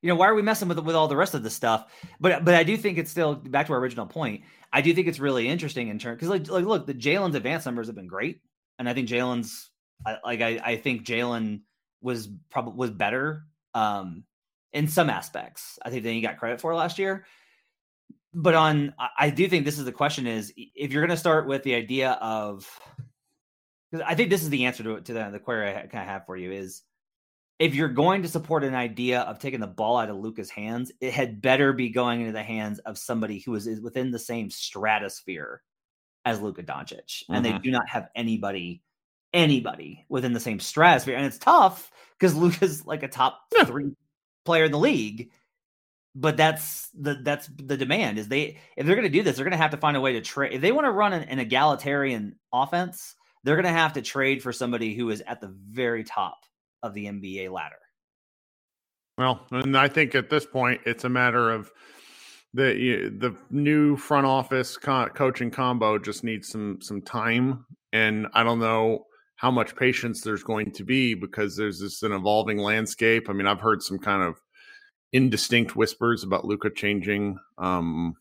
You 0.00 0.08
know, 0.08 0.14
why 0.14 0.28
are 0.28 0.34
we 0.34 0.42
messing 0.42 0.68
with 0.68 0.78
with 0.78 0.94
all 0.94 1.08
the 1.08 1.16
rest 1.16 1.34
of 1.34 1.42
the 1.42 1.50
stuff? 1.50 1.92
But 2.20 2.44
but 2.44 2.54
I 2.54 2.62
do 2.62 2.76
think 2.76 2.98
it's 2.98 3.10
still 3.10 3.34
back 3.34 3.66
to 3.66 3.72
our 3.72 3.80
original 3.80 4.06
point. 4.06 4.42
I 4.72 4.80
do 4.80 4.94
think 4.94 5.08
it's 5.08 5.18
really 5.18 5.48
interesting 5.48 5.88
in 5.88 5.98
terms 5.98 6.16
because 6.16 6.28
like 6.28 6.48
like 6.48 6.64
look, 6.64 6.86
the 6.86 6.94
Jalen's 6.94 7.34
advanced 7.34 7.66
numbers 7.66 7.88
have 7.88 7.96
been 7.96 8.06
great, 8.06 8.40
and 8.78 8.88
I 8.88 8.94
think 8.94 9.08
Jalen's 9.08 9.70
I, 10.06 10.18
like 10.24 10.40
I 10.40 10.60
I 10.64 10.76
think 10.76 11.04
Jalen 11.04 11.62
was 12.00 12.28
probably 12.50 12.74
was 12.76 12.90
better 12.92 13.44
um 13.74 14.22
in 14.72 14.86
some 14.86 15.10
aspects. 15.10 15.78
I 15.84 15.90
think 15.90 16.04
than 16.04 16.14
he 16.14 16.20
got 16.20 16.38
credit 16.38 16.60
for 16.60 16.74
last 16.74 16.98
year. 16.98 17.26
But 18.32 18.54
on 18.54 18.94
I, 18.98 19.08
I 19.18 19.30
do 19.30 19.48
think 19.48 19.64
this 19.64 19.78
is 19.78 19.84
the 19.84 19.92
question 19.92 20.28
is 20.28 20.52
if 20.56 20.92
you're 20.92 21.02
going 21.02 21.10
to 21.10 21.16
start 21.16 21.48
with 21.48 21.64
the 21.64 21.74
idea 21.74 22.12
of 22.20 22.68
because 23.90 24.04
I 24.06 24.14
think 24.14 24.30
this 24.30 24.42
is 24.42 24.50
the 24.50 24.66
answer 24.66 24.84
to 24.84 25.00
to 25.00 25.12
the, 25.12 25.30
the 25.32 25.40
query 25.40 25.70
I 25.70 25.86
kind 25.86 26.02
of 26.02 26.08
have 26.08 26.26
for 26.26 26.36
you 26.36 26.52
is 26.52 26.82
if 27.58 27.74
you're 27.74 27.88
going 27.88 28.22
to 28.22 28.28
support 28.28 28.62
an 28.64 28.74
idea 28.74 29.20
of 29.22 29.38
taking 29.38 29.60
the 29.60 29.66
ball 29.66 29.96
out 29.96 30.10
of 30.10 30.16
Luka's 30.16 30.50
hands, 30.50 30.92
it 31.00 31.12
had 31.12 31.42
better 31.42 31.72
be 31.72 31.88
going 31.90 32.20
into 32.20 32.32
the 32.32 32.42
hands 32.42 32.78
of 32.80 32.96
somebody 32.98 33.40
who 33.40 33.54
is, 33.56 33.80
within 33.80 34.10
the 34.10 34.18
same 34.18 34.48
stratosphere 34.50 35.62
as 36.24 36.40
Luka 36.40 36.62
Doncic. 36.62 37.24
And 37.30 37.44
they 37.44 37.52
Mhm. 37.54 37.62
do 37.62 37.70
not 37.70 37.88
have 37.88 38.08
anybody, 38.14 38.82
anybody 39.32 40.04
within 40.08 40.32
the 40.32 40.40
same 40.40 40.60
stratosphere. 40.60 41.16
And 41.16 41.26
it's 41.26 41.38
tough 41.38 41.90
because 42.18 42.34
Luka's 42.36 42.86
like 42.86 43.02
a 43.02 43.08
top 43.08 43.40
Yeah. 43.56 43.64
three 43.64 43.96
player 44.44 44.64
in 44.64 44.72
the 44.72 44.78
league. 44.78 45.30
But 46.14 46.36
that's 46.36 46.88
the 46.90 47.14
that's 47.22 47.48
the 47.48 47.76
demand 47.76 48.18
is 48.18 48.28
they 48.28 48.58
if 48.76 48.86
they're 48.86 48.96
going 48.96 49.06
to 49.06 49.08
do 49.18 49.22
this, 49.22 49.36
they're 49.36 49.44
going 49.44 49.52
to 49.52 49.56
have 49.58 49.70
to 49.72 49.76
find 49.76 49.96
a 49.96 50.00
way 50.00 50.12
to 50.14 50.20
trade. 50.20 50.52
If 50.52 50.60
they 50.60 50.72
want 50.72 50.86
to 50.86 50.90
run 50.90 51.12
an, 51.12 51.22
an 51.24 51.38
egalitarian 51.38 52.38
offense, 52.52 53.14
they're 53.44 53.54
going 53.56 53.64
to 53.64 53.70
have 53.70 53.92
to 53.94 54.02
trade 54.02 54.42
for 54.42 54.52
somebody 54.52 54.94
who 54.94 55.10
is 55.10 55.22
at 55.26 55.40
the 55.40 55.48
very 55.68 56.02
top 56.04 56.38
of 56.82 56.94
the 56.94 57.06
NBA 57.06 57.50
ladder. 57.50 57.76
Well, 59.16 59.46
and 59.50 59.76
I 59.76 59.88
think 59.88 60.14
at 60.14 60.30
this 60.30 60.46
point 60.46 60.80
it's 60.86 61.04
a 61.04 61.08
matter 61.08 61.50
of 61.50 61.72
the 62.54 63.12
the 63.18 63.36
new 63.50 63.96
front 63.96 64.26
office 64.26 64.76
co- 64.76 65.08
coaching 65.08 65.50
combo 65.50 65.98
just 65.98 66.22
needs 66.22 66.48
some 66.48 66.78
some 66.80 67.02
time, 67.02 67.66
and 67.92 68.28
I 68.32 68.44
don't 68.44 68.60
know 68.60 69.06
how 69.36 69.50
much 69.50 69.76
patience 69.76 70.20
there's 70.20 70.42
going 70.42 70.72
to 70.72 70.84
be 70.84 71.14
because 71.14 71.56
there's 71.56 71.80
this 71.80 72.02
an 72.02 72.12
evolving 72.12 72.58
landscape. 72.58 73.28
I 73.28 73.32
mean, 73.32 73.46
I've 73.46 73.60
heard 73.60 73.82
some 73.82 73.98
kind 73.98 74.22
of 74.22 74.40
indistinct 75.12 75.76
whispers 75.76 76.24
about 76.24 76.44
Luka 76.44 76.70
changing 76.70 77.38
um, 77.56 78.14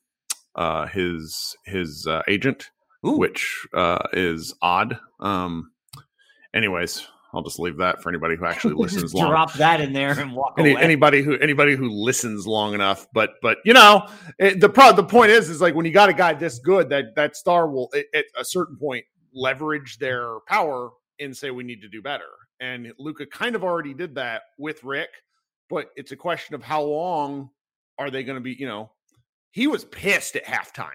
uh, 0.55 0.87
his 0.87 1.55
his 1.65 2.07
uh, 2.07 2.21
agent, 2.27 2.69
Ooh. 3.05 3.17
which 3.17 3.67
uh, 3.73 4.03
is 4.13 4.53
odd. 4.61 4.99
Um, 5.19 5.71
anyways, 6.53 7.07
I'll 7.33 7.43
just 7.43 7.59
leave 7.59 7.77
that 7.77 8.01
for 8.01 8.09
anybody 8.09 8.35
who 8.35 8.45
actually 8.47 8.73
listens 8.75 9.03
Just 9.03 9.15
long 9.15 9.29
drop 9.29 9.53
that 9.53 9.81
in 9.81 9.93
there 9.93 10.17
and 10.19 10.33
walk 10.33 10.55
any, 10.57 10.71
away. 10.71 10.81
anybody 10.81 11.21
who 11.21 11.37
anybody 11.39 11.75
who 11.75 11.89
listens 11.89 12.47
long 12.47 12.73
enough 12.73 13.07
but 13.13 13.31
but 13.41 13.57
you 13.65 13.73
know 13.73 14.07
it, 14.39 14.59
the 14.61 14.69
pro 14.69 14.91
the 14.93 15.03
point 15.03 15.31
is 15.31 15.49
is 15.49 15.61
like 15.61 15.75
when 15.75 15.85
you 15.85 15.91
got 15.91 16.09
a 16.09 16.13
guy 16.13 16.33
this 16.33 16.59
good 16.59 16.89
that 16.89 17.15
that 17.15 17.35
star 17.35 17.69
will 17.69 17.89
at, 17.95 18.05
at 18.13 18.25
a 18.39 18.45
certain 18.45 18.77
point 18.77 19.03
leverage 19.33 19.97
their 19.99 20.39
power 20.47 20.91
and 21.19 21.35
say 21.35 21.51
we 21.51 21.63
need 21.63 21.81
to 21.81 21.89
do 21.89 22.01
better 22.01 22.29
and 22.59 22.91
luka 22.97 23.25
kind 23.25 23.55
of 23.55 23.63
already 23.63 23.93
did 23.93 24.15
that 24.15 24.43
with 24.57 24.83
rick 24.83 25.09
but 25.69 25.87
it's 25.95 26.11
a 26.11 26.15
question 26.15 26.55
of 26.55 26.63
how 26.63 26.81
long 26.81 27.49
are 27.99 28.09
they 28.09 28.23
going 28.23 28.37
to 28.37 28.41
be 28.41 28.55
you 28.57 28.65
know 28.67 28.89
he 29.51 29.67
was 29.67 29.83
pissed 29.85 30.35
at 30.35 30.45
halftime 30.45 30.91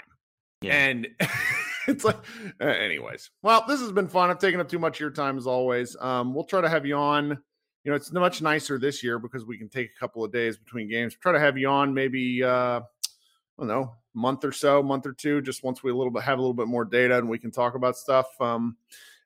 Yeah. 0.62 0.74
and 0.74 1.08
it's 1.88 2.04
like 2.04 2.18
uh, 2.60 2.64
anyways 2.64 3.30
well 3.42 3.64
this 3.66 3.80
has 3.80 3.92
been 3.92 4.08
fun 4.08 4.30
i've 4.30 4.38
taken 4.38 4.60
up 4.60 4.68
too 4.68 4.78
much 4.78 4.96
of 4.96 5.00
your 5.00 5.10
time 5.10 5.36
as 5.36 5.46
always 5.46 5.96
um 6.00 6.34
we'll 6.34 6.44
try 6.44 6.60
to 6.60 6.68
have 6.68 6.86
you 6.86 6.96
on 6.96 7.28
you 7.84 7.90
know 7.90 7.94
it's 7.94 8.12
much 8.12 8.42
nicer 8.42 8.78
this 8.78 9.02
year 9.02 9.18
because 9.18 9.44
we 9.44 9.58
can 9.58 9.68
take 9.68 9.90
a 9.96 10.00
couple 10.00 10.24
of 10.24 10.32
days 10.32 10.56
between 10.56 10.88
games 10.88 11.16
try 11.20 11.32
to 11.32 11.40
have 11.40 11.58
you 11.58 11.68
on 11.68 11.92
maybe 11.92 12.42
uh 12.42 12.80
I 13.58 13.62
don't 13.62 13.68
know, 13.68 13.94
month 14.14 14.44
or 14.44 14.52
so, 14.52 14.82
month 14.82 15.06
or 15.06 15.12
two, 15.12 15.42
just 15.42 15.62
once 15.62 15.82
we 15.82 15.90
a 15.90 15.94
little 15.94 16.10
bit 16.10 16.22
have 16.22 16.38
a 16.38 16.40
little 16.40 16.54
bit 16.54 16.68
more 16.68 16.84
data 16.84 17.18
and 17.18 17.28
we 17.28 17.38
can 17.38 17.50
talk 17.50 17.74
about 17.74 17.96
stuff. 17.96 18.28
Um, 18.40 18.76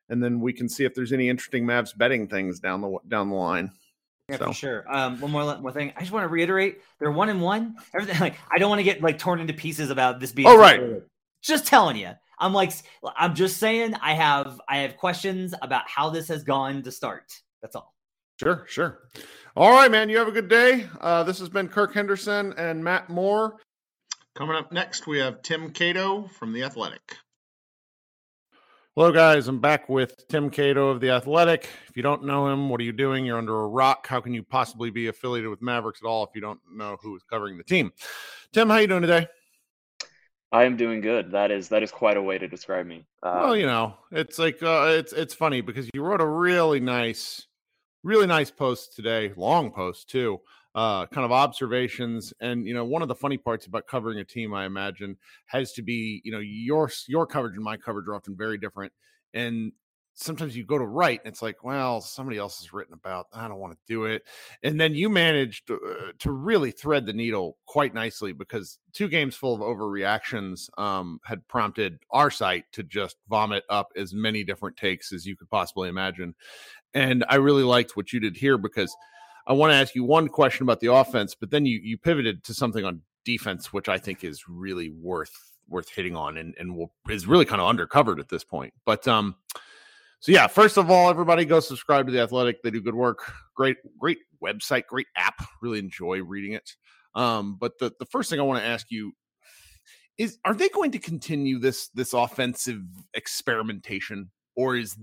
and 0.09 0.23
then 0.23 0.39
we 0.39 0.53
can 0.53 0.69
see 0.69 0.85
if 0.85 0.93
there's 0.93 1.13
any 1.13 1.29
interesting 1.29 1.65
Mavs 1.65 1.97
betting 1.97 2.27
things 2.27 2.59
down 2.59 2.81
the 2.81 2.97
down 3.07 3.29
the 3.29 3.35
line. 3.35 3.71
Yeah, 4.29 4.37
so. 4.37 4.45
for 4.47 4.53
sure. 4.53 4.85
Um, 4.93 5.19
one 5.21 5.31
more 5.31 5.45
one 5.45 5.61
more 5.61 5.71
thing. 5.71 5.93
I 5.95 6.01
just 6.01 6.11
want 6.11 6.23
to 6.23 6.27
reiterate: 6.27 6.81
they're 6.99 7.11
one 7.11 7.29
and 7.29 7.41
one. 7.41 7.77
Everything 7.93 8.19
like 8.19 8.35
I 8.51 8.57
don't 8.57 8.69
want 8.69 8.79
to 8.79 8.83
get 8.83 9.01
like 9.01 9.17
torn 9.17 9.39
into 9.39 9.53
pieces 9.53 9.89
about 9.89 10.19
this 10.19 10.31
being. 10.31 10.47
Oh 10.47 10.57
right. 10.57 11.01
Just 11.41 11.65
telling 11.65 11.95
you, 11.95 12.11
I'm 12.39 12.53
like 12.53 12.71
I'm 13.15 13.35
just 13.35 13.57
saying. 13.57 13.95
I 14.01 14.13
have 14.13 14.59
I 14.67 14.79
have 14.79 14.97
questions 14.97 15.53
about 15.61 15.89
how 15.89 16.09
this 16.09 16.27
has 16.27 16.43
gone 16.43 16.83
to 16.83 16.91
start. 16.91 17.33
That's 17.61 17.75
all. 17.75 17.93
Sure, 18.39 18.65
sure. 18.67 18.99
All 19.55 19.71
right, 19.71 19.89
man. 19.89 20.09
You 20.09 20.17
have 20.17 20.27
a 20.27 20.31
good 20.31 20.47
day. 20.47 20.87
Uh, 21.01 21.23
this 21.23 21.39
has 21.39 21.49
been 21.49 21.67
Kirk 21.67 21.93
Henderson 21.93 22.53
and 22.57 22.83
Matt 22.83 23.09
Moore. 23.09 23.57
Coming 24.35 24.55
up 24.55 24.71
next, 24.71 25.07
we 25.07 25.17
have 25.17 25.41
Tim 25.41 25.71
Cato 25.71 26.27
from 26.27 26.53
The 26.53 26.63
Athletic. 26.63 27.01
Hello, 28.95 29.11
guys. 29.11 29.47
I'm 29.47 29.59
back 29.59 29.89
with 29.89 30.27
Tim 30.27 30.51
Cato 30.51 30.89
of 30.89 30.99
The 30.99 31.09
Athletic. 31.09 31.67
If 31.89 31.97
you 31.97 32.03
don't 32.03 32.23
know 32.23 32.47
him, 32.47 32.69
what 32.69 32.79
are 32.79 32.83
you 32.83 32.91
doing? 32.91 33.25
You're 33.25 33.39
under 33.39 33.61
a 33.61 33.67
rock. 33.67 34.05
How 34.05 34.21
can 34.21 34.35
you 34.35 34.43
possibly 34.43 34.91
be 34.91 35.07
affiliated 35.07 35.49
with 35.49 35.61
Mavericks 35.61 36.01
at 36.03 36.07
all 36.07 36.23
if 36.23 36.29
you 36.35 36.41
don't 36.41 36.59
know 36.71 36.97
who 37.01 37.15
is 37.15 37.23
covering 37.23 37.57
the 37.57 37.63
team? 37.63 37.91
Tim, 38.53 38.69
how 38.69 38.75
are 38.75 38.81
you 38.81 38.87
doing 38.87 39.01
today? 39.01 39.27
I 40.51 40.63
am 40.63 40.77
doing 40.77 41.01
good. 41.01 41.31
That 41.31 41.51
is 41.51 41.69
that 41.69 41.83
is 41.83 41.91
quite 41.91 42.17
a 42.17 42.21
way 42.21 42.37
to 42.37 42.47
describe 42.47 42.85
me. 42.85 43.05
Um, 43.23 43.41
well, 43.41 43.55
you 43.55 43.65
know, 43.65 43.95
it's 44.11 44.39
like 44.39 44.63
uh, 44.63 44.87
it's 44.91 45.13
it's 45.13 45.33
funny 45.33 45.61
because 45.61 45.89
you 45.93 46.01
wrote 46.01 46.21
a 46.21 46.25
really 46.27 46.79
nice 46.79 47.47
really 48.03 48.27
nice 48.27 48.49
post 48.49 48.95
today, 48.95 49.33
long 49.35 49.71
post 49.71 50.09
too. 50.09 50.39
Uh, 50.75 51.07
kind 51.07 51.25
of 51.25 51.31
observations, 51.31 52.33
and 52.39 52.67
you 52.67 52.73
know, 52.73 52.85
one 52.85 53.01
of 53.01 53.07
the 53.07 53.15
funny 53.15 53.37
parts 53.37 53.65
about 53.65 53.87
covering 53.87 54.19
a 54.19 54.23
team, 54.23 54.53
I 54.53 54.65
imagine, 54.65 55.17
has 55.47 55.73
to 55.73 55.81
be, 55.81 56.21
you 56.23 56.31
know, 56.31 56.39
your 56.39 56.91
your 57.07 57.25
coverage 57.25 57.55
and 57.55 57.63
my 57.63 57.77
coverage 57.77 58.07
are 58.07 58.15
often 58.15 58.35
very 58.37 58.57
different, 58.57 58.93
and 59.33 59.71
sometimes 60.19 60.57
you 60.57 60.65
go 60.65 60.77
to 60.77 60.85
write 60.85 61.19
and 61.23 61.31
it's 61.31 61.41
like 61.41 61.63
well 61.63 62.01
somebody 62.01 62.37
else 62.37 62.59
has 62.59 62.73
written 62.73 62.93
about 62.93 63.27
i 63.33 63.47
don't 63.47 63.59
want 63.59 63.71
to 63.71 63.79
do 63.87 64.05
it 64.05 64.23
and 64.63 64.81
then 64.81 64.95
you 64.95 65.09
managed 65.09 65.67
to, 65.67 65.75
uh, 65.75 66.11
to 66.17 66.31
really 66.31 66.71
thread 66.71 67.05
the 67.05 67.13
needle 67.13 67.57
quite 67.67 67.93
nicely 67.93 68.33
because 68.33 68.79
two 68.93 69.07
games 69.07 69.35
full 69.35 69.53
of 69.53 69.61
overreactions 69.61 70.69
um, 70.79 71.19
had 71.23 71.47
prompted 71.47 71.99
our 72.11 72.31
site 72.31 72.65
to 72.71 72.81
just 72.83 73.17
vomit 73.29 73.63
up 73.69 73.89
as 73.95 74.13
many 74.13 74.43
different 74.43 74.75
takes 74.75 75.13
as 75.13 75.25
you 75.25 75.37
could 75.37 75.49
possibly 75.49 75.87
imagine 75.87 76.33
and 76.93 77.23
I 77.29 77.35
really 77.35 77.63
liked 77.63 77.95
what 77.95 78.11
you 78.11 78.19
did 78.19 78.35
here 78.35 78.57
because 78.57 78.95
I 79.45 79.53
want 79.53 79.71
to 79.71 79.75
ask 79.75 79.95
you 79.95 80.03
one 80.03 80.27
question 80.27 80.63
about 80.63 80.81
the 80.81 80.91
offense, 80.91 81.33
but 81.33 81.51
then 81.51 81.65
you 81.65 81.79
you 81.81 81.97
pivoted 81.97 82.43
to 82.45 82.53
something 82.53 82.83
on 82.83 83.01
defense, 83.23 83.71
which 83.71 83.87
I 83.87 83.97
think 83.97 84.23
is 84.23 84.47
really 84.49 84.89
worth 84.89 85.53
worth 85.69 85.89
hitting 85.89 86.15
on 86.15 86.37
and 86.37 86.53
and 86.59 86.75
will, 86.75 86.91
is 87.09 87.27
really 87.27 87.45
kind 87.45 87.61
of 87.61 87.73
undercovered 87.73 88.19
at 88.19 88.29
this 88.29 88.43
point. 88.43 88.73
But 88.85 89.07
um, 89.07 89.35
so 90.19 90.31
yeah, 90.31 90.47
first 90.47 90.77
of 90.77 90.89
all, 90.89 91.09
everybody 91.09 91.45
go 91.45 91.59
subscribe 91.59 92.07
to 92.07 92.11
the 92.11 92.21
Athletic. 92.21 92.61
They 92.61 92.71
do 92.71 92.81
good 92.81 92.95
work. 92.95 93.31
Great 93.55 93.77
great 93.99 94.19
website, 94.43 94.85
great 94.87 95.07
app. 95.15 95.35
Really 95.61 95.79
enjoy 95.79 96.21
reading 96.23 96.53
it. 96.53 96.71
Um, 97.15 97.57
but 97.59 97.77
the 97.79 97.93
the 97.99 98.05
first 98.05 98.29
thing 98.29 98.39
I 98.39 98.43
want 98.43 98.61
to 98.61 98.67
ask 98.67 98.87
you 98.89 99.13
is 100.17 100.37
are 100.45 100.53
they 100.53 100.69
going 100.69 100.91
to 100.91 100.99
continue 100.99 101.59
this 101.59 101.89
this 101.89 102.13
offensive 102.13 102.81
experimentation 103.13 104.31
or 104.55 104.75
is 104.75 104.97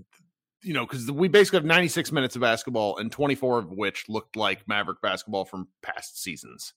you 0.65 0.73
know, 0.73 0.85
because 0.85 1.11
we 1.11 1.27
basically 1.27 1.57
have 1.57 1.65
96 1.65 2.11
minutes 2.11 2.35
of 2.35 2.41
basketball 2.41 2.97
and 2.97 3.11
24 3.11 3.59
of 3.59 3.71
which 3.71 4.09
looked 4.09 4.35
like 4.35 4.67
Maverick 4.67 4.99
basketball 4.99 5.45
from 5.45 5.67
past 5.83 6.21
seasons. 6.21 6.73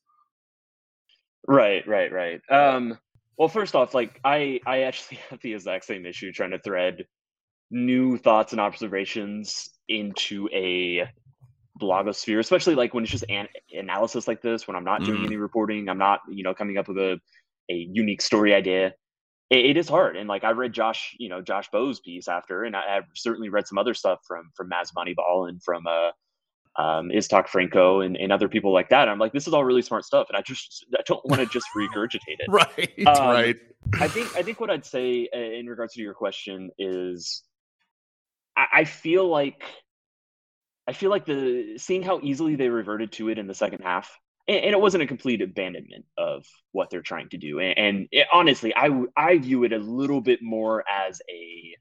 Right, 1.47 1.87
right, 1.89 2.13
right. 2.13 2.41
Um, 2.51 2.99
well, 3.39 3.49
first 3.49 3.75
off, 3.75 3.95
like 3.95 4.21
I, 4.25 4.61
I 4.67 4.83
actually 4.83 5.19
have 5.31 5.41
the 5.41 5.55
exact 5.55 5.87
same 5.87 6.05
issue 6.05 6.33
trying 6.33 6.51
to 6.51 6.59
thread 6.59 7.07
new 7.71 8.17
thoughts 8.17 8.53
and 8.53 8.61
observations 8.61 9.71
into 9.89 10.49
a 10.53 11.09
blogosphere, 11.81 12.39
especially 12.39 12.75
like 12.75 12.95
when 12.95 13.05
it's 13.05 13.13
just 13.13 13.25
an 13.29 13.47
analysis 13.73 14.27
like 14.27 14.43
this, 14.43 14.67
when 14.67 14.77
I'm 14.77 14.85
not 14.85 15.05
doing 15.05 15.21
mm. 15.23 15.27
any 15.27 15.37
reporting, 15.37 15.89
I'm 15.89 15.99
not, 15.99 16.21
you 16.29 16.43
know, 16.43 16.55
coming 16.55 16.79
up 16.79 16.89
with 16.89 16.99
a, 16.99 17.21
a 17.71 17.75
unique 17.75 18.23
story 18.23 18.55
idea 18.55 18.93
it, 19.51 19.65
it 19.65 19.77
is 19.77 19.89
hard. 19.89 20.17
And 20.17 20.29
like 20.29 20.45
I 20.45 20.51
read 20.51 20.73
Josh, 20.73 21.15
you 21.19 21.29
know, 21.29 21.41
Josh 21.41 21.69
Bowe's 21.71 22.01
piece 22.01 22.29
after, 22.29 22.65
and 22.65 22.77
I, 22.77 22.95
have 22.95 23.05
certainly 23.15 23.49
read 23.49 23.67
some 23.67 23.79
other 23.79 23.95
stuff 23.95 24.21
from 24.27 24.51
from 24.55 24.71
Mavs 24.71 24.93
Moneyball 24.97 25.49
and 25.49 25.63
from 25.63 25.87
uh 25.87 26.11
um 26.81 27.09
Iztok 27.09 27.49
Franko 27.49 28.01
and, 28.01 28.17
and 28.17 28.33
other 28.33 28.49
people 28.49 28.73
like 28.73 28.91
that. 28.91 29.03
And 29.03 29.11
I'm 29.11 29.19
like, 29.19 29.33
this 29.33 29.47
is 29.47 29.55
all 29.55 29.65
really 29.65 29.83
smart 29.83 30.05
stuff. 30.05 30.29
And 30.29 30.37
I 30.37 30.43
just 30.43 30.87
I 30.95 31.03
don't 31.07 31.25
want 31.25 31.41
to 31.41 31.47
just 31.47 31.67
regurgitate 31.77 32.39
it. 32.39 32.49
right. 32.49 33.07
Um, 33.07 33.29
right. 33.29 33.57
I 34.01 34.09
think 34.09 34.37
I 34.37 34.43
think 34.43 34.61
what 34.61 34.71
I'd 34.71 34.85
say 34.85 35.29
uh, 35.35 35.39
in 35.39 35.67
regards 35.67 35.95
to 35.95 36.03
your 36.03 36.15
question 36.15 36.71
is 36.79 37.45
I, 38.59 38.81
I 38.81 38.85
feel 38.85 39.27
like 39.27 39.63
I 40.87 40.93
feel 40.93 41.11
like 41.11 41.27
the 41.27 41.79
seeing 41.79 42.03
how 42.03 42.21
easily 42.23 42.57
they 42.57 42.69
reverted 42.69 43.13
to 43.13 43.29
it 43.29 43.39
in 43.39 43.47
the 43.47 43.55
second 43.55 43.83
half 43.83 44.11
and, 44.49 44.57
and, 44.57 44.73
it 44.73 44.81
wasn't 44.81 45.03
a 45.03 45.07
complete 45.07 45.43
abandonment 45.43 46.07
of 46.17 46.45
what 46.73 46.91
they're 46.91 47.03
trying 47.03 47.29
to 47.31 47.37
do. 47.37 47.61
And, 47.61 47.79
and 47.79 48.09
it, 48.11 48.27
honestly, 48.33 48.75
I 48.75 48.91
I 49.17 49.39
view 49.39 49.65
it 49.65 49.73
a 49.73 49.79
little 49.79 50.21
bit 50.21 50.41
more 50.43 50.85
as 50.89 51.21
a 51.31 51.77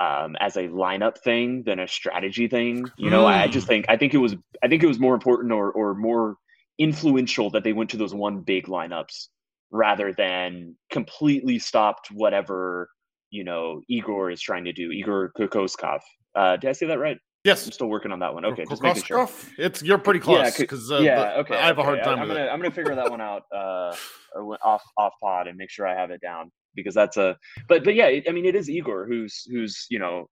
um, 0.00 0.36
as 0.40 0.56
a 0.56 0.68
lineup 0.68 1.18
thing 1.18 1.62
than 1.64 1.80
a 1.80 1.88
strategy 1.88 2.48
thing. 2.48 2.86
You 2.96 3.10
know, 3.10 3.24
mm. 3.24 3.32
I 3.32 3.48
just 3.48 3.66
hmm. 3.66 3.72
think 3.72 3.86
I 3.88 3.96
think 3.96 4.14
it 4.14 4.18
was 4.18 4.36
I 4.62 4.68
think 4.68 4.82
it 4.82 4.88
was 4.88 4.98
more 4.98 5.14
important 5.14 5.52
or 5.52 5.70
or 5.72 5.94
more 5.94 6.36
influential 6.78 7.50
that 7.50 7.64
they 7.64 7.72
went 7.72 7.90
to 7.90 7.96
those 7.96 8.14
one 8.14 8.40
big 8.40 8.66
lineups 8.66 9.28
rather 9.70 10.12
than 10.12 10.76
completely 10.90 11.58
stopped 11.58 12.08
whatever 12.10 12.88
you 13.30 13.44
know 13.44 13.82
Igor 13.88 14.30
is 14.30 14.40
trying 14.40 14.64
to 14.64 14.72
do. 14.72 14.90
Igor 14.90 15.32
Kokoskov. 15.38 16.00
Uh, 16.34 16.56
did 16.56 16.70
I 16.70 16.72
say 16.72 16.86
that 16.86 16.98
right? 16.98 17.18
Yes, 17.44 17.64
I'm 17.64 17.72
still 17.72 17.86
working 17.86 18.12
on 18.12 18.18
that 18.18 18.34
one. 18.34 18.44
Okay, 18.44 18.64
just 18.68 18.82
making 18.82 19.04
sure. 19.04 19.28
It's 19.56 19.82
you're 19.82 19.98
pretty 19.98 20.20
close 20.20 20.56
because 20.56 20.90
yeah, 20.90 20.96
uh, 20.96 21.00
yeah, 21.00 21.34
okay. 21.38 21.56
I 21.56 21.66
have 21.66 21.78
okay. 21.78 21.82
a 21.82 21.84
hard 21.84 22.02
time. 22.02 22.18
I, 22.18 22.22
am 22.22 22.28
gonna. 22.28 22.46
I'm 22.46 22.60
gonna 22.60 22.74
figure 22.74 22.94
that 22.94 23.10
one 23.10 23.20
out 23.20 23.42
uh, 23.54 23.94
off 24.62 24.82
off 24.96 25.12
pod 25.22 25.46
and 25.46 25.56
make 25.56 25.70
sure 25.70 25.86
I 25.86 25.94
have 25.94 26.10
it 26.10 26.20
down 26.20 26.50
because 26.74 26.94
that's 26.94 27.16
a. 27.16 27.36
But 27.68 27.84
but 27.84 27.94
yeah, 27.94 28.10
I 28.28 28.32
mean 28.32 28.44
it 28.44 28.54
is 28.54 28.68
Igor 28.68 29.06
who's 29.06 29.44
who's 29.50 29.86
you 29.88 29.98
know 29.98 30.28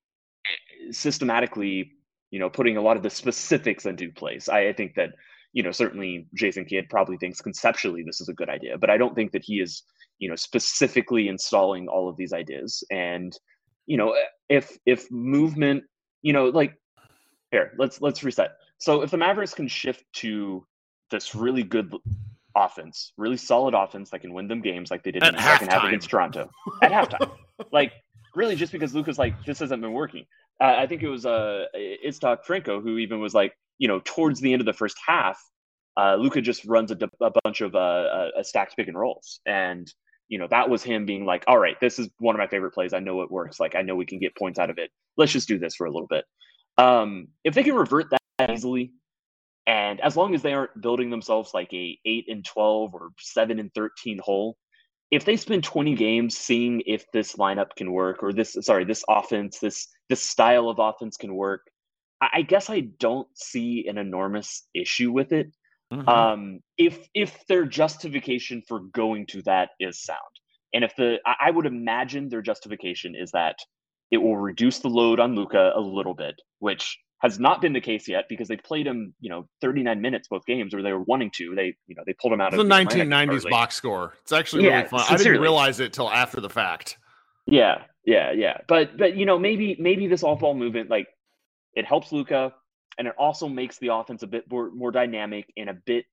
systematically 0.91 1.93
you 2.31 2.39
know 2.39 2.51
putting 2.51 2.77
a 2.77 2.83
lot 2.83 2.97
of 2.97 3.03
the 3.03 3.11
specifics 3.11 3.87
into 3.87 4.11
place. 4.11 4.49
I, 4.49 4.69
I 4.69 4.73
think 4.73 4.95
that 4.97 5.11
you 5.57 5.62
know 5.62 5.73
certainly 5.73 6.29
Jason 6.35 6.66
Kidd 6.66 6.90
probably 6.90 7.16
thinks 7.16 7.40
conceptually 7.40 8.03
this 8.03 8.21
is 8.21 8.29
a 8.29 8.35
good 8.35 8.51
idea, 8.51 8.77
but 8.77 8.90
I 8.90 8.99
don't 8.99 9.14
think 9.14 9.33
that 9.33 9.42
he 9.42 9.55
is 9.55 9.85
you 10.19 10.29
know 10.29 10.37
specifically 10.37 11.29
installing 11.29 11.88
all 11.88 12.11
of 12.11 12.16
these 12.19 12.35
ideas. 12.35 12.85
And 12.90 13.35
you 13.87 13.97
know 13.97 14.14
if 14.51 14.77
if 14.85 15.11
movement 15.11 15.85
you 16.21 16.35
know 16.35 16.51
like 16.51 16.75
here 17.53 17.73
let's 17.79 18.03
let's 18.03 18.23
reset. 18.23 18.51
So 18.77 19.01
if 19.01 19.11
the 19.11 19.16
mavericks 19.16 19.55
can 19.55 19.66
shift 19.66 20.05
to 20.16 20.66
this 21.11 21.35
really 21.35 21.62
good 21.62 21.90
offense 22.55 23.12
really 23.16 23.38
solid 23.38 23.73
offense 23.73 24.11
that 24.11 24.19
can 24.21 24.35
win 24.35 24.49
them 24.49 24.61
games 24.61 24.90
like 24.90 25.03
they 25.05 25.11
did 25.11 25.23
at 25.23 25.31
in 25.31 25.37
the 25.37 25.42
second 25.42 25.69
half 25.69 25.85
against 25.85 26.11
toronto. 26.11 26.51
At 26.83 26.92
halftime. 26.92 27.31
Like 27.73 27.92
really 28.35 28.55
just 28.55 28.71
because 28.71 28.95
Luka's 28.95 29.19
like 29.19 29.42
this 29.47 29.61
hasn't 29.61 29.81
been 29.81 29.95
working. 29.95 30.27
Uh, 30.61 30.75
i 30.79 30.87
think 30.87 31.03
it 31.03 31.09
was 31.09 31.25
uh 31.25 31.64
Iztok 31.75 32.45
Franko 32.45 32.83
who 32.83 32.99
even 32.99 33.21
was 33.21 33.33
like 33.33 33.55
you 33.79 33.89
know 33.89 34.01
towards 34.05 34.41
the 34.41 34.53
end 34.53 34.61
of 34.61 34.67
the 34.67 34.73
first 34.73 34.97
half 35.07 35.39
uh, 35.97 36.17
Luka 36.17 36.41
just 36.41 36.65
runs 36.67 36.91
a, 36.91 36.99
a 37.21 37.31
bunch 37.43 37.61
of 37.61 37.75
uh, 37.75 38.29
uh, 38.39 38.43
stacked 38.43 38.77
pick 38.77 38.89
and 38.89 38.99
rolls, 38.99 39.41
and 39.47 39.91
you 40.29 40.39
know 40.39 40.47
that 40.51 40.69
was 40.69 40.83
him 40.83 41.07
being 41.07 41.25
like, 41.25 41.45
"All 41.47 41.59
right, 41.59 41.79
this 41.81 41.99
is 41.99 42.09
one 42.19 42.35
of 42.35 42.39
my 42.39 42.47
favorite 42.47 42.73
plays. 42.73 42.93
I 42.93 42.99
know 42.99 43.23
it 43.23 43.31
works. 43.31 43.59
Like 43.59 43.75
I 43.75 43.83
know 43.83 43.97
we 43.97 44.07
can 44.07 44.19
get 44.19 44.37
points 44.37 44.59
out 44.59 44.71
of 44.71 44.79
it. 44.79 44.91
Let's 45.17 45.33
just 45.33 45.49
do 45.49 45.59
this 45.59 45.75
for 45.75 45.87
a 45.87 45.91
little 45.91 46.09
bit." 46.09 46.25
Um, 46.77 47.29
if 47.45 47.55
they 47.55 47.62
can 47.62 47.75
revert 47.75 48.11
that 48.11 48.51
easily, 48.51 48.93
and 49.67 50.01
as 50.01 50.17
long 50.17 50.35
as 50.35 50.43
they 50.43 50.53
aren't 50.53 50.81
building 50.81 51.09
themselves 51.09 51.55
like 51.55 51.73
a 51.73 51.99
eight 52.05 52.27
and 52.29 52.45
twelve 52.45 52.95
or 52.95 53.11
seven 53.19 53.59
and 53.59 53.73
thirteen 53.73 54.19
hole, 54.23 54.59
if 55.11 55.25
they 55.25 55.39
spend 55.39 55.65
twenty 55.65 55.95
games 55.95 56.37
seeing 56.37 56.83
if 56.85 57.11
this 57.12 57.37
lineup 57.37 57.75
can 57.75 57.91
work 57.91 58.23
or 58.23 58.35
this 58.35 58.55
sorry 58.61 58.85
this 58.85 59.03
offense 59.09 59.61
this 59.61 59.89
this 60.11 60.22
style 60.22 60.68
of 60.68 60.79
offense 60.79 61.16
can 61.16 61.35
work, 61.35 61.62
I, 62.21 62.43
guess 62.43 62.71
I 62.71 62.81
don't 62.81 63.29
see 63.35 63.87
an 63.89 63.99
enormous 63.99 64.67
issue 64.75 65.12
with 65.12 65.33
it. 65.33 65.55
Mm-hmm. 65.93 66.09
Um, 66.09 66.61
if 66.77 67.09
if 67.14 67.47
their 67.47 67.64
justification 67.64 68.62
for 68.67 68.81
going 68.81 69.27
to 69.29 69.43
that 69.43 69.71
is 69.79 70.03
sound, 70.03 70.19
and 70.75 70.83
if 70.83 70.97
the 70.97 71.19
I 71.25 71.51
would 71.51 71.67
imagine 71.67 72.29
their 72.29 72.43
justification 72.43 73.14
is 73.14 73.31
that 73.33 73.57
it 74.11 74.19
will 74.19 74.37
reduce 74.37 74.81
the 74.81 74.89
load 74.89 75.21
on 75.21 75.37
Luka 75.37 75.73
a 75.77 75.81
little 75.81 76.14
bit, 76.14 76.35
which 76.59 76.99
has 77.21 77.39
not 77.39 77.61
been 77.61 77.73
the 77.73 77.81
case 77.81 78.09
yet 78.09 78.25
because 78.29 78.49
they 78.49 78.57
played 78.57 78.87
him, 78.87 79.14
you 79.21 79.31
know, 79.31 79.49
39 79.61 80.01
minutes 80.01 80.29
both 80.29 80.45
games, 80.45 80.75
or 80.75 80.83
they 80.83 80.93
were 80.93 81.03
wanting 81.03 81.31
to. 81.37 81.55
They, 81.55 81.75
you 81.87 81.97
know, 81.97 82.03
they 82.07 82.14
pulled 82.21 82.33
him 82.33 82.41
out 82.41 82.53
it's 82.53 82.61
of 82.61 82.69
the 82.69 82.75
1990s 82.75 83.49
box 83.49 83.75
score. 83.75 84.14
It's 84.23 84.33
actually 84.33 84.67
really 84.67 84.85
fun. 84.85 85.01
Sincerely. 85.01 85.21
I 85.21 85.25
didn't 85.25 85.43
realize 85.43 85.81
it 85.81 85.93
till 85.93 86.11
after 86.11 86.41
the 86.41 86.51
fact. 86.51 86.99
Yeah, 87.47 87.83
yeah, 88.05 88.33
yeah. 88.33 88.59
But 88.69 88.99
but 88.99 89.17
you 89.17 89.25
know, 89.25 89.39
maybe 89.39 89.77
maybe 89.79 90.09
this 90.09 90.23
off 90.23 90.41
ball 90.41 90.55
movement, 90.55 90.91
like 90.91 91.07
it 91.77 91.85
helps 91.85 92.11
Luka, 92.11 92.53
and 92.99 93.07
it 93.07 93.14
also 93.18 93.49
makes 93.49 93.79
the 93.79 93.89
offense 93.89 94.22
a 94.22 94.27
bit 94.27 94.51
more 94.51 94.70
more 94.72 94.91
dynamic 94.91 95.53
and 95.57 95.70
a 95.70 95.74
bit 95.74 96.07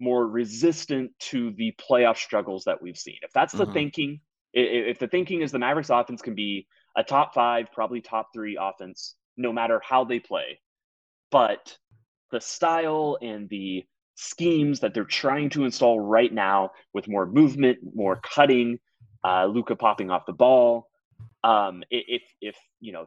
more 0.00 0.26
resistant 0.26 1.12
to 1.20 1.52
the 1.52 1.72
playoff 1.78 2.16
struggles 2.16 2.64
that 2.64 2.82
we've 2.82 2.98
seen. 2.98 3.18
If 3.22 3.32
that's 3.32 3.52
the 3.52 3.64
mm-hmm. 3.64 3.72
thinking, 3.74 4.20
if 4.54 4.98
the 4.98 5.06
thinking 5.06 5.42
is 5.42 5.52
the 5.52 5.58
Mavericks 5.58 5.90
offense 5.90 6.22
can 6.22 6.34
be 6.34 6.66
a 6.96 7.04
top 7.04 7.34
five, 7.34 7.70
probably 7.72 8.00
top 8.00 8.30
three 8.34 8.58
offense, 8.60 9.14
no 9.36 9.52
matter 9.52 9.80
how 9.84 10.04
they 10.04 10.18
play, 10.18 10.58
but 11.30 11.76
the 12.32 12.40
style 12.40 13.18
and 13.20 13.48
the 13.50 13.84
schemes 14.14 14.80
that 14.80 14.94
they're 14.94 15.04
trying 15.04 15.50
to 15.50 15.64
install 15.64 16.00
right 16.00 16.32
now 16.32 16.70
with 16.94 17.08
more 17.08 17.26
movement, 17.26 17.78
more 17.94 18.16
cutting, 18.16 18.78
uh, 19.24 19.46
Luka 19.46 19.76
popping 19.76 20.10
off 20.10 20.26
the 20.26 20.32
ball. 20.32 20.88
Um, 21.44 21.82
if 21.90 22.22
if 22.40 22.56
you 22.80 22.92
know 22.92 23.06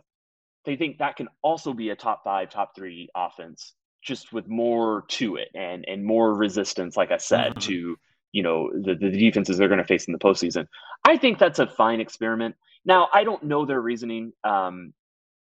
they 0.66 0.76
think 0.76 1.00
that 1.00 1.16
can 1.16 1.28
also 1.42 1.74
be 1.74 1.90
a 1.90 1.96
top 1.96 2.24
five, 2.24 2.50
top 2.50 2.76
three 2.76 3.10
offense, 3.16 3.74
just 4.02 4.32
with 4.34 4.48
more 4.48 5.06
to 5.10 5.36
it 5.36 5.50
and 5.56 5.86
and 5.88 6.04
more 6.04 6.34
resistance, 6.34 6.98
like 6.98 7.12
I 7.12 7.18
said, 7.18 7.52
mm-hmm. 7.52 7.60
to 7.60 7.98
you 8.32 8.44
know 8.44 8.72
the, 8.74 8.96
the 8.96 9.12
defenses 9.12 9.58
they're 9.58 9.68
going 9.68 9.80
to 9.80 9.86
face 9.86 10.06
in 10.06 10.14
the 10.14 10.20
postseason. 10.20 10.68
I 11.06 11.18
think 11.18 11.40
that's 11.40 11.60
a 11.60 11.68
fine 11.68 12.00
experiment. 12.00 12.56
Now 12.86 13.10
I 13.14 13.24
don't 13.24 13.44
know 13.44 13.66
their 13.66 13.82
reasoning. 13.82 14.34
Um, 14.44 14.94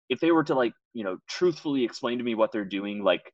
if 0.09 0.19
they 0.19 0.31
were 0.31 0.43
to 0.43 0.55
like 0.55 0.73
you 0.93 1.03
know 1.03 1.17
truthfully 1.27 1.83
explain 1.83 2.17
to 2.17 2.23
me 2.23 2.35
what 2.35 2.51
they're 2.51 2.65
doing, 2.65 3.03
like 3.03 3.31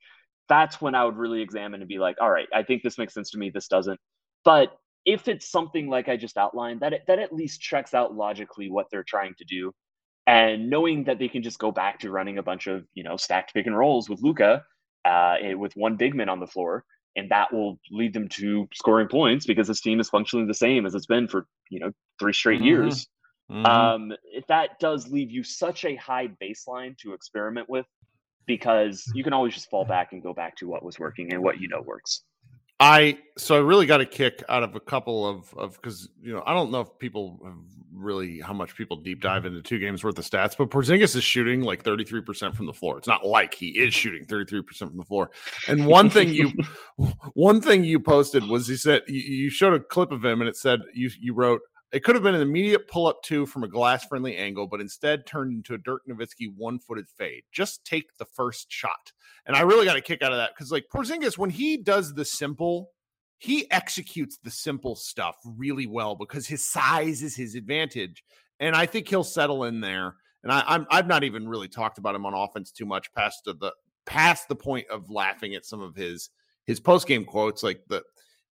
that's 0.49 0.81
when 0.81 0.95
I 0.95 1.05
would 1.05 1.17
really 1.17 1.41
examine 1.41 1.81
and 1.81 1.87
be 1.87 1.97
like, 1.97 2.17
all 2.19 2.29
right, 2.29 2.47
I 2.53 2.63
think 2.63 2.83
this 2.83 2.97
makes 2.97 3.13
sense 3.13 3.31
to 3.31 3.37
me. 3.37 3.49
This 3.49 3.67
doesn't. 3.67 3.99
But 4.43 4.77
if 5.05 5.27
it's 5.27 5.49
something 5.49 5.87
like 5.87 6.09
I 6.09 6.17
just 6.17 6.37
outlined, 6.37 6.81
that 6.81 6.93
it, 6.93 7.03
that 7.07 7.19
at 7.19 7.33
least 7.33 7.61
checks 7.61 7.93
out 7.93 8.13
logically 8.13 8.69
what 8.69 8.87
they're 8.91 9.03
trying 9.03 9.33
to 9.37 9.45
do, 9.45 9.73
and 10.27 10.69
knowing 10.69 11.05
that 11.05 11.19
they 11.19 11.27
can 11.27 11.43
just 11.43 11.59
go 11.59 11.71
back 11.71 11.99
to 11.99 12.11
running 12.11 12.37
a 12.37 12.43
bunch 12.43 12.67
of 12.67 12.85
you 12.93 13.03
know 13.03 13.17
stacked 13.17 13.53
pick 13.53 13.65
and 13.65 13.77
rolls 13.77 14.09
with 14.09 14.21
Luka, 14.21 14.63
uh, 15.05 15.35
with 15.55 15.75
one 15.75 15.95
big 15.95 16.15
man 16.15 16.29
on 16.29 16.39
the 16.39 16.47
floor, 16.47 16.85
and 17.15 17.29
that 17.31 17.53
will 17.53 17.79
lead 17.91 18.13
them 18.13 18.27
to 18.29 18.67
scoring 18.73 19.07
points 19.07 19.45
because 19.45 19.67
this 19.67 19.81
team 19.81 19.99
is 19.99 20.09
functionally 20.09 20.45
the 20.45 20.53
same 20.53 20.85
as 20.85 20.95
it's 20.95 21.05
been 21.05 21.27
for 21.27 21.47
you 21.69 21.79
know 21.79 21.91
three 22.19 22.33
straight 22.33 22.59
mm-hmm. 22.59 22.67
years. 22.67 23.07
Mm-hmm. 23.51 23.65
Um, 23.65 24.13
that 24.47 24.79
does 24.79 25.09
leave 25.09 25.29
you 25.29 25.43
such 25.43 25.83
a 25.83 25.95
high 25.95 26.29
baseline 26.41 26.97
to 26.99 27.13
experiment 27.13 27.69
with 27.69 27.85
because 28.47 29.11
you 29.13 29.23
can 29.23 29.33
always 29.33 29.53
just 29.53 29.69
fall 29.69 29.85
back 29.85 30.13
and 30.13 30.23
go 30.23 30.33
back 30.33 30.55
to 30.57 30.67
what 30.67 30.83
was 30.83 30.97
working 30.99 31.33
and 31.33 31.43
what 31.43 31.59
you 31.59 31.67
know 31.67 31.81
works. 31.81 32.23
I 32.81 33.19
so 33.37 33.55
I 33.55 33.59
really 33.59 33.85
got 33.85 34.01
a 34.01 34.07
kick 34.07 34.43
out 34.49 34.63
of 34.63 34.75
a 34.75 34.79
couple 34.79 35.27
of 35.27 35.53
of 35.55 35.75
because 35.75 36.09
you 36.19 36.33
know 36.33 36.41
I 36.47 36.55
don't 36.55 36.71
know 36.71 36.81
if 36.81 36.89
people 36.97 37.39
really 37.93 38.39
how 38.39 38.53
much 38.53 38.75
people 38.75 38.97
deep 38.97 39.21
dive 39.21 39.45
into 39.45 39.61
two 39.61 39.77
games 39.77 40.03
worth 40.03 40.17
of 40.17 40.25
stats, 40.25 40.57
but 40.57 40.71
Porzingis 40.71 41.15
is 41.15 41.23
shooting 41.23 41.61
like 41.61 41.83
thirty 41.83 42.03
three 42.03 42.21
percent 42.21 42.55
from 42.55 42.65
the 42.65 42.73
floor. 42.73 42.97
It's 42.97 43.07
not 43.07 43.23
like 43.23 43.53
he 43.53 43.67
is 43.67 43.93
shooting 43.93 44.25
thirty 44.25 44.49
three 44.49 44.63
percent 44.63 44.89
from 44.89 44.97
the 44.97 45.05
floor. 45.05 45.29
And 45.67 45.85
one 45.85 46.09
thing 46.09 46.29
you 46.29 46.51
one 47.35 47.61
thing 47.61 47.83
you 47.83 47.99
posted 47.99 48.47
was 48.47 48.67
he 48.67 48.75
said 48.75 49.03
you, 49.07 49.21
you 49.21 49.49
showed 49.51 49.73
a 49.73 49.79
clip 49.79 50.11
of 50.11 50.25
him 50.25 50.41
and 50.41 50.49
it 50.49 50.57
said 50.57 50.79
you 50.91 51.11
you 51.19 51.35
wrote 51.35 51.61
it 51.91 52.03
could 52.03 52.15
have 52.15 52.23
been 52.23 52.35
an 52.35 52.41
immediate 52.41 52.87
pull 52.87 53.07
up 53.07 53.21
two 53.23 53.45
from 53.45 53.63
a 53.63 53.67
glass 53.67 54.05
friendly 54.05 54.37
angle, 54.37 54.67
but 54.67 54.79
instead 54.79 55.25
turned 55.25 55.53
into 55.53 55.73
a 55.73 55.77
Dirk 55.77 56.03
Nowitzki 56.07 56.53
one 56.55 56.79
footed 56.79 57.09
fade. 57.09 57.43
Just 57.51 57.83
take 57.83 58.17
the 58.17 58.25
first 58.25 58.71
shot. 58.71 59.11
And 59.45 59.55
I 59.55 59.61
really 59.61 59.85
got 59.85 59.97
a 59.97 60.01
kick 60.01 60.21
out 60.21 60.31
of 60.31 60.37
that 60.37 60.51
because, 60.55 60.71
like, 60.71 60.85
Porzingis, 60.93 61.37
when 61.37 61.49
he 61.49 61.77
does 61.77 62.13
the 62.13 62.23
simple, 62.23 62.91
he 63.39 63.69
executes 63.71 64.37
the 64.37 64.51
simple 64.51 64.95
stuff 64.95 65.35
really 65.43 65.87
well 65.87 66.15
because 66.15 66.47
his 66.47 66.65
size 66.65 67.23
is 67.23 67.35
his 67.35 67.55
advantage. 67.55 68.23
And 68.59 68.75
I 68.75 68.85
think 68.85 69.07
he'll 69.07 69.23
settle 69.23 69.63
in 69.63 69.81
there. 69.81 70.15
And 70.43 70.51
I, 70.51 70.63
I'm 70.67 70.85
I've 70.89 71.07
not 71.07 71.23
even 71.23 71.49
really 71.49 71.67
talked 71.67 71.97
about 71.97 72.15
him 72.15 72.25
on 72.25 72.33
offense 72.33 72.71
too 72.71 72.85
much 72.85 73.11
past 73.13 73.41
the 73.45 73.73
past 74.05 74.47
the 74.47 74.55
point 74.55 74.87
of 74.89 75.09
laughing 75.09 75.55
at 75.55 75.65
some 75.65 75.81
of 75.81 75.95
his 75.95 76.29
his 76.65 76.79
post 76.79 77.07
game 77.07 77.25
quotes, 77.25 77.63
like 77.63 77.81
the 77.89 78.03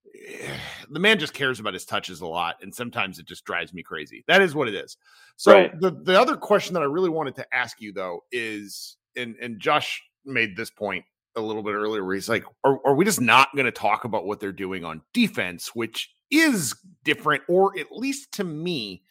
the 0.89 0.99
man 0.99 1.19
just 1.19 1.33
cares 1.33 1.59
about 1.59 1.73
his 1.73 1.85
touches 1.85 2.21
a 2.21 2.27
lot, 2.27 2.57
and 2.61 2.73
sometimes 2.73 3.19
it 3.19 3.25
just 3.25 3.45
drives 3.45 3.73
me 3.73 3.83
crazy. 3.83 4.23
That 4.27 4.41
is 4.41 4.55
what 4.55 4.67
it 4.67 4.75
is. 4.75 4.97
So 5.37 5.53
right. 5.53 5.79
the 5.79 5.91
the 5.91 6.19
other 6.19 6.35
question 6.35 6.73
that 6.73 6.83
I 6.83 6.85
really 6.85 7.09
wanted 7.09 7.35
to 7.35 7.45
ask 7.53 7.81
you 7.81 7.93
though 7.93 8.21
is, 8.31 8.97
and 9.15 9.35
and 9.41 9.59
Josh 9.59 10.01
made 10.25 10.55
this 10.55 10.69
point 10.69 11.05
a 11.35 11.41
little 11.41 11.63
bit 11.63 11.73
earlier, 11.73 12.03
where 12.03 12.15
he's 12.15 12.29
like, 12.29 12.43
are, 12.63 12.79
are 12.85 12.95
we 12.95 13.05
just 13.05 13.21
not 13.21 13.49
going 13.55 13.65
to 13.65 13.71
talk 13.71 14.03
about 14.03 14.25
what 14.25 14.39
they're 14.39 14.51
doing 14.51 14.83
on 14.83 15.01
defense, 15.13 15.73
which 15.73 16.09
is 16.29 16.75
different, 17.03 17.43
or 17.47 17.77
at 17.79 17.91
least 17.91 18.33
to 18.33 18.43
me 18.43 19.03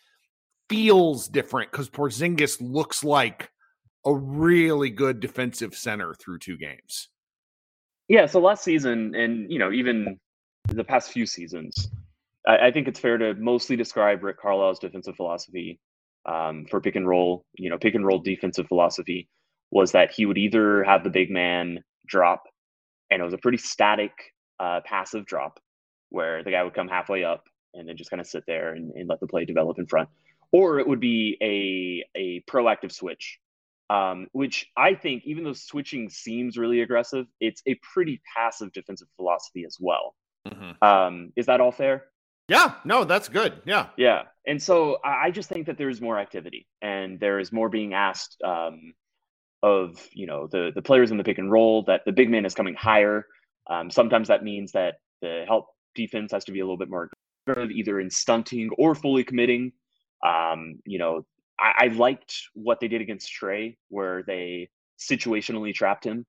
feels 0.69 1.29
different 1.29 1.71
because 1.71 1.91
Porzingis 1.91 2.59
looks 2.61 3.03
like 3.03 3.51
a 4.07 4.15
really 4.15 4.91
good 4.91 5.21
defensive 5.21 5.75
center 5.75 6.15
through 6.15 6.39
two 6.39 6.57
games. 6.57 7.09
Yeah, 8.09 8.27
so 8.27 8.41
last 8.41 8.65
season, 8.65 9.15
and 9.15 9.51
you 9.51 9.59
know, 9.59 9.73
even 9.73 10.19
the 10.77 10.85
past 10.85 11.11
few 11.11 11.27
seasons, 11.27 11.89
I, 12.47 12.69
I, 12.69 12.71
think 12.71 12.89
it's 12.89 13.01
fair 13.01 13.19
to 13.19 13.35
mostly 13.35 13.77
describe 13.77 14.23
Rick 14.23 14.41
Carlisle's 14.41 14.79
defensive 14.79 15.17
philosophy 15.17 15.81
um, 16.27 16.67
for 16.71 16.81
pick 16.81 16.97
and 16.97 17.09
roll. 17.09 17.45
You 17.55 17.71
know, 17.71 17.79
pick 17.79 17.95
and 17.95 18.07
roll 18.07 18.21
defensive 18.21 18.69
philosophy 18.69 19.29
was 19.71 19.93
that 19.93 20.13
he 20.13 20.27
would 20.27 20.39
either 20.39 20.83
have 20.85 21.05
the 21.05 21.11
big 21.11 21.31
man 21.31 21.85
drop, 22.07 22.45
and 23.11 23.21
it 23.21 23.25
was 23.25 23.35
a 23.35 23.39
pretty 23.39 23.59
static, 23.59 24.13
uh, 24.59 24.81
passive 24.85 25.27
drop, 25.27 25.61
where 26.09 26.43
the 26.43 26.51
guy 26.51 26.63
would 26.63 26.75
come 26.75 26.89
halfway 26.89 27.25
up 27.25 27.45
and 27.75 27.89
then 27.89 27.97
just 27.97 28.11
kind 28.11 28.21
of 28.21 28.27
sit 28.27 28.45
there 28.47 28.75
and, 28.75 28.91
and 28.93 29.09
let 29.09 29.21
the 29.21 29.29
play 29.29 29.45
develop 29.45 29.79
in 29.79 29.87
front, 29.87 30.09
or 30.53 30.79
it 30.79 30.89
would 30.89 31.01
be 31.01 31.37
a 31.41 32.19
a 32.19 32.43
proactive 32.51 32.93
switch 32.93 33.39
um, 33.91 34.29
which 34.31 34.71
I 34.77 34.95
think, 34.95 35.25
even 35.27 35.43
though 35.43 35.53
switching 35.53 36.09
seems 36.09 36.57
really 36.57 36.81
aggressive, 36.81 37.27
it's 37.41 37.61
a 37.67 37.75
pretty 37.93 38.23
passive 38.37 38.73
defensive 38.73 39.09
philosophy 39.17 39.65
as 39.67 39.77
well. 39.81 40.15
Mm-hmm. 40.49 40.85
Um, 40.85 41.33
is 41.37 41.47
that 41.47 41.61
all 41.61 41.73
fair? 41.73 42.07
Yeah, 42.49 42.75
no, 42.85 43.05
that's 43.05 43.29
good. 43.29 43.63
Yeah. 43.65 43.87
Yeah. 43.97 44.23
And 44.47 44.61
so 44.61 44.99
I 45.05 45.31
just 45.31 45.49
think 45.49 45.67
that 45.67 45.79
there's 45.79 46.01
more 46.01 46.19
activity 46.19 46.67
and 46.83 47.21
there 47.21 47.39
is 47.39 47.53
more 47.53 47.69
being 47.69 47.95
asked 47.95 48.37
um, 48.45 48.93
of, 49.63 50.05
you 50.13 50.27
know, 50.27 50.49
the, 50.51 50.73
the 50.75 50.83
players 50.83 51.13
in 51.13 51.17
the 51.17 51.23
pick 51.23 51.39
and 51.39 51.53
roll 51.53 51.85
that 51.85 52.01
the 52.05 52.13
big 52.13 52.29
man 52.29 52.45
is 52.45 52.55
coming 52.55 52.75
higher. 52.75 53.27
Um, 53.69 53.89
sometimes 53.89 54.27
that 54.29 54.43
means 54.43 54.73
that 54.73 54.97
the 55.23 55.45
help 55.47 55.67
defense 55.95 56.33
has 56.33 56.45
to 56.47 56.53
be 56.53 56.59
a 56.61 56.65
little 56.65 56.77
bit 56.77 56.91
more 56.91 57.11
aggressive, 57.47 57.71
either 57.71 58.01
in 58.01 58.11
stunting 58.11 58.71
or 58.79 58.97
fully 58.97 59.23
committing. 59.23 59.73
Um, 60.27 60.81
you 60.85 60.99
know, 60.99 61.25
I, 61.59 61.85
I 61.85 61.87
liked 61.89 62.35
what 62.55 62.81
they 62.81 62.89
did 62.89 63.01
against 63.01 63.33
Trae, 63.33 63.77
where 63.91 64.25
they 64.25 64.71
situationally 64.99 65.73
trapped 65.73 66.05
him 66.05 66.27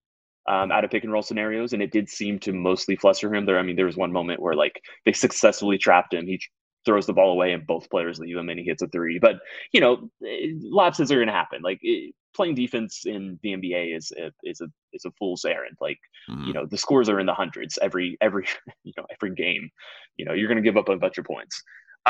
um, 0.47 0.71
out 0.71 0.83
of 0.83 0.91
pick 0.91 1.03
and 1.03 1.13
roll 1.13 1.21
scenarios, 1.21 1.73
and 1.73 1.81
it 1.81 1.91
did 1.91 2.09
seem 2.09 2.39
to 2.39 2.53
mostly 2.53 2.95
fluster 2.95 3.33
him. 3.33 3.45
There, 3.45 3.59
I 3.59 3.63
mean, 3.63 3.75
there 3.75 3.85
was 3.85 3.97
one 3.97 4.11
moment 4.11 4.41
where 4.41 4.55
like 4.55 4.81
they 5.05 5.13
successfully 5.13 5.77
trapped 5.77 6.13
him. 6.13 6.25
He 6.25 6.41
throws 6.85 7.05
the 7.05 7.13
ball 7.13 7.31
away, 7.31 7.53
and 7.53 7.65
both 7.67 7.89
players 7.89 8.19
leave 8.19 8.37
him, 8.37 8.49
and 8.49 8.59
he 8.59 8.65
hits 8.65 8.81
a 8.81 8.87
three. 8.87 9.19
But 9.19 9.35
you 9.71 9.79
know, 9.79 10.09
eh, 10.25 10.53
lapses 10.63 11.11
are 11.11 11.17
going 11.17 11.27
to 11.27 11.33
happen. 11.33 11.61
Like 11.61 11.79
it, 11.81 12.09
eh, 12.09 12.11
playing 12.33 12.55
defense 12.55 13.05
in 13.05 13.37
the 13.43 13.53
NBA 13.53 13.95
is 13.95 14.11
a, 14.17 14.31
is 14.43 14.61
a 14.61 14.67
is 14.93 15.05
a 15.05 15.11
fool's 15.11 15.45
errand. 15.45 15.77
Like 15.79 15.99
mm-hmm. 16.29 16.45
you 16.45 16.53
know, 16.53 16.65
the 16.65 16.77
scores 16.77 17.09
are 17.09 17.19
in 17.19 17.25
the 17.25 17.33
hundreds 17.33 17.77
every 17.81 18.17
every 18.21 18.47
you 18.83 18.93
know 18.97 19.05
every 19.11 19.35
game. 19.35 19.69
You 20.17 20.25
know, 20.25 20.33
you're 20.33 20.47
going 20.47 20.61
to 20.61 20.67
give 20.67 20.77
up 20.77 20.89
a 20.89 20.97
bunch 20.97 21.17
of 21.17 21.25
points. 21.25 21.61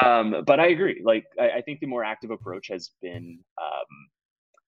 Um, 0.02 0.44
but 0.46 0.60
I 0.60 0.68
agree. 0.68 1.02
Like 1.04 1.26
I, 1.40 1.50
I, 1.50 1.62
think 1.62 1.82
the 1.82 1.86
more 1.88 2.04
active 2.04 2.32
approach 2.32 2.70
has 2.70 2.92
been. 3.02 3.40
Um, 3.62 4.08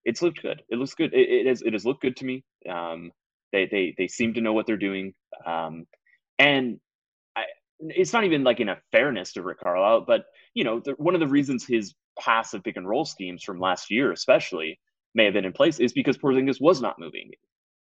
it's 0.04 0.20
looked 0.20 0.42
good. 0.42 0.60
It 0.68 0.76
looks 0.76 0.94
good. 0.94 1.14
It, 1.14 1.30
it 1.30 1.46
has 1.46 1.62
it 1.62 1.72
has 1.72 1.86
looked 1.86 2.02
good 2.02 2.16
to 2.16 2.26
me. 2.26 2.44
Um, 2.68 3.10
they 3.54 3.66
they 3.66 3.94
they 3.96 4.08
seem 4.08 4.34
to 4.34 4.40
know 4.40 4.52
what 4.52 4.66
they're 4.66 4.76
doing, 4.76 5.14
um, 5.46 5.86
and 6.38 6.80
I, 7.36 7.44
it's 7.80 8.12
not 8.12 8.24
even 8.24 8.42
like 8.42 8.60
in 8.60 8.68
a 8.68 8.78
fairness 8.90 9.32
to 9.34 9.42
Rick 9.42 9.60
Carlisle, 9.60 10.04
but 10.06 10.24
you 10.54 10.64
know, 10.64 10.80
the, 10.80 10.92
one 10.92 11.14
of 11.14 11.20
the 11.20 11.28
reasons 11.28 11.64
his 11.64 11.94
passive 12.18 12.64
pick 12.64 12.76
and 12.76 12.88
roll 12.88 13.04
schemes 13.04 13.42
from 13.44 13.60
last 13.60 13.90
year, 13.90 14.12
especially, 14.12 14.80
may 15.14 15.24
have 15.24 15.34
been 15.34 15.44
in 15.44 15.52
place 15.52 15.78
is 15.78 15.92
because 15.92 16.18
Porzingis 16.18 16.60
was 16.60 16.82
not 16.82 16.98
moving. 16.98 17.30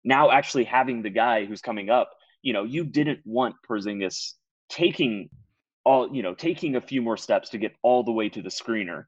Now, 0.03 0.29
actually 0.29 0.65
having 0.65 1.01
the 1.01 1.09
guy 1.09 1.45
who's 1.45 1.61
coming 1.61 1.89
up, 1.89 2.11
you 2.43 2.53
know, 2.53 2.63
you 2.63 2.85
didn't 2.85 3.21
want 3.25 3.55
Porzingis 3.67 4.33
taking 4.69 5.29
all, 5.83 6.15
you 6.15 6.21
know, 6.21 6.35
taking 6.35 6.75
a 6.75 6.81
few 6.81 7.01
more 7.01 7.17
steps 7.17 7.49
to 7.49 7.57
get 7.57 7.73
all 7.81 8.03
the 8.03 8.11
way 8.11 8.29
to 8.29 8.41
the 8.41 8.49
screener, 8.49 9.05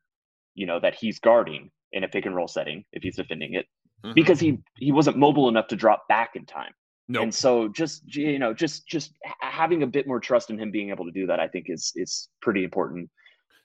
you 0.55 0.65
know, 0.65 0.79
that 0.79 0.95
he's 0.95 1.19
guarding 1.19 1.69
in 1.91 2.03
a 2.03 2.07
pick 2.07 2.25
and 2.25 2.35
roll 2.35 2.47
setting 2.47 2.83
if 2.91 3.03
he's 3.03 3.15
defending 3.15 3.53
it 3.53 3.67
mm-hmm. 4.03 4.13
because 4.13 4.39
he 4.39 4.59
he 4.77 4.91
wasn't 4.91 5.17
mobile 5.17 5.49
enough 5.49 5.67
to 5.67 5.75
drop 5.75 6.07
back 6.07 6.31
in 6.35 6.45
time. 6.45 6.73
Nope. 7.09 7.23
And 7.23 7.35
so 7.35 7.69
just 7.69 8.15
you 8.15 8.39
know 8.39 8.53
just 8.53 8.87
just 8.87 9.13
having 9.39 9.83
a 9.83 9.87
bit 9.87 10.07
more 10.07 10.19
trust 10.19 10.49
in 10.49 10.59
him 10.59 10.71
being 10.71 10.89
able 10.89 11.05
to 11.05 11.11
do 11.11 11.27
that 11.27 11.39
I 11.39 11.47
think 11.47 11.67
is 11.69 11.91
is 11.95 12.29
pretty 12.41 12.63
important. 12.63 13.09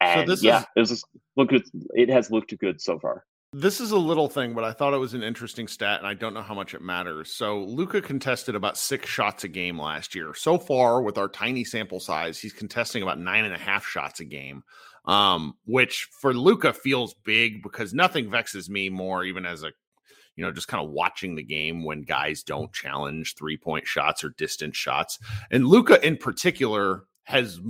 And 0.00 0.20
so 0.20 0.32
this 0.32 0.42
yeah, 0.42 0.60
is, 0.60 0.64
it 0.76 0.80
was 0.92 1.04
look. 1.36 1.50
It 1.94 2.08
has 2.08 2.30
looked 2.30 2.56
good 2.58 2.80
so 2.80 2.98
far. 2.98 3.24
This 3.54 3.82
is 3.82 3.90
a 3.90 3.98
little 3.98 4.30
thing, 4.30 4.54
but 4.54 4.64
I 4.64 4.72
thought 4.72 4.94
it 4.94 4.98
was 4.98 5.12
an 5.12 5.22
interesting 5.22 5.68
stat, 5.68 5.98
and 5.98 6.06
I 6.06 6.14
don't 6.14 6.32
know 6.32 6.42
how 6.42 6.54
much 6.54 6.72
it 6.72 6.80
matters. 6.80 7.34
So 7.34 7.64
Luka 7.64 8.00
contested 8.00 8.54
about 8.54 8.78
six 8.78 9.10
shots 9.10 9.44
a 9.44 9.48
game 9.48 9.78
last 9.78 10.14
year. 10.14 10.32
So 10.34 10.56
far, 10.56 11.02
with 11.02 11.18
our 11.18 11.28
tiny 11.28 11.62
sample 11.62 12.00
size, 12.00 12.38
he's 12.38 12.54
contesting 12.54 13.02
about 13.02 13.18
nine 13.18 13.44
and 13.44 13.54
a 13.54 13.58
half 13.58 13.84
shots 13.84 14.20
a 14.20 14.24
game. 14.24 14.62
Um, 15.04 15.54
which 15.64 16.08
for 16.20 16.32
Luka 16.32 16.72
feels 16.72 17.12
big 17.24 17.60
because 17.60 17.92
nothing 17.92 18.30
vexes 18.30 18.70
me 18.70 18.88
more, 18.88 19.24
even 19.24 19.44
as 19.44 19.64
a 19.64 19.72
you 20.36 20.44
know, 20.44 20.52
just 20.52 20.68
kind 20.68 20.84
of 20.84 20.90
watching 20.90 21.34
the 21.34 21.42
game 21.42 21.84
when 21.84 22.02
guys 22.02 22.42
don't 22.42 22.72
challenge 22.72 23.34
three 23.34 23.56
point 23.56 23.86
shots 23.86 24.24
or 24.24 24.30
distance 24.30 24.76
shots. 24.76 25.18
And 25.50 25.66
Luka 25.66 26.04
in 26.06 26.16
particular 26.16 27.04
has, 27.24 27.60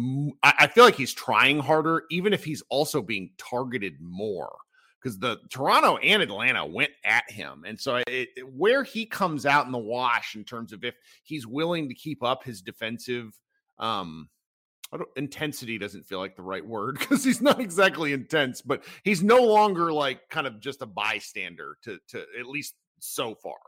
I 0.43 0.67
feel 0.69 0.85
like 0.85 0.95
he's 0.95 1.13
trying 1.13 1.59
harder, 1.59 2.05
even 2.11 2.33
if 2.33 2.45
he's 2.45 2.63
also 2.71 3.03
being 3.03 3.31
targeted 3.37 3.95
more 4.01 4.57
because 5.03 5.19
the 5.19 5.39
Toronto 5.51 5.97
and 5.97 6.23
Atlanta 6.23 6.65
went 6.65 6.93
at 7.05 7.29
him. 7.29 7.65
And 7.67 7.79
so 7.79 7.97
it, 7.97 8.05
it, 8.09 8.49
where 8.49 8.85
he 8.85 9.05
comes 9.05 9.45
out 9.47 9.67
in 9.67 9.73
the 9.73 9.79
wash 9.79 10.37
in 10.37 10.45
terms 10.45 10.73
of 10.73 10.85
if 10.85 10.95
he's 11.25 11.47
willing 11.47 11.89
to 11.89 11.95
keep 11.95 12.23
up 12.23 12.45
his 12.45 12.63
defensive 12.63 13.33
um 13.79 14.29
intensity 15.17 15.79
doesn't 15.79 16.07
feel 16.07 16.19
like 16.19 16.37
the 16.37 16.43
right 16.43 16.65
word 16.65 16.99
because 16.99 17.25
he's 17.25 17.41
not 17.41 17.61
exactly 17.61 18.13
intense, 18.13 18.63
but 18.63 18.85
he's 19.05 19.23
no 19.23 19.43
longer 19.43 19.93
like 19.93 20.29
kind 20.29 20.47
of 20.47 20.61
just 20.61 20.83
a 20.83 20.87
bystander 20.87 21.77
to 21.83 21.99
to 22.09 22.25
at 22.39 22.47
least 22.47 22.75
so 22.99 23.35
far. 23.35 23.59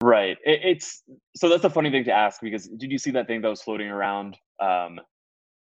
Right. 0.00 0.36
It, 0.44 0.60
it's 0.64 1.02
so 1.36 1.48
that's 1.48 1.64
a 1.64 1.70
funny 1.70 1.90
thing 1.90 2.04
to 2.04 2.12
ask 2.12 2.40
because 2.40 2.68
did 2.68 2.90
you 2.90 2.98
see 2.98 3.10
that 3.12 3.26
thing 3.26 3.40
that 3.42 3.48
was 3.48 3.62
floating 3.62 3.88
around 3.88 4.36
um 4.60 5.00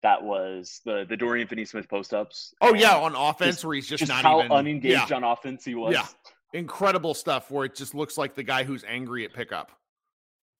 that 0.02 0.22
was 0.22 0.80
the 0.84 1.06
the 1.08 1.16
Dorian 1.16 1.46
Finney-Smith 1.46 1.88
post 1.88 2.12
ups. 2.12 2.54
Oh 2.60 2.74
yeah, 2.74 2.96
on 2.96 3.14
offense 3.14 3.56
just, 3.56 3.64
where 3.64 3.74
he's 3.74 3.88
just, 3.88 4.00
just 4.00 4.10
not 4.10 4.22
how 4.22 4.40
even 4.40 4.52
unengaged 4.52 5.10
yeah. 5.10 5.16
on 5.16 5.24
offense 5.24 5.64
he 5.64 5.74
was. 5.74 5.94
Yeah, 5.94 6.06
incredible 6.52 7.14
stuff 7.14 7.50
where 7.50 7.64
it 7.64 7.74
just 7.74 7.94
looks 7.94 8.18
like 8.18 8.34
the 8.34 8.42
guy 8.42 8.64
who's 8.64 8.84
angry 8.84 9.24
at 9.24 9.32
pickup. 9.32 9.72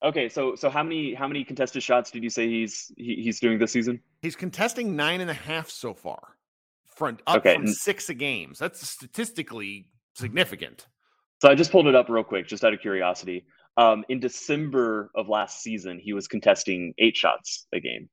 Okay, 0.05 0.29
so 0.29 0.55
so 0.57 0.69
how 0.69 0.83
many 0.83 1.15
how 1.15 1.29
many 1.29 1.45
contested 1.45 1.83
shots 1.83 2.11
did 2.11 2.25
you 2.25 2.31
say 2.31 2.49
he's 2.49 2.93
he, 2.97 3.21
he's 3.23 3.39
doing 3.39 3.59
this 3.59 3.71
season? 3.71 4.01
He's 4.21 4.35
contesting 4.35 4.97
nine 4.97 5.21
and 5.21 5.31
a 5.31 5.35
half 5.35 5.71
so 5.71 5.95
far, 5.95 6.37
front 6.87 7.21
up 7.27 7.39
okay. 7.39 7.55
from 7.55 7.69
six 7.69 8.09
a 8.09 8.15
games. 8.15 8.59
That's 8.59 8.87
statistically 8.87 9.87
significant. 10.15 10.87
So 11.41 11.49
I 11.49 11.55
just 11.55 11.71
pulled 11.71 11.87
it 11.87 11.95
up 11.95 12.09
real 12.09 12.25
quick, 12.25 12.47
just 12.49 12.65
out 12.65 12.75
of 12.75 12.81
curiosity. 12.81 13.45
Um, 13.77 14.05
in 14.09 14.21
December 14.21 15.11
of 15.15 15.29
last 15.29 15.61
season, 15.61 15.99
he 15.99 16.13
was 16.13 16.29
contesting 16.29 16.95
eight 16.99 17.17
shots 17.17 17.67
a 17.73 17.81
game. 17.81 18.09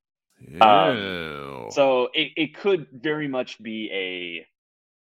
Um, 0.61 1.67
so 1.69 2.09
it, 2.13 2.31
it 2.37 2.55
could 2.55 2.87
very 2.93 3.27
much 3.27 3.61
be 3.61 3.89
a 3.91 4.47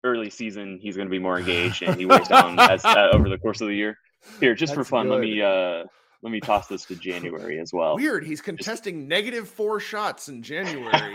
early 0.06 0.30
season. 0.30 0.78
He's 0.82 0.96
going 0.96 1.06
to 1.06 1.10
be 1.10 1.18
more 1.18 1.38
engaged 1.38 1.82
and 1.82 1.96
he 1.96 2.06
wears 2.06 2.28
down 2.28 2.58
as, 2.58 2.84
uh, 2.84 3.10
over 3.12 3.28
the 3.28 3.38
course 3.38 3.60
of 3.60 3.68
the 3.68 3.74
year. 3.74 3.96
Here, 4.40 4.54
just 4.54 4.74
That's 4.74 4.86
for 4.86 4.90
fun, 4.90 5.06
good. 5.06 5.12
let 5.12 5.20
me 5.20 5.40
uh, 5.40 5.84
let 6.22 6.30
me 6.30 6.40
toss 6.40 6.66
this 6.66 6.84
to 6.86 6.96
January 6.96 7.60
as 7.60 7.72
well. 7.72 7.96
Weird. 7.96 8.26
He's 8.26 8.40
contesting 8.40 9.00
just... 9.00 9.08
negative 9.08 9.48
four 9.48 9.78
shots 9.78 10.28
in 10.28 10.42
January. 10.42 11.12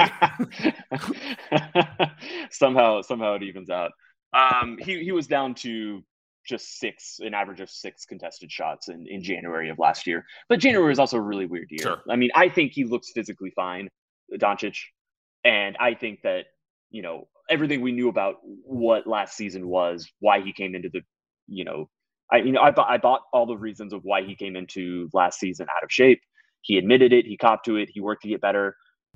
somehow, 2.51 3.01
somehow 3.01 3.35
it 3.35 3.43
evens 3.43 3.69
out. 3.69 3.91
Um, 4.33 4.77
he 4.79 5.03
he 5.03 5.11
was 5.11 5.27
down 5.27 5.53
to 5.55 6.03
just 6.45 6.79
six, 6.79 7.19
an 7.19 7.33
average 7.33 7.61
of 7.61 7.69
six 7.69 8.05
contested 8.05 8.51
shots 8.51 8.89
in, 8.89 9.05
in 9.07 9.21
January 9.23 9.69
of 9.69 9.79
last 9.79 10.07
year. 10.07 10.25
But 10.49 10.59
January 10.59 10.91
is 10.91 10.99
also 10.99 11.17
a 11.17 11.21
really 11.21 11.45
weird 11.45 11.67
year. 11.69 11.83
Sure. 11.83 12.01
I 12.09 12.15
mean, 12.15 12.31
I 12.35 12.49
think 12.49 12.73
he 12.73 12.83
looks 12.83 13.11
physically 13.13 13.51
fine. 13.55 13.89
Doncic, 14.39 14.77
and 15.43 15.77
I 15.79 15.93
think 15.93 16.21
that 16.23 16.45
you 16.89 17.01
know 17.01 17.27
everything 17.49 17.81
we 17.81 17.91
knew 17.91 18.09
about 18.09 18.37
what 18.43 19.05
last 19.05 19.35
season 19.35 19.67
was, 19.67 20.09
why 20.19 20.41
he 20.41 20.53
came 20.53 20.75
into 20.75 20.89
the, 20.89 21.01
you 21.47 21.65
know, 21.65 21.89
I 22.33 22.37
you 22.37 22.51
know 22.51 22.61
I 22.61 22.71
bought 22.71 22.89
I 22.89 22.97
bought 22.97 23.21
all 23.31 23.45
the 23.45 23.57
reasons 23.57 23.93
of 23.93 24.03
why 24.03 24.23
he 24.23 24.35
came 24.35 24.55
into 24.55 25.09
last 25.13 25.39
season 25.39 25.67
out 25.75 25.83
of 25.83 25.91
shape. 25.91 26.21
He 26.61 26.77
admitted 26.77 27.13
it. 27.13 27.25
He 27.25 27.37
copped 27.37 27.65
to 27.65 27.77
it. 27.77 27.89
He 27.93 28.01
worked 28.01 28.23
to 28.23 28.29
get 28.29 28.41
better. 28.41 28.75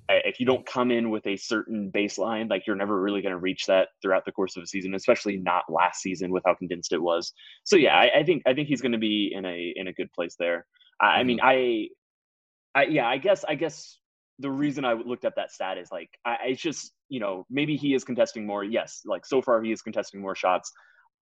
If 0.10 0.40
you 0.40 0.46
don't 0.46 0.66
come 0.66 0.92
in 0.92 1.10
with 1.10 1.28
a 1.28 1.36
certain 1.36 1.92
baseline, 1.94 2.50
like 2.50 2.66
you're 2.66 2.78
never 2.78 3.02
really 3.02 3.22
going 3.22 3.34
to 3.34 3.40
reach 3.40 3.66
that 3.66 3.90
throughout 4.02 4.24
the 4.24 4.32
course 4.32 4.56
of 4.56 4.64
a 4.64 4.68
season, 4.68 4.94
especially 4.96 5.36
not 5.36 5.64
last 5.70 6.02
season 6.02 6.32
with 6.32 6.44
how 6.46 6.54
condensed 6.54 6.94
it 6.94 7.02
was. 7.02 7.34
So 7.66 7.76
yeah, 7.76 7.96
I, 7.96 8.20
I 8.20 8.24
think 8.24 8.44
I 8.46 8.54
think 8.54 8.70
he's 8.70 8.82
going 8.82 8.94
to 8.94 8.98
be 9.00 9.34
in 9.36 9.46
a 9.46 9.74
in 9.76 9.88
a 9.88 9.94
good 9.94 10.12
place 10.14 10.36
there. 10.40 10.66
I, 11.02 11.06
mm-hmm. 11.06 11.20
I 11.20 11.24
mean, 11.24 11.40
I, 11.44 11.88
I 12.76 12.84
yeah, 12.84 13.08
I 13.08 13.18
guess 13.18 13.44
I 13.44 13.56
guess 13.56 13.98
the 14.40 14.52
reason 14.52 14.86
I 14.86 14.94
looked 14.94 15.26
at 15.26 15.36
that 15.36 15.52
stat 15.52 15.78
is 15.78 15.90
like 15.92 16.10
I, 16.24 16.38
it's 16.48 16.62
just 16.62 16.92
you 17.10 17.20
know 17.20 17.46
maybe 17.50 17.76
he 17.76 17.94
is 17.94 18.04
contesting 18.04 18.46
more. 18.46 18.64
Yes, 18.64 19.02
like 19.06 19.26
so 19.26 19.42
far 19.42 19.62
he 19.62 19.72
is 19.72 19.82
contesting 19.82 20.22
more 20.22 20.36
shots. 20.36 20.72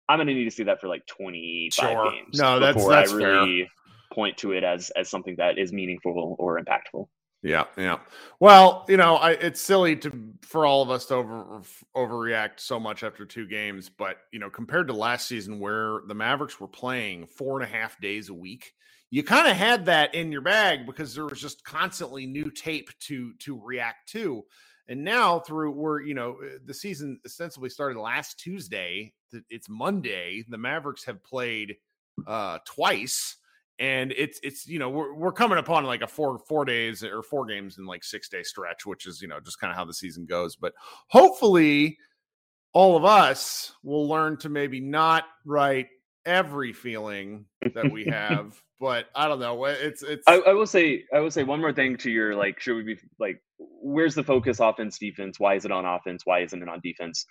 I'm 0.08 0.18
going 0.18 0.28
to 0.28 0.34
need 0.34 0.44
to 0.44 0.50
see 0.50 0.64
that 0.64 0.80
for 0.80 0.88
like 0.88 1.06
25 1.06 1.72
sure. 1.72 2.10
games. 2.10 2.38
No, 2.38 2.60
that's 2.60 2.86
that's 2.86 3.12
I 3.12 3.16
really 3.16 3.62
fair. 3.62 3.68
point 4.12 4.36
to 4.38 4.52
it 4.52 4.64
as 4.64 4.90
as 4.90 5.08
something 5.08 5.36
that 5.38 5.58
is 5.58 5.72
meaningful 5.72 6.36
or 6.38 6.60
impactful. 6.60 7.06
Yeah, 7.44 7.64
yeah. 7.76 7.98
Well, 8.40 8.86
you 8.88 8.96
know, 8.96 9.16
I, 9.16 9.32
it's 9.32 9.60
silly 9.60 9.96
to 9.96 10.12
for 10.40 10.64
all 10.64 10.82
of 10.82 10.90
us 10.90 11.04
to 11.06 11.16
over 11.16 11.60
overreact 11.94 12.58
so 12.58 12.80
much 12.80 13.04
after 13.04 13.26
two 13.26 13.46
games, 13.46 13.90
but 13.90 14.16
you 14.32 14.38
know, 14.38 14.48
compared 14.48 14.88
to 14.88 14.94
last 14.94 15.28
season 15.28 15.60
where 15.60 16.00
the 16.08 16.14
Mavericks 16.14 16.58
were 16.58 16.68
playing 16.68 17.26
four 17.26 17.60
and 17.60 17.70
a 17.70 17.76
half 17.76 18.00
days 18.00 18.30
a 18.30 18.34
week, 18.34 18.72
you 19.10 19.22
kind 19.22 19.46
of 19.46 19.56
had 19.58 19.84
that 19.86 20.14
in 20.14 20.32
your 20.32 20.40
bag 20.40 20.86
because 20.86 21.14
there 21.14 21.26
was 21.26 21.38
just 21.38 21.62
constantly 21.64 22.24
new 22.24 22.50
tape 22.50 22.88
to 23.00 23.34
to 23.40 23.60
react 23.62 24.08
to. 24.12 24.42
And 24.88 25.02
now 25.02 25.40
through 25.40 25.70
we're 25.72 26.02
you 26.02 26.14
know 26.14 26.36
uh, 26.44 26.58
the 26.64 26.74
season 26.74 27.18
ostensibly 27.24 27.70
started 27.70 27.98
last 27.98 28.38
Tuesday. 28.38 29.12
It's 29.50 29.68
Monday. 29.68 30.44
The 30.48 30.58
Mavericks 30.58 31.04
have 31.04 31.22
played 31.24 31.76
uh 32.26 32.58
twice 32.64 33.36
and 33.78 34.12
it's 34.16 34.38
it's 34.42 34.66
you 34.66 34.78
know 34.78 34.88
we're, 34.88 35.14
we're 35.14 35.32
coming 35.32 35.58
upon 35.58 35.84
like 35.84 36.02
a 36.02 36.06
four 36.06 36.38
four 36.38 36.64
days 36.64 37.02
or 37.02 37.22
four 37.22 37.44
games 37.44 37.78
in 37.78 37.86
like 37.86 38.04
six 38.04 38.28
day 38.28 38.42
stretch 38.42 38.86
which 38.86 39.06
is 39.06 39.20
you 39.20 39.28
know 39.28 39.40
just 39.40 39.58
kind 39.58 39.70
of 39.70 39.76
how 39.76 39.84
the 39.84 39.94
season 39.94 40.24
goes 40.26 40.54
but 40.54 40.72
hopefully 41.08 41.98
all 42.72 42.96
of 42.96 43.04
us 43.04 43.72
will 43.82 44.08
learn 44.08 44.36
to 44.36 44.48
maybe 44.48 44.80
not 44.80 45.24
write 45.44 45.86
every 46.26 46.72
feeling 46.72 47.46
that 47.74 47.90
we 47.90 48.04
have 48.10 48.60
but 48.84 49.06
I 49.14 49.28
don't 49.28 49.40
know. 49.40 49.64
It's 49.64 50.02
it's. 50.02 50.24
I, 50.26 50.40
I, 50.40 50.52
will 50.52 50.66
say 50.66 51.04
I 51.14 51.20
will 51.20 51.30
say 51.30 51.42
one 51.42 51.58
more 51.58 51.72
thing 51.72 51.96
to 51.98 52.10
your 52.10 52.34
like. 52.34 52.60
Should 52.60 52.76
we 52.76 52.82
be 52.82 52.98
like? 53.18 53.40
Where's 53.58 54.14
the 54.14 54.22
focus? 54.22 54.60
Offense, 54.60 54.98
defense. 54.98 55.40
Why 55.40 55.54
is 55.54 55.64
it 55.64 55.72
on 55.72 55.86
offense? 55.86 56.22
Why 56.26 56.40
isn't 56.40 56.60
it 56.60 56.68
on 56.68 56.80
defense? 56.82 57.24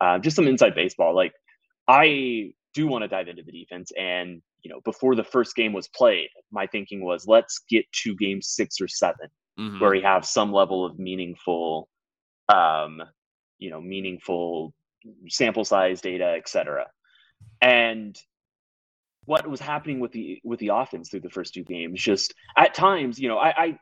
Uh, 0.00 0.18
just 0.18 0.36
some 0.36 0.46
inside 0.46 0.74
baseball. 0.76 1.14
Like 1.14 1.32
I 1.88 2.52
do 2.74 2.86
want 2.86 3.02
to 3.02 3.08
dive 3.08 3.26
into 3.26 3.42
the 3.42 3.50
defense, 3.50 3.90
and 3.98 4.40
you 4.62 4.70
know, 4.70 4.80
before 4.84 5.16
the 5.16 5.24
first 5.24 5.56
game 5.56 5.72
was 5.72 5.88
played, 5.88 6.28
my 6.52 6.66
thinking 6.66 7.02
was 7.04 7.26
let's 7.26 7.60
get 7.68 7.90
to 7.92 8.14
game 8.14 8.40
six 8.40 8.80
or 8.80 8.86
7 8.86 9.16
mm-hmm. 9.58 9.80
where 9.80 9.90
we 9.90 10.02
have 10.02 10.24
some 10.24 10.52
level 10.52 10.84
of 10.84 10.98
meaningful, 10.98 11.88
um, 12.48 13.02
you 13.58 13.70
know, 13.70 13.80
meaningful 13.80 14.74
sample 15.28 15.64
size 15.64 16.02
data, 16.02 16.34
etc. 16.36 16.86
And 17.62 18.16
what 19.30 19.46
was 19.46 19.60
happening 19.60 20.00
with 20.00 20.10
the 20.10 20.40
with 20.42 20.58
the 20.58 20.68
offense 20.74 21.08
through 21.08 21.20
the 21.20 21.30
first 21.30 21.54
two 21.54 21.62
games. 21.62 22.02
Just 22.02 22.34
at 22.56 22.74
times, 22.74 23.16
you 23.16 23.28
know, 23.28 23.38
I 23.38 23.50
I, 23.64 23.78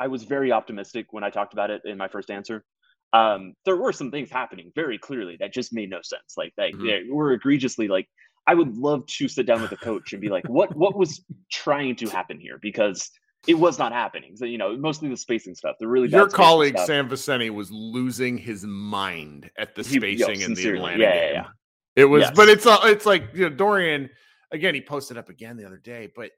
I 0.00 0.08
was 0.08 0.24
very 0.24 0.50
optimistic 0.50 1.12
when 1.12 1.22
I 1.22 1.30
talked 1.30 1.52
about 1.52 1.70
it 1.70 1.82
in 1.84 1.96
my 1.96 2.08
first 2.08 2.32
answer. 2.32 2.64
Um, 3.12 3.54
there 3.64 3.76
were 3.76 3.92
some 3.92 4.10
things 4.10 4.28
happening 4.28 4.72
very 4.74 4.98
clearly 4.98 5.36
that 5.38 5.54
just 5.54 5.72
made 5.72 5.88
no 5.88 6.00
sense. 6.02 6.34
Like 6.36 6.52
they, 6.56 6.72
mm-hmm. 6.72 6.84
they 6.84 7.02
were 7.10 7.32
egregiously 7.32 7.86
like. 7.86 8.08
I 8.46 8.54
would 8.54 8.78
love 8.78 9.04
to 9.18 9.28
sit 9.28 9.44
down 9.44 9.60
with 9.60 9.68
the 9.68 9.76
coach 9.76 10.14
and 10.14 10.22
be 10.22 10.30
like, 10.30 10.48
what 10.48 10.74
what 10.74 10.96
was 10.96 11.22
trying 11.52 11.94
to 11.96 12.08
happen 12.08 12.40
here? 12.40 12.58
Because 12.60 13.10
it 13.46 13.54
was 13.54 13.78
not 13.78 13.92
happening. 13.92 14.36
So, 14.36 14.46
you 14.46 14.58
know, 14.58 14.76
mostly 14.76 15.10
the 15.10 15.18
spacing 15.18 15.54
stuff. 15.54 15.76
The 15.78 15.86
really 15.86 16.08
your 16.08 16.28
colleague 16.28 16.78
Sam 16.78 17.10
Vecenie 17.10 17.50
was 17.50 17.70
losing 17.70 18.38
his 18.38 18.64
mind 18.64 19.50
at 19.58 19.74
the 19.74 19.84
spacing 19.84 20.34
he, 20.34 20.40
yo, 20.40 20.46
in 20.46 20.54
the 20.54 20.68
Atlanta 20.70 20.98
yeah, 20.98 21.12
game. 21.12 21.22
Yeah, 21.22 21.32
yeah. 21.32 21.46
It 21.94 22.04
was, 22.06 22.22
yes. 22.22 22.32
but 22.34 22.48
it's 22.48 22.66
uh, 22.66 22.78
it's 22.84 23.04
like 23.04 23.28
you 23.34 23.48
know 23.48 23.54
Dorian 23.54 24.08
again, 24.52 24.74
he 24.74 24.80
posted 24.80 25.16
up 25.16 25.28
again 25.28 25.56
the 25.56 25.66
other 25.66 25.78
day, 25.78 26.10
but 26.14 26.30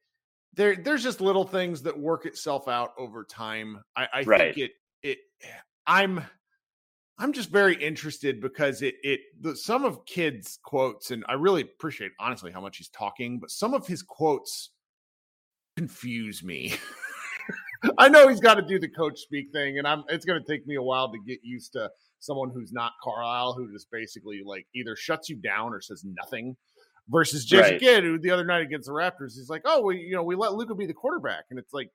there 0.55 0.77
there's 0.77 1.03
just 1.03 1.21
little 1.21 1.45
things 1.45 1.83
that 1.83 1.99
work 1.99 2.27
itself 2.27 2.69
out 2.69 2.93
over 2.99 3.25
time. 3.25 3.83
I, 3.97 4.09
I 4.13 4.23
right. 4.23 4.55
think 4.55 4.59
it 4.59 4.71
it 5.03 5.19
I'm 5.87 6.25
I'm 7.19 7.33
just 7.33 7.51
very 7.51 7.75
interested 7.75 8.41
because 8.41 8.83
it 8.83 8.95
it 9.03 9.21
the, 9.41 9.55
some 9.57 9.85
of 9.85 10.05
Kidd's 10.07 10.59
quotes 10.63 11.11
and 11.11 11.25
I 11.29 11.35
really 11.35 11.63
appreciate 11.63 12.13
honestly 12.19 12.51
how 12.51 12.61
much 12.61 12.79
he's 12.79 12.89
talking, 12.89 13.39
but 13.39 13.51
some 13.51 13.75
of 13.75 13.87
his 13.87 14.03
quotes 14.03 14.71
confuse 15.77 16.43
me. 16.43 16.75
I 17.99 18.09
know 18.09 18.29
he's 18.29 18.41
got 18.41 18.55
to 18.55 18.63
do 18.63 18.79
the 18.79 18.89
coach 18.89 19.19
speak 19.19 19.53
thing, 19.53 19.79
and 19.79 19.87
I'm 19.87 20.05
it's 20.09 20.25
going 20.25 20.43
to 20.43 20.47
take 20.47 20.67
me 20.67 20.75
a 20.75 20.83
while 20.83 21.11
to 21.13 21.19
get 21.27 21.39
used 21.43 21.73
to 21.75 21.91
someone 22.19 22.51
who's 22.51 22.73
not 22.73 22.93
Carlisle, 23.03 23.55
who 23.55 23.73
just 23.73 23.91
basically 23.91 24.43
like 24.45 24.67
either 24.75 24.97
shuts 24.97 25.29
you 25.29 25.37
down 25.37 25.73
or 25.73 25.81
says 25.81 26.05
nothing 26.05 26.57
versus 27.11 27.45
Jason 27.45 27.73
right. 27.73 27.81
Kidd, 27.81 28.05
who 28.05 28.19
the 28.19 28.31
other 28.31 28.45
night 28.45 28.63
against 28.63 28.87
the 28.87 28.93
Raptors, 28.93 29.35
he's 29.35 29.51
like, 29.51 29.63
"Oh, 29.65 29.83
well, 29.83 29.95
you 29.95 30.15
know, 30.15 30.23
we 30.23 30.37
let 30.37 30.55
Luka 30.55 30.75
be 30.75 30.87
the 30.87 30.95
quarterback," 30.95 31.45
and 31.51 31.59
it's 31.59 31.73
like, 31.73 31.91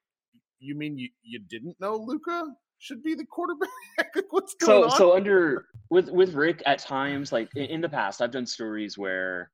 you 0.60 0.76
mean 0.76 0.98
you 0.98 1.10
you 1.24 1.40
didn't 1.40 1.80
know 1.80 1.96
Luka 1.96 2.46
should 2.80 3.04
be 3.04 3.16
the 3.16 3.26
quarterback? 3.26 3.70
What's 4.30 4.56
going 4.56 4.84
so, 4.84 4.92
on? 4.92 4.98
So 4.98 5.16
under 5.16 5.66
with 5.90 6.10
with 6.10 6.34
Rick, 6.34 6.62
at 6.66 6.80
times, 6.80 7.32
like 7.32 7.50
in 7.56 7.82
the 7.82 7.90
past, 7.90 8.22
I've 8.22 8.32
done 8.32 8.46
stories 8.46 8.98
where 8.98 9.52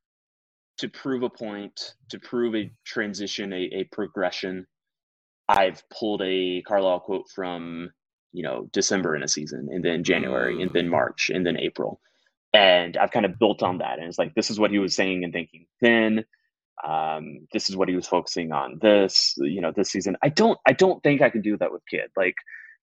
to 0.79 0.89
prove 0.89 1.23
a 1.23 1.29
point, 1.29 1.95
to 2.09 2.19
prove 2.19 2.55
a 2.55 2.71
transition, 2.85 3.53
a, 3.53 3.69
a 3.73 3.83
progression, 3.91 4.65
I've 5.47 5.83
pulled 5.89 6.21
a 6.23 6.61
Carlisle 6.63 7.01
quote 7.01 7.29
from 7.29 7.91
you 8.31 8.43
know 8.43 8.67
December 8.71 9.15
in 9.15 9.23
a 9.23 9.27
season, 9.27 9.69
and 9.71 9.83
then 9.83 10.03
January, 10.03 10.61
and 10.61 10.71
then 10.73 10.87
mm. 10.87 10.91
March, 10.91 11.29
and 11.33 11.45
then 11.45 11.57
April 11.57 11.99
and 12.53 12.97
I've 12.97 13.11
kind 13.11 13.25
of 13.25 13.39
built 13.39 13.63
on 13.63 13.77
that. 13.79 13.99
And 13.99 14.07
it's 14.07 14.19
like 14.19 14.33
this 14.35 14.49
is 14.49 14.59
what 14.59 14.71
he 14.71 14.79
was 14.79 14.95
saying 14.95 15.23
and 15.23 15.33
thinking 15.33 15.65
then. 15.81 16.25
um, 16.87 17.47
this 17.53 17.69
is 17.69 17.75
what 17.75 17.89
he 17.89 17.95
was 17.95 18.07
focusing 18.07 18.51
on. 18.51 18.79
This, 18.81 19.35
you 19.37 19.61
know, 19.61 19.71
this 19.75 19.91
season. 19.91 20.17
I 20.23 20.29
don't, 20.29 20.57
I 20.67 20.73
don't 20.73 21.01
think 21.03 21.21
I 21.21 21.29
can 21.29 21.41
do 21.41 21.57
that 21.57 21.71
with 21.71 21.83
Kidd. 21.89 22.09
Like 22.17 22.35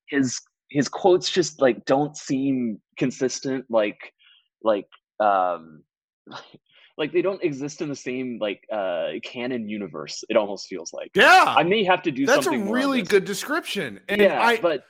his 0.08 0.40
his 0.70 0.88
quotes 0.88 1.30
just 1.30 1.60
like 1.60 1.84
don't 1.84 2.16
seem 2.16 2.80
consistent. 2.96 3.64
Like 3.68 3.98
like 4.62 4.86
um 5.20 5.82
like 6.98 7.12
they 7.12 7.22
don't 7.22 7.42
exist 7.42 7.80
in 7.80 7.88
the 7.88 7.96
same 7.96 8.38
like 8.40 8.62
uh 8.72 9.10
canon 9.22 9.68
universe 9.68 10.24
it 10.28 10.36
almost 10.36 10.66
feels 10.66 10.92
like 10.92 11.10
yeah 11.14 11.44
i 11.56 11.62
may 11.62 11.84
have 11.84 12.02
to 12.02 12.10
do 12.10 12.26
that's 12.26 12.46
a 12.46 12.58
really 12.58 13.02
good 13.02 13.24
description 13.24 14.00
and 14.08 14.20
yeah 14.20 14.42
I, 14.42 14.56
but 14.60 14.82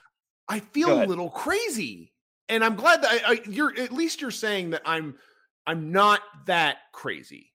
I 0.49 0.61
feel 0.61 1.03
a 1.03 1.05
little 1.05 1.29
crazy, 1.29 2.13
and 2.49 2.65
I'm 2.65 2.77
glad 2.77 3.03
that 3.03 3.23
I, 3.27 3.33
I, 3.33 3.41
you're 3.49 3.79
at 3.79 3.93
least 3.93 4.21
you're 4.21 4.31
saying 4.31 4.71
that 4.71 4.83
I'm 4.85 5.15
I'm 5.67 5.93
not 5.93 6.21
that 6.47 6.79
crazy. 6.93 7.53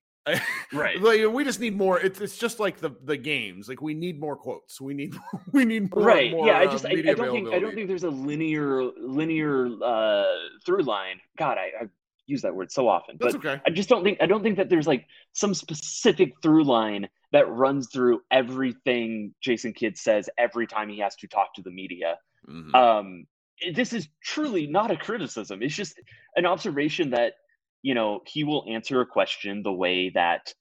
right. 0.72 1.02
like, 1.02 1.28
we 1.28 1.44
just 1.44 1.60
need 1.60 1.76
more. 1.76 2.00
It's 2.00 2.22
it's 2.22 2.38
just 2.38 2.60
like 2.60 2.78
the 2.78 2.92
the 3.04 3.18
games. 3.18 3.68
Like 3.68 3.82
we 3.82 3.94
need 3.94 4.20
more 4.20 4.36
quotes. 4.36 4.80
We 4.80 4.94
need 4.94 5.16
we 5.52 5.66
need 5.66 5.94
more. 5.94 6.06
Right. 6.06 6.32
More, 6.32 6.48
yeah. 6.48 6.60
I 6.60 6.66
uh, 6.66 6.72
just 6.72 6.86
I, 6.86 6.92
I, 6.92 7.14
don't 7.14 7.32
think 7.32 7.54
I 7.54 7.60
don't 7.60 7.74
think 7.74 7.88
there's 7.88 8.04
a 8.04 8.10
linear 8.10 8.84
linear 8.98 9.68
uh 9.84 10.26
through 10.66 10.84
line. 10.84 11.20
God, 11.38 11.58
I, 11.58 11.84
I 11.84 11.88
use 12.26 12.42
that 12.44 12.56
word 12.56 12.72
so 12.72 12.88
often, 12.88 13.18
but 13.20 13.36
okay. 13.36 13.60
I 13.66 13.70
just 13.70 13.90
don't 13.90 14.04
think 14.04 14.20
I 14.22 14.26
don't 14.26 14.44
think 14.44 14.58
that 14.58 14.70
there's 14.70 14.88
like 14.88 15.08
some 15.34 15.54
specific 15.54 16.34
through 16.42 16.64
line 16.64 17.10
that 17.32 17.50
runs 17.50 17.90
through 17.92 18.22
everything 18.32 19.34
Jason 19.42 19.74
Kidd 19.74 19.98
says 19.98 20.30
every 20.38 20.68
time 20.68 20.88
he 20.88 21.00
has 21.00 21.16
to 21.18 21.28
talk 21.28 21.54
to 21.56 21.62
the 21.62 21.72
media. 21.72 22.18
Mm-hmm. 22.48 22.76
Um, 22.76 23.26
this 23.74 23.94
is 23.94 24.08
truly 24.24 24.68
not 24.68 24.92
a 24.92 24.98
criticism. 24.98 25.62
It's 25.62 25.76
just 25.76 26.00
an 26.36 26.46
observation 26.46 27.12
that 27.12 27.34
you 27.82 27.94
know 27.94 28.22
he 28.26 28.44
will 28.44 28.66
answer 28.70 29.02
a 29.02 29.06
question 29.06 29.64
the 29.64 29.72
way 29.74 30.10
that 30.16 30.54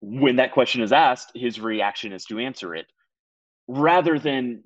when 0.00 0.36
that 0.36 0.52
question 0.52 0.82
is 0.82 0.92
asked, 0.92 1.32
his 1.34 1.60
reaction 1.60 2.12
is 2.12 2.24
to 2.26 2.38
answer 2.38 2.74
it, 2.74 2.86
rather 3.68 4.18
than 4.18 4.62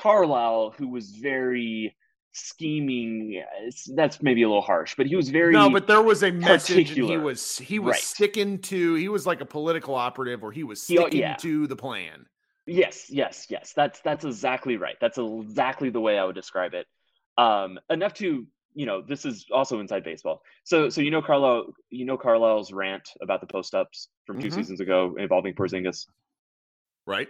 Carlisle, 0.00 0.74
who 0.78 0.88
was 0.88 1.10
very 1.10 1.94
scheming 2.36 3.40
that's 3.94 4.20
maybe 4.20 4.42
a 4.42 4.48
little 4.48 4.60
harsh 4.60 4.96
but 4.96 5.06
he 5.06 5.14
was 5.14 5.28
very 5.28 5.52
no 5.52 5.70
but 5.70 5.86
there 5.86 6.02
was 6.02 6.24
a 6.24 6.32
message 6.32 6.90
he 6.90 7.16
was 7.16 7.58
he 7.58 7.78
was 7.78 7.92
Right. 7.92 8.00
sticking 8.02 8.58
to 8.62 8.94
he 8.96 9.08
was 9.08 9.24
like 9.24 9.40
a 9.40 9.44
political 9.44 9.94
operative 9.94 10.42
or 10.42 10.50
he 10.50 10.64
was 10.64 10.84
He- 10.84 10.96
sticking 10.96 11.20
yeah. 11.20 11.36
to 11.36 11.68
the 11.68 11.76
plan 11.76 12.26
Yes, 12.66 13.06
yes, 13.10 13.46
yes. 13.50 13.72
That's 13.74 14.00
that's 14.00 14.24
exactly 14.24 14.76
right. 14.76 14.96
That's 15.00 15.18
exactly 15.18 15.90
the 15.90 16.00
way 16.00 16.18
I 16.18 16.24
would 16.24 16.34
describe 16.34 16.72
it. 16.74 16.86
Um, 17.36 17.78
enough 17.90 18.14
to 18.14 18.46
you 18.76 18.86
know, 18.86 19.02
this 19.02 19.24
is 19.24 19.46
also 19.52 19.78
inside 19.80 20.02
baseball. 20.04 20.42
So 20.64 20.88
so 20.88 21.00
you 21.00 21.10
know 21.10 21.22
Carlisle, 21.22 21.74
you 21.90 22.04
know 22.06 22.16
Carlisle's 22.16 22.72
rant 22.72 23.08
about 23.22 23.40
the 23.40 23.46
post 23.46 23.74
ups 23.74 24.08
from 24.26 24.38
2 24.38 24.48
Mhm. 24.48 24.52
seasons 24.52 24.80
ago 24.80 25.14
involving 25.18 25.54
Porzingis. 25.54 26.06
right 27.06 27.28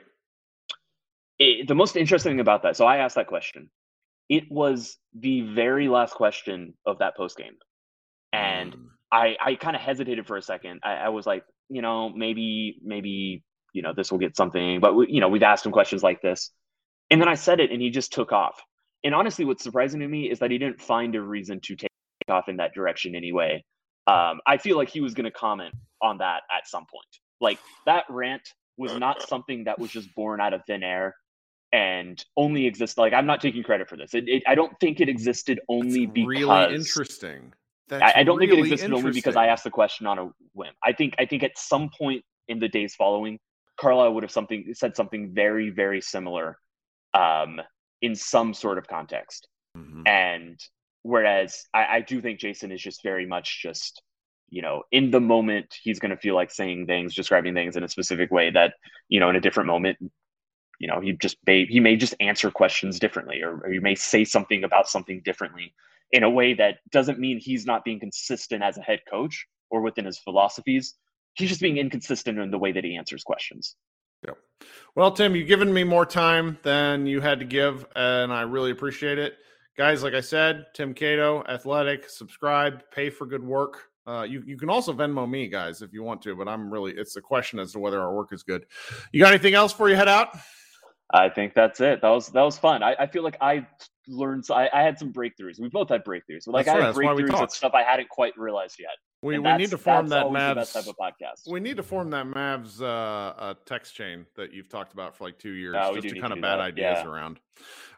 It, 1.39 1.67
the 1.69 1.75
most 1.75 1.97
interesting 1.97 2.33
thing 2.33 2.41
about 2.41 2.63
that, 2.63 2.77
so 2.77 2.87
I 2.87 2.99
asked 2.99 3.17
that 3.17 3.27
question. 3.27 3.71
It 4.29 4.45
was 4.51 4.97
the 5.15 5.43
very 5.43 5.89
last 5.89 6.15
question 6.15 6.75
of 6.87 6.99
that 6.99 7.17
post 7.17 7.37
game, 7.37 7.57
and 8.33 8.73
Mm. 8.73 8.89
I 9.13 9.37
I 9.41 9.55
kind 9.57 9.77
of 9.77 9.83
hesitated 9.83 10.27
for 10.27 10.37
a 10.37 10.43
second. 10.43 10.81
I, 10.85 10.95
I 10.95 11.09
was 11.11 11.27
like, 11.27 11.45
you 11.69 11.83
know, 11.83 12.09
maybe 12.09 12.79
maybe 12.83 13.43
you 13.75 13.83
know 13.83 13.93
this 13.93 14.11
will 14.11 14.19
get 14.19 14.37
something, 14.37 14.81
but 14.81 14.95
we, 14.95 15.07
you 15.11 15.21
know 15.21 15.29
we've 15.29 15.43
asked 15.43 15.67
him 15.67 15.73
questions 15.73 16.03
like 16.03 16.23
this, 16.23 16.51
and 17.11 17.21
then 17.21 17.29
I 17.29 17.35
said 17.35 17.61
it, 17.61 17.71
and 17.71 17.83
he 17.83 17.91
just 17.91 18.13
took 18.13 18.33
off. 18.33 18.61
And 19.05 19.15
honestly, 19.15 19.45
what's 19.45 19.63
surprising 19.63 20.01
to 20.01 20.09
me 20.09 20.31
is 20.31 20.39
that 20.39 20.51
he 20.51 20.57
didn't 20.57 20.81
find 20.81 21.15
a 21.15 21.21
reason 21.21 21.61
to 21.65 21.77
take 21.77 21.91
off 22.31 22.49
in 22.49 22.57
that 22.57 22.73
direction 22.73 23.15
anyway. 23.15 23.63
Um, 24.07 24.41
I 24.47 24.57
feel 24.57 24.79
like 24.79 24.89
he 24.89 25.01
was 25.01 25.13
going 25.13 25.25
to 25.25 25.31
comment 25.31 25.75
on 26.01 26.19
that 26.19 26.43
at 26.57 26.67
some 26.67 26.87
point. 26.91 27.07
Like 27.41 27.59
that 27.85 28.05
rant 28.09 28.49
was 28.79 28.95
not 28.95 29.23
something 29.29 29.65
that 29.65 29.79
was 29.79 29.91
just 29.91 30.15
born 30.15 30.41
out 30.41 30.55
of 30.55 30.63
thin 30.67 30.83
air 30.83 31.15
and 31.73 32.23
only 32.37 32.67
exists. 32.67 32.97
Like 32.97 33.13
I'm 33.13 33.27
not 33.27 33.43
taking 33.43 33.63
credit 33.63 33.89
for 33.89 33.97
this. 33.97 34.15
It, 34.15 34.25
it, 34.27 34.43
I 34.47 34.55
don't 34.55 34.73
think 34.81 35.01
it 35.01 35.09
existed 35.09 35.61
only 35.69 36.07
That's 36.07 36.15
because 36.15 36.29
really 36.29 36.75
interesting 36.75 37.53
I, 37.91 38.13
I 38.17 38.23
don't 38.23 38.39
think 38.39 38.53
it 38.53 38.59
existed 38.59 38.93
only 38.93 39.13
because 39.13 39.37
I 39.37 39.47
asked 39.47 39.65
the 39.65 39.71
question 39.71 40.07
on 40.07 40.19
a 40.19 40.31
whim. 40.55 40.73
I 40.83 40.93
think 40.93 41.15
I 41.19 41.27
think 41.27 41.43
at 41.43 41.57
some 41.57 41.91
point 41.97 42.25
in 42.49 42.59
the 42.59 42.69
days 42.69 42.95
following, 42.95 43.39
Carlisle 43.77 44.15
would 44.15 44.23
have 44.23 44.33
something 44.33 44.73
said 44.75 44.97
something 44.97 45.33
very 45.35 45.71
very 45.71 46.01
similar, 46.01 46.59
um, 47.13 47.61
in 48.01 48.15
some 48.15 48.55
sort 48.55 48.79
of 48.79 48.87
context. 48.87 49.49
Mhm. 49.77 50.07
And 50.07 50.61
whereas 51.03 51.65
I, 51.75 51.97
I 51.97 52.01
do 52.01 52.21
think 52.21 52.41
Jason 52.41 52.73
is 52.73 52.83
just 52.83 53.03
very 53.03 53.27
much 53.27 53.63
just 53.63 54.03
you 54.51 54.63
know 54.63 54.83
in 54.93 55.11
the 55.11 55.21
moment 55.21 55.75
he's 55.83 55.99
going 55.99 56.11
to 56.11 56.17
feel 56.17 56.35
like 56.35 56.51
saying 56.51 56.87
things, 56.87 57.15
describing 57.15 57.55
things 57.55 57.77
in 57.77 57.85
a 57.85 57.89
specific 57.89 58.31
way 58.31 58.51
that 58.51 58.75
you 59.09 59.21
know 59.21 59.31
in 59.31 59.37
a 59.37 59.41
different 59.41 59.69
moment. 59.69 59.99
You 60.81 60.89
know, 60.89 61.01
he 61.01 61.13
just 61.13 61.37
may 61.47 61.67
he 61.67 61.81
may 61.81 61.97
just 61.97 62.15
answer 62.21 62.51
questions 62.51 62.99
differently, 62.99 63.43
or, 63.43 63.61
or 63.65 63.71
he 63.71 63.79
may 63.79 63.95
say 63.95 64.25
something 64.25 64.65
about 64.65 64.89
something 64.89 65.23
differently 65.25 65.73
in 66.11 66.25
a 66.25 66.31
way 66.31 66.53
that 66.55 66.79
doesn't 66.91 67.19
mean 67.19 67.39
he's 67.39 67.65
not 67.65 67.85
being 67.85 68.01
consistent 68.01 68.63
as 68.63 68.77
a 68.77 68.83
head 68.83 69.01
coach 69.09 69.47
or 69.71 69.83
within 69.83 70.05
his 70.05 70.19
philosophies. 70.19 70.95
He's 71.35 71.49
just 71.49 71.61
being 71.61 71.79
inconsistent 71.79 72.39
in 72.39 72.51
the 72.51 72.59
way 72.59 72.73
that 72.73 72.85
he 72.85 72.97
answers 72.97 73.23
questions. 73.23 73.77
Yep. 74.27 74.37
Well, 74.95 75.13
Tim, 75.13 75.35
you've 75.35 75.49
given 75.49 75.73
me 75.73 75.85
more 75.85 76.07
time 76.07 76.59
than 76.63 77.07
you 77.07 77.21
had 77.21 77.41
to 77.41 77.45
give, 77.45 77.87
and 77.95 78.33
I 78.33 78.43
really 78.43 78.71
appreciate 78.71 79.19
it. 79.19 79.35
Guys, 79.77 80.03
like 80.03 80.15
I 80.15 80.21
said, 80.21 80.67
Tim 80.75 80.95
Cato, 80.95 81.45
Athletic, 81.49 82.09
subscribe, 82.09 82.83
pay 82.93 83.11
for 83.11 83.27
good 83.27 83.43
work. 83.43 83.89
Uh, 84.07 84.25
you, 84.29 84.43
you 84.47 84.57
can 84.57 84.71
also 84.71 84.93
Venmo 84.93 85.29
me, 85.29 85.49
guys, 85.49 85.83
if 85.83 85.93
you 85.93 86.03
want 86.03 86.23
to, 86.23 86.37
but 86.37 86.47
I'm 86.47 86.71
really, 86.71 86.93
it's 86.93 87.17
a 87.17 87.21
question 87.21 87.59
as 87.59 87.73
to 87.73 87.79
whether 87.81 88.01
our 88.01 88.15
work 88.15 88.33
is 88.33 88.43
good. 88.43 88.67
You 89.13 89.21
got 89.21 89.33
anything 89.33 89.55
else 89.55 89.73
before 89.73 89.89
you 89.89 89.97
head 89.97 90.09
out? 90.09 90.37
I 91.11 91.29
think 91.29 91.55
that's 91.55 91.81
it. 91.81 92.01
That 92.03 92.09
was 92.09 92.29
that 92.29 92.43
was 92.43 92.59
fun. 92.59 92.83
I, 92.83 92.97
I 92.99 93.07
feel 93.07 93.23
like 93.23 93.37
I 93.41 93.67
learned. 94.09 94.45
I, 94.51 94.69
I 94.73 94.83
had 94.83 94.99
some 94.99 95.13
breakthoughs. 95.13 95.61
We 95.61 95.69
both 95.69 95.89
had 95.89 96.05
breakthroughs. 96.05 96.47
Like 96.47 96.67
That's 96.67 96.81
I 96.81 96.87
had 96.87 96.97
we 96.97 97.05
breakthroughs 97.05 97.43
of 97.43 97.51
stuff 97.53 97.73
I 97.75 97.83
hadn't 97.83 98.09
quite 98.09 98.37
realized 98.37 98.77
yet. 98.81 98.97
We, 99.25 99.39
we 99.39 99.53
need 99.55 99.71
to 99.71 99.79
form 99.79 100.09
that 100.09 100.25
always 100.25 100.43
the 100.43 100.55
best 100.55 100.77
Mavs. 100.77 100.85
type 100.85 100.87
of 100.87 100.97
podcast. 100.99 101.51
We 101.51 101.59
need 101.59 101.79
to 101.79 101.83
form 101.83 102.11
that 102.11 102.27
Mavs 102.27 102.81
uh, 102.83 102.85
uh, 102.85 103.55
text 103.65 103.95
chain 103.95 104.27
that 104.37 104.53
you've 104.53 104.69
talked 104.69 104.93
about 104.93 105.17
for 105.17 105.25
like 105.25 105.39
two 105.39 105.53
years, 105.53 105.73
No, 105.73 105.95
just 105.99 106.15
to 106.15 106.21
kind 106.21 106.33
to 106.33 106.37
of 106.37 106.43
bad 106.43 106.57
that, 106.57 106.61
ideas 106.61 106.99
yeah. 107.03 107.07
around. 107.09 107.41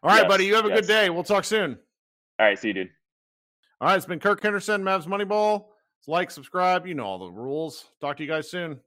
All 0.05 0.11
right, 0.11 0.21
Yes, 0.23 0.29
buddy, 0.29 0.47
you 0.47 0.55
have 0.55 0.67
a 0.67 0.69
yes. 0.69 0.81
good 0.83 0.87
day. 0.87 1.11
We'll 1.11 1.25
talk 1.25 1.45
soon. 1.45 1.79
All 2.39 2.47
right, 2.47 2.57
see 2.57 2.69
you, 2.69 2.75
dude. 2.75 2.91
All 3.81 3.89
right, 3.89 3.97
it's 3.97 4.07
been 4.07 4.21
Kirk 4.21 4.41
Henderson, 4.43 4.83
Mavs 4.83 5.07
Moneyball. 5.07 5.67
Like, 6.07 6.31
subscribe, 6.31 6.87
you 6.87 6.95
know 6.95 7.05
all 7.05 7.19
the 7.19 7.31
rules. 7.31 7.85
Talk 8.01 8.19
to 8.19 8.23
you 8.23 8.29
guys 8.29 8.49
soon. 8.49 8.79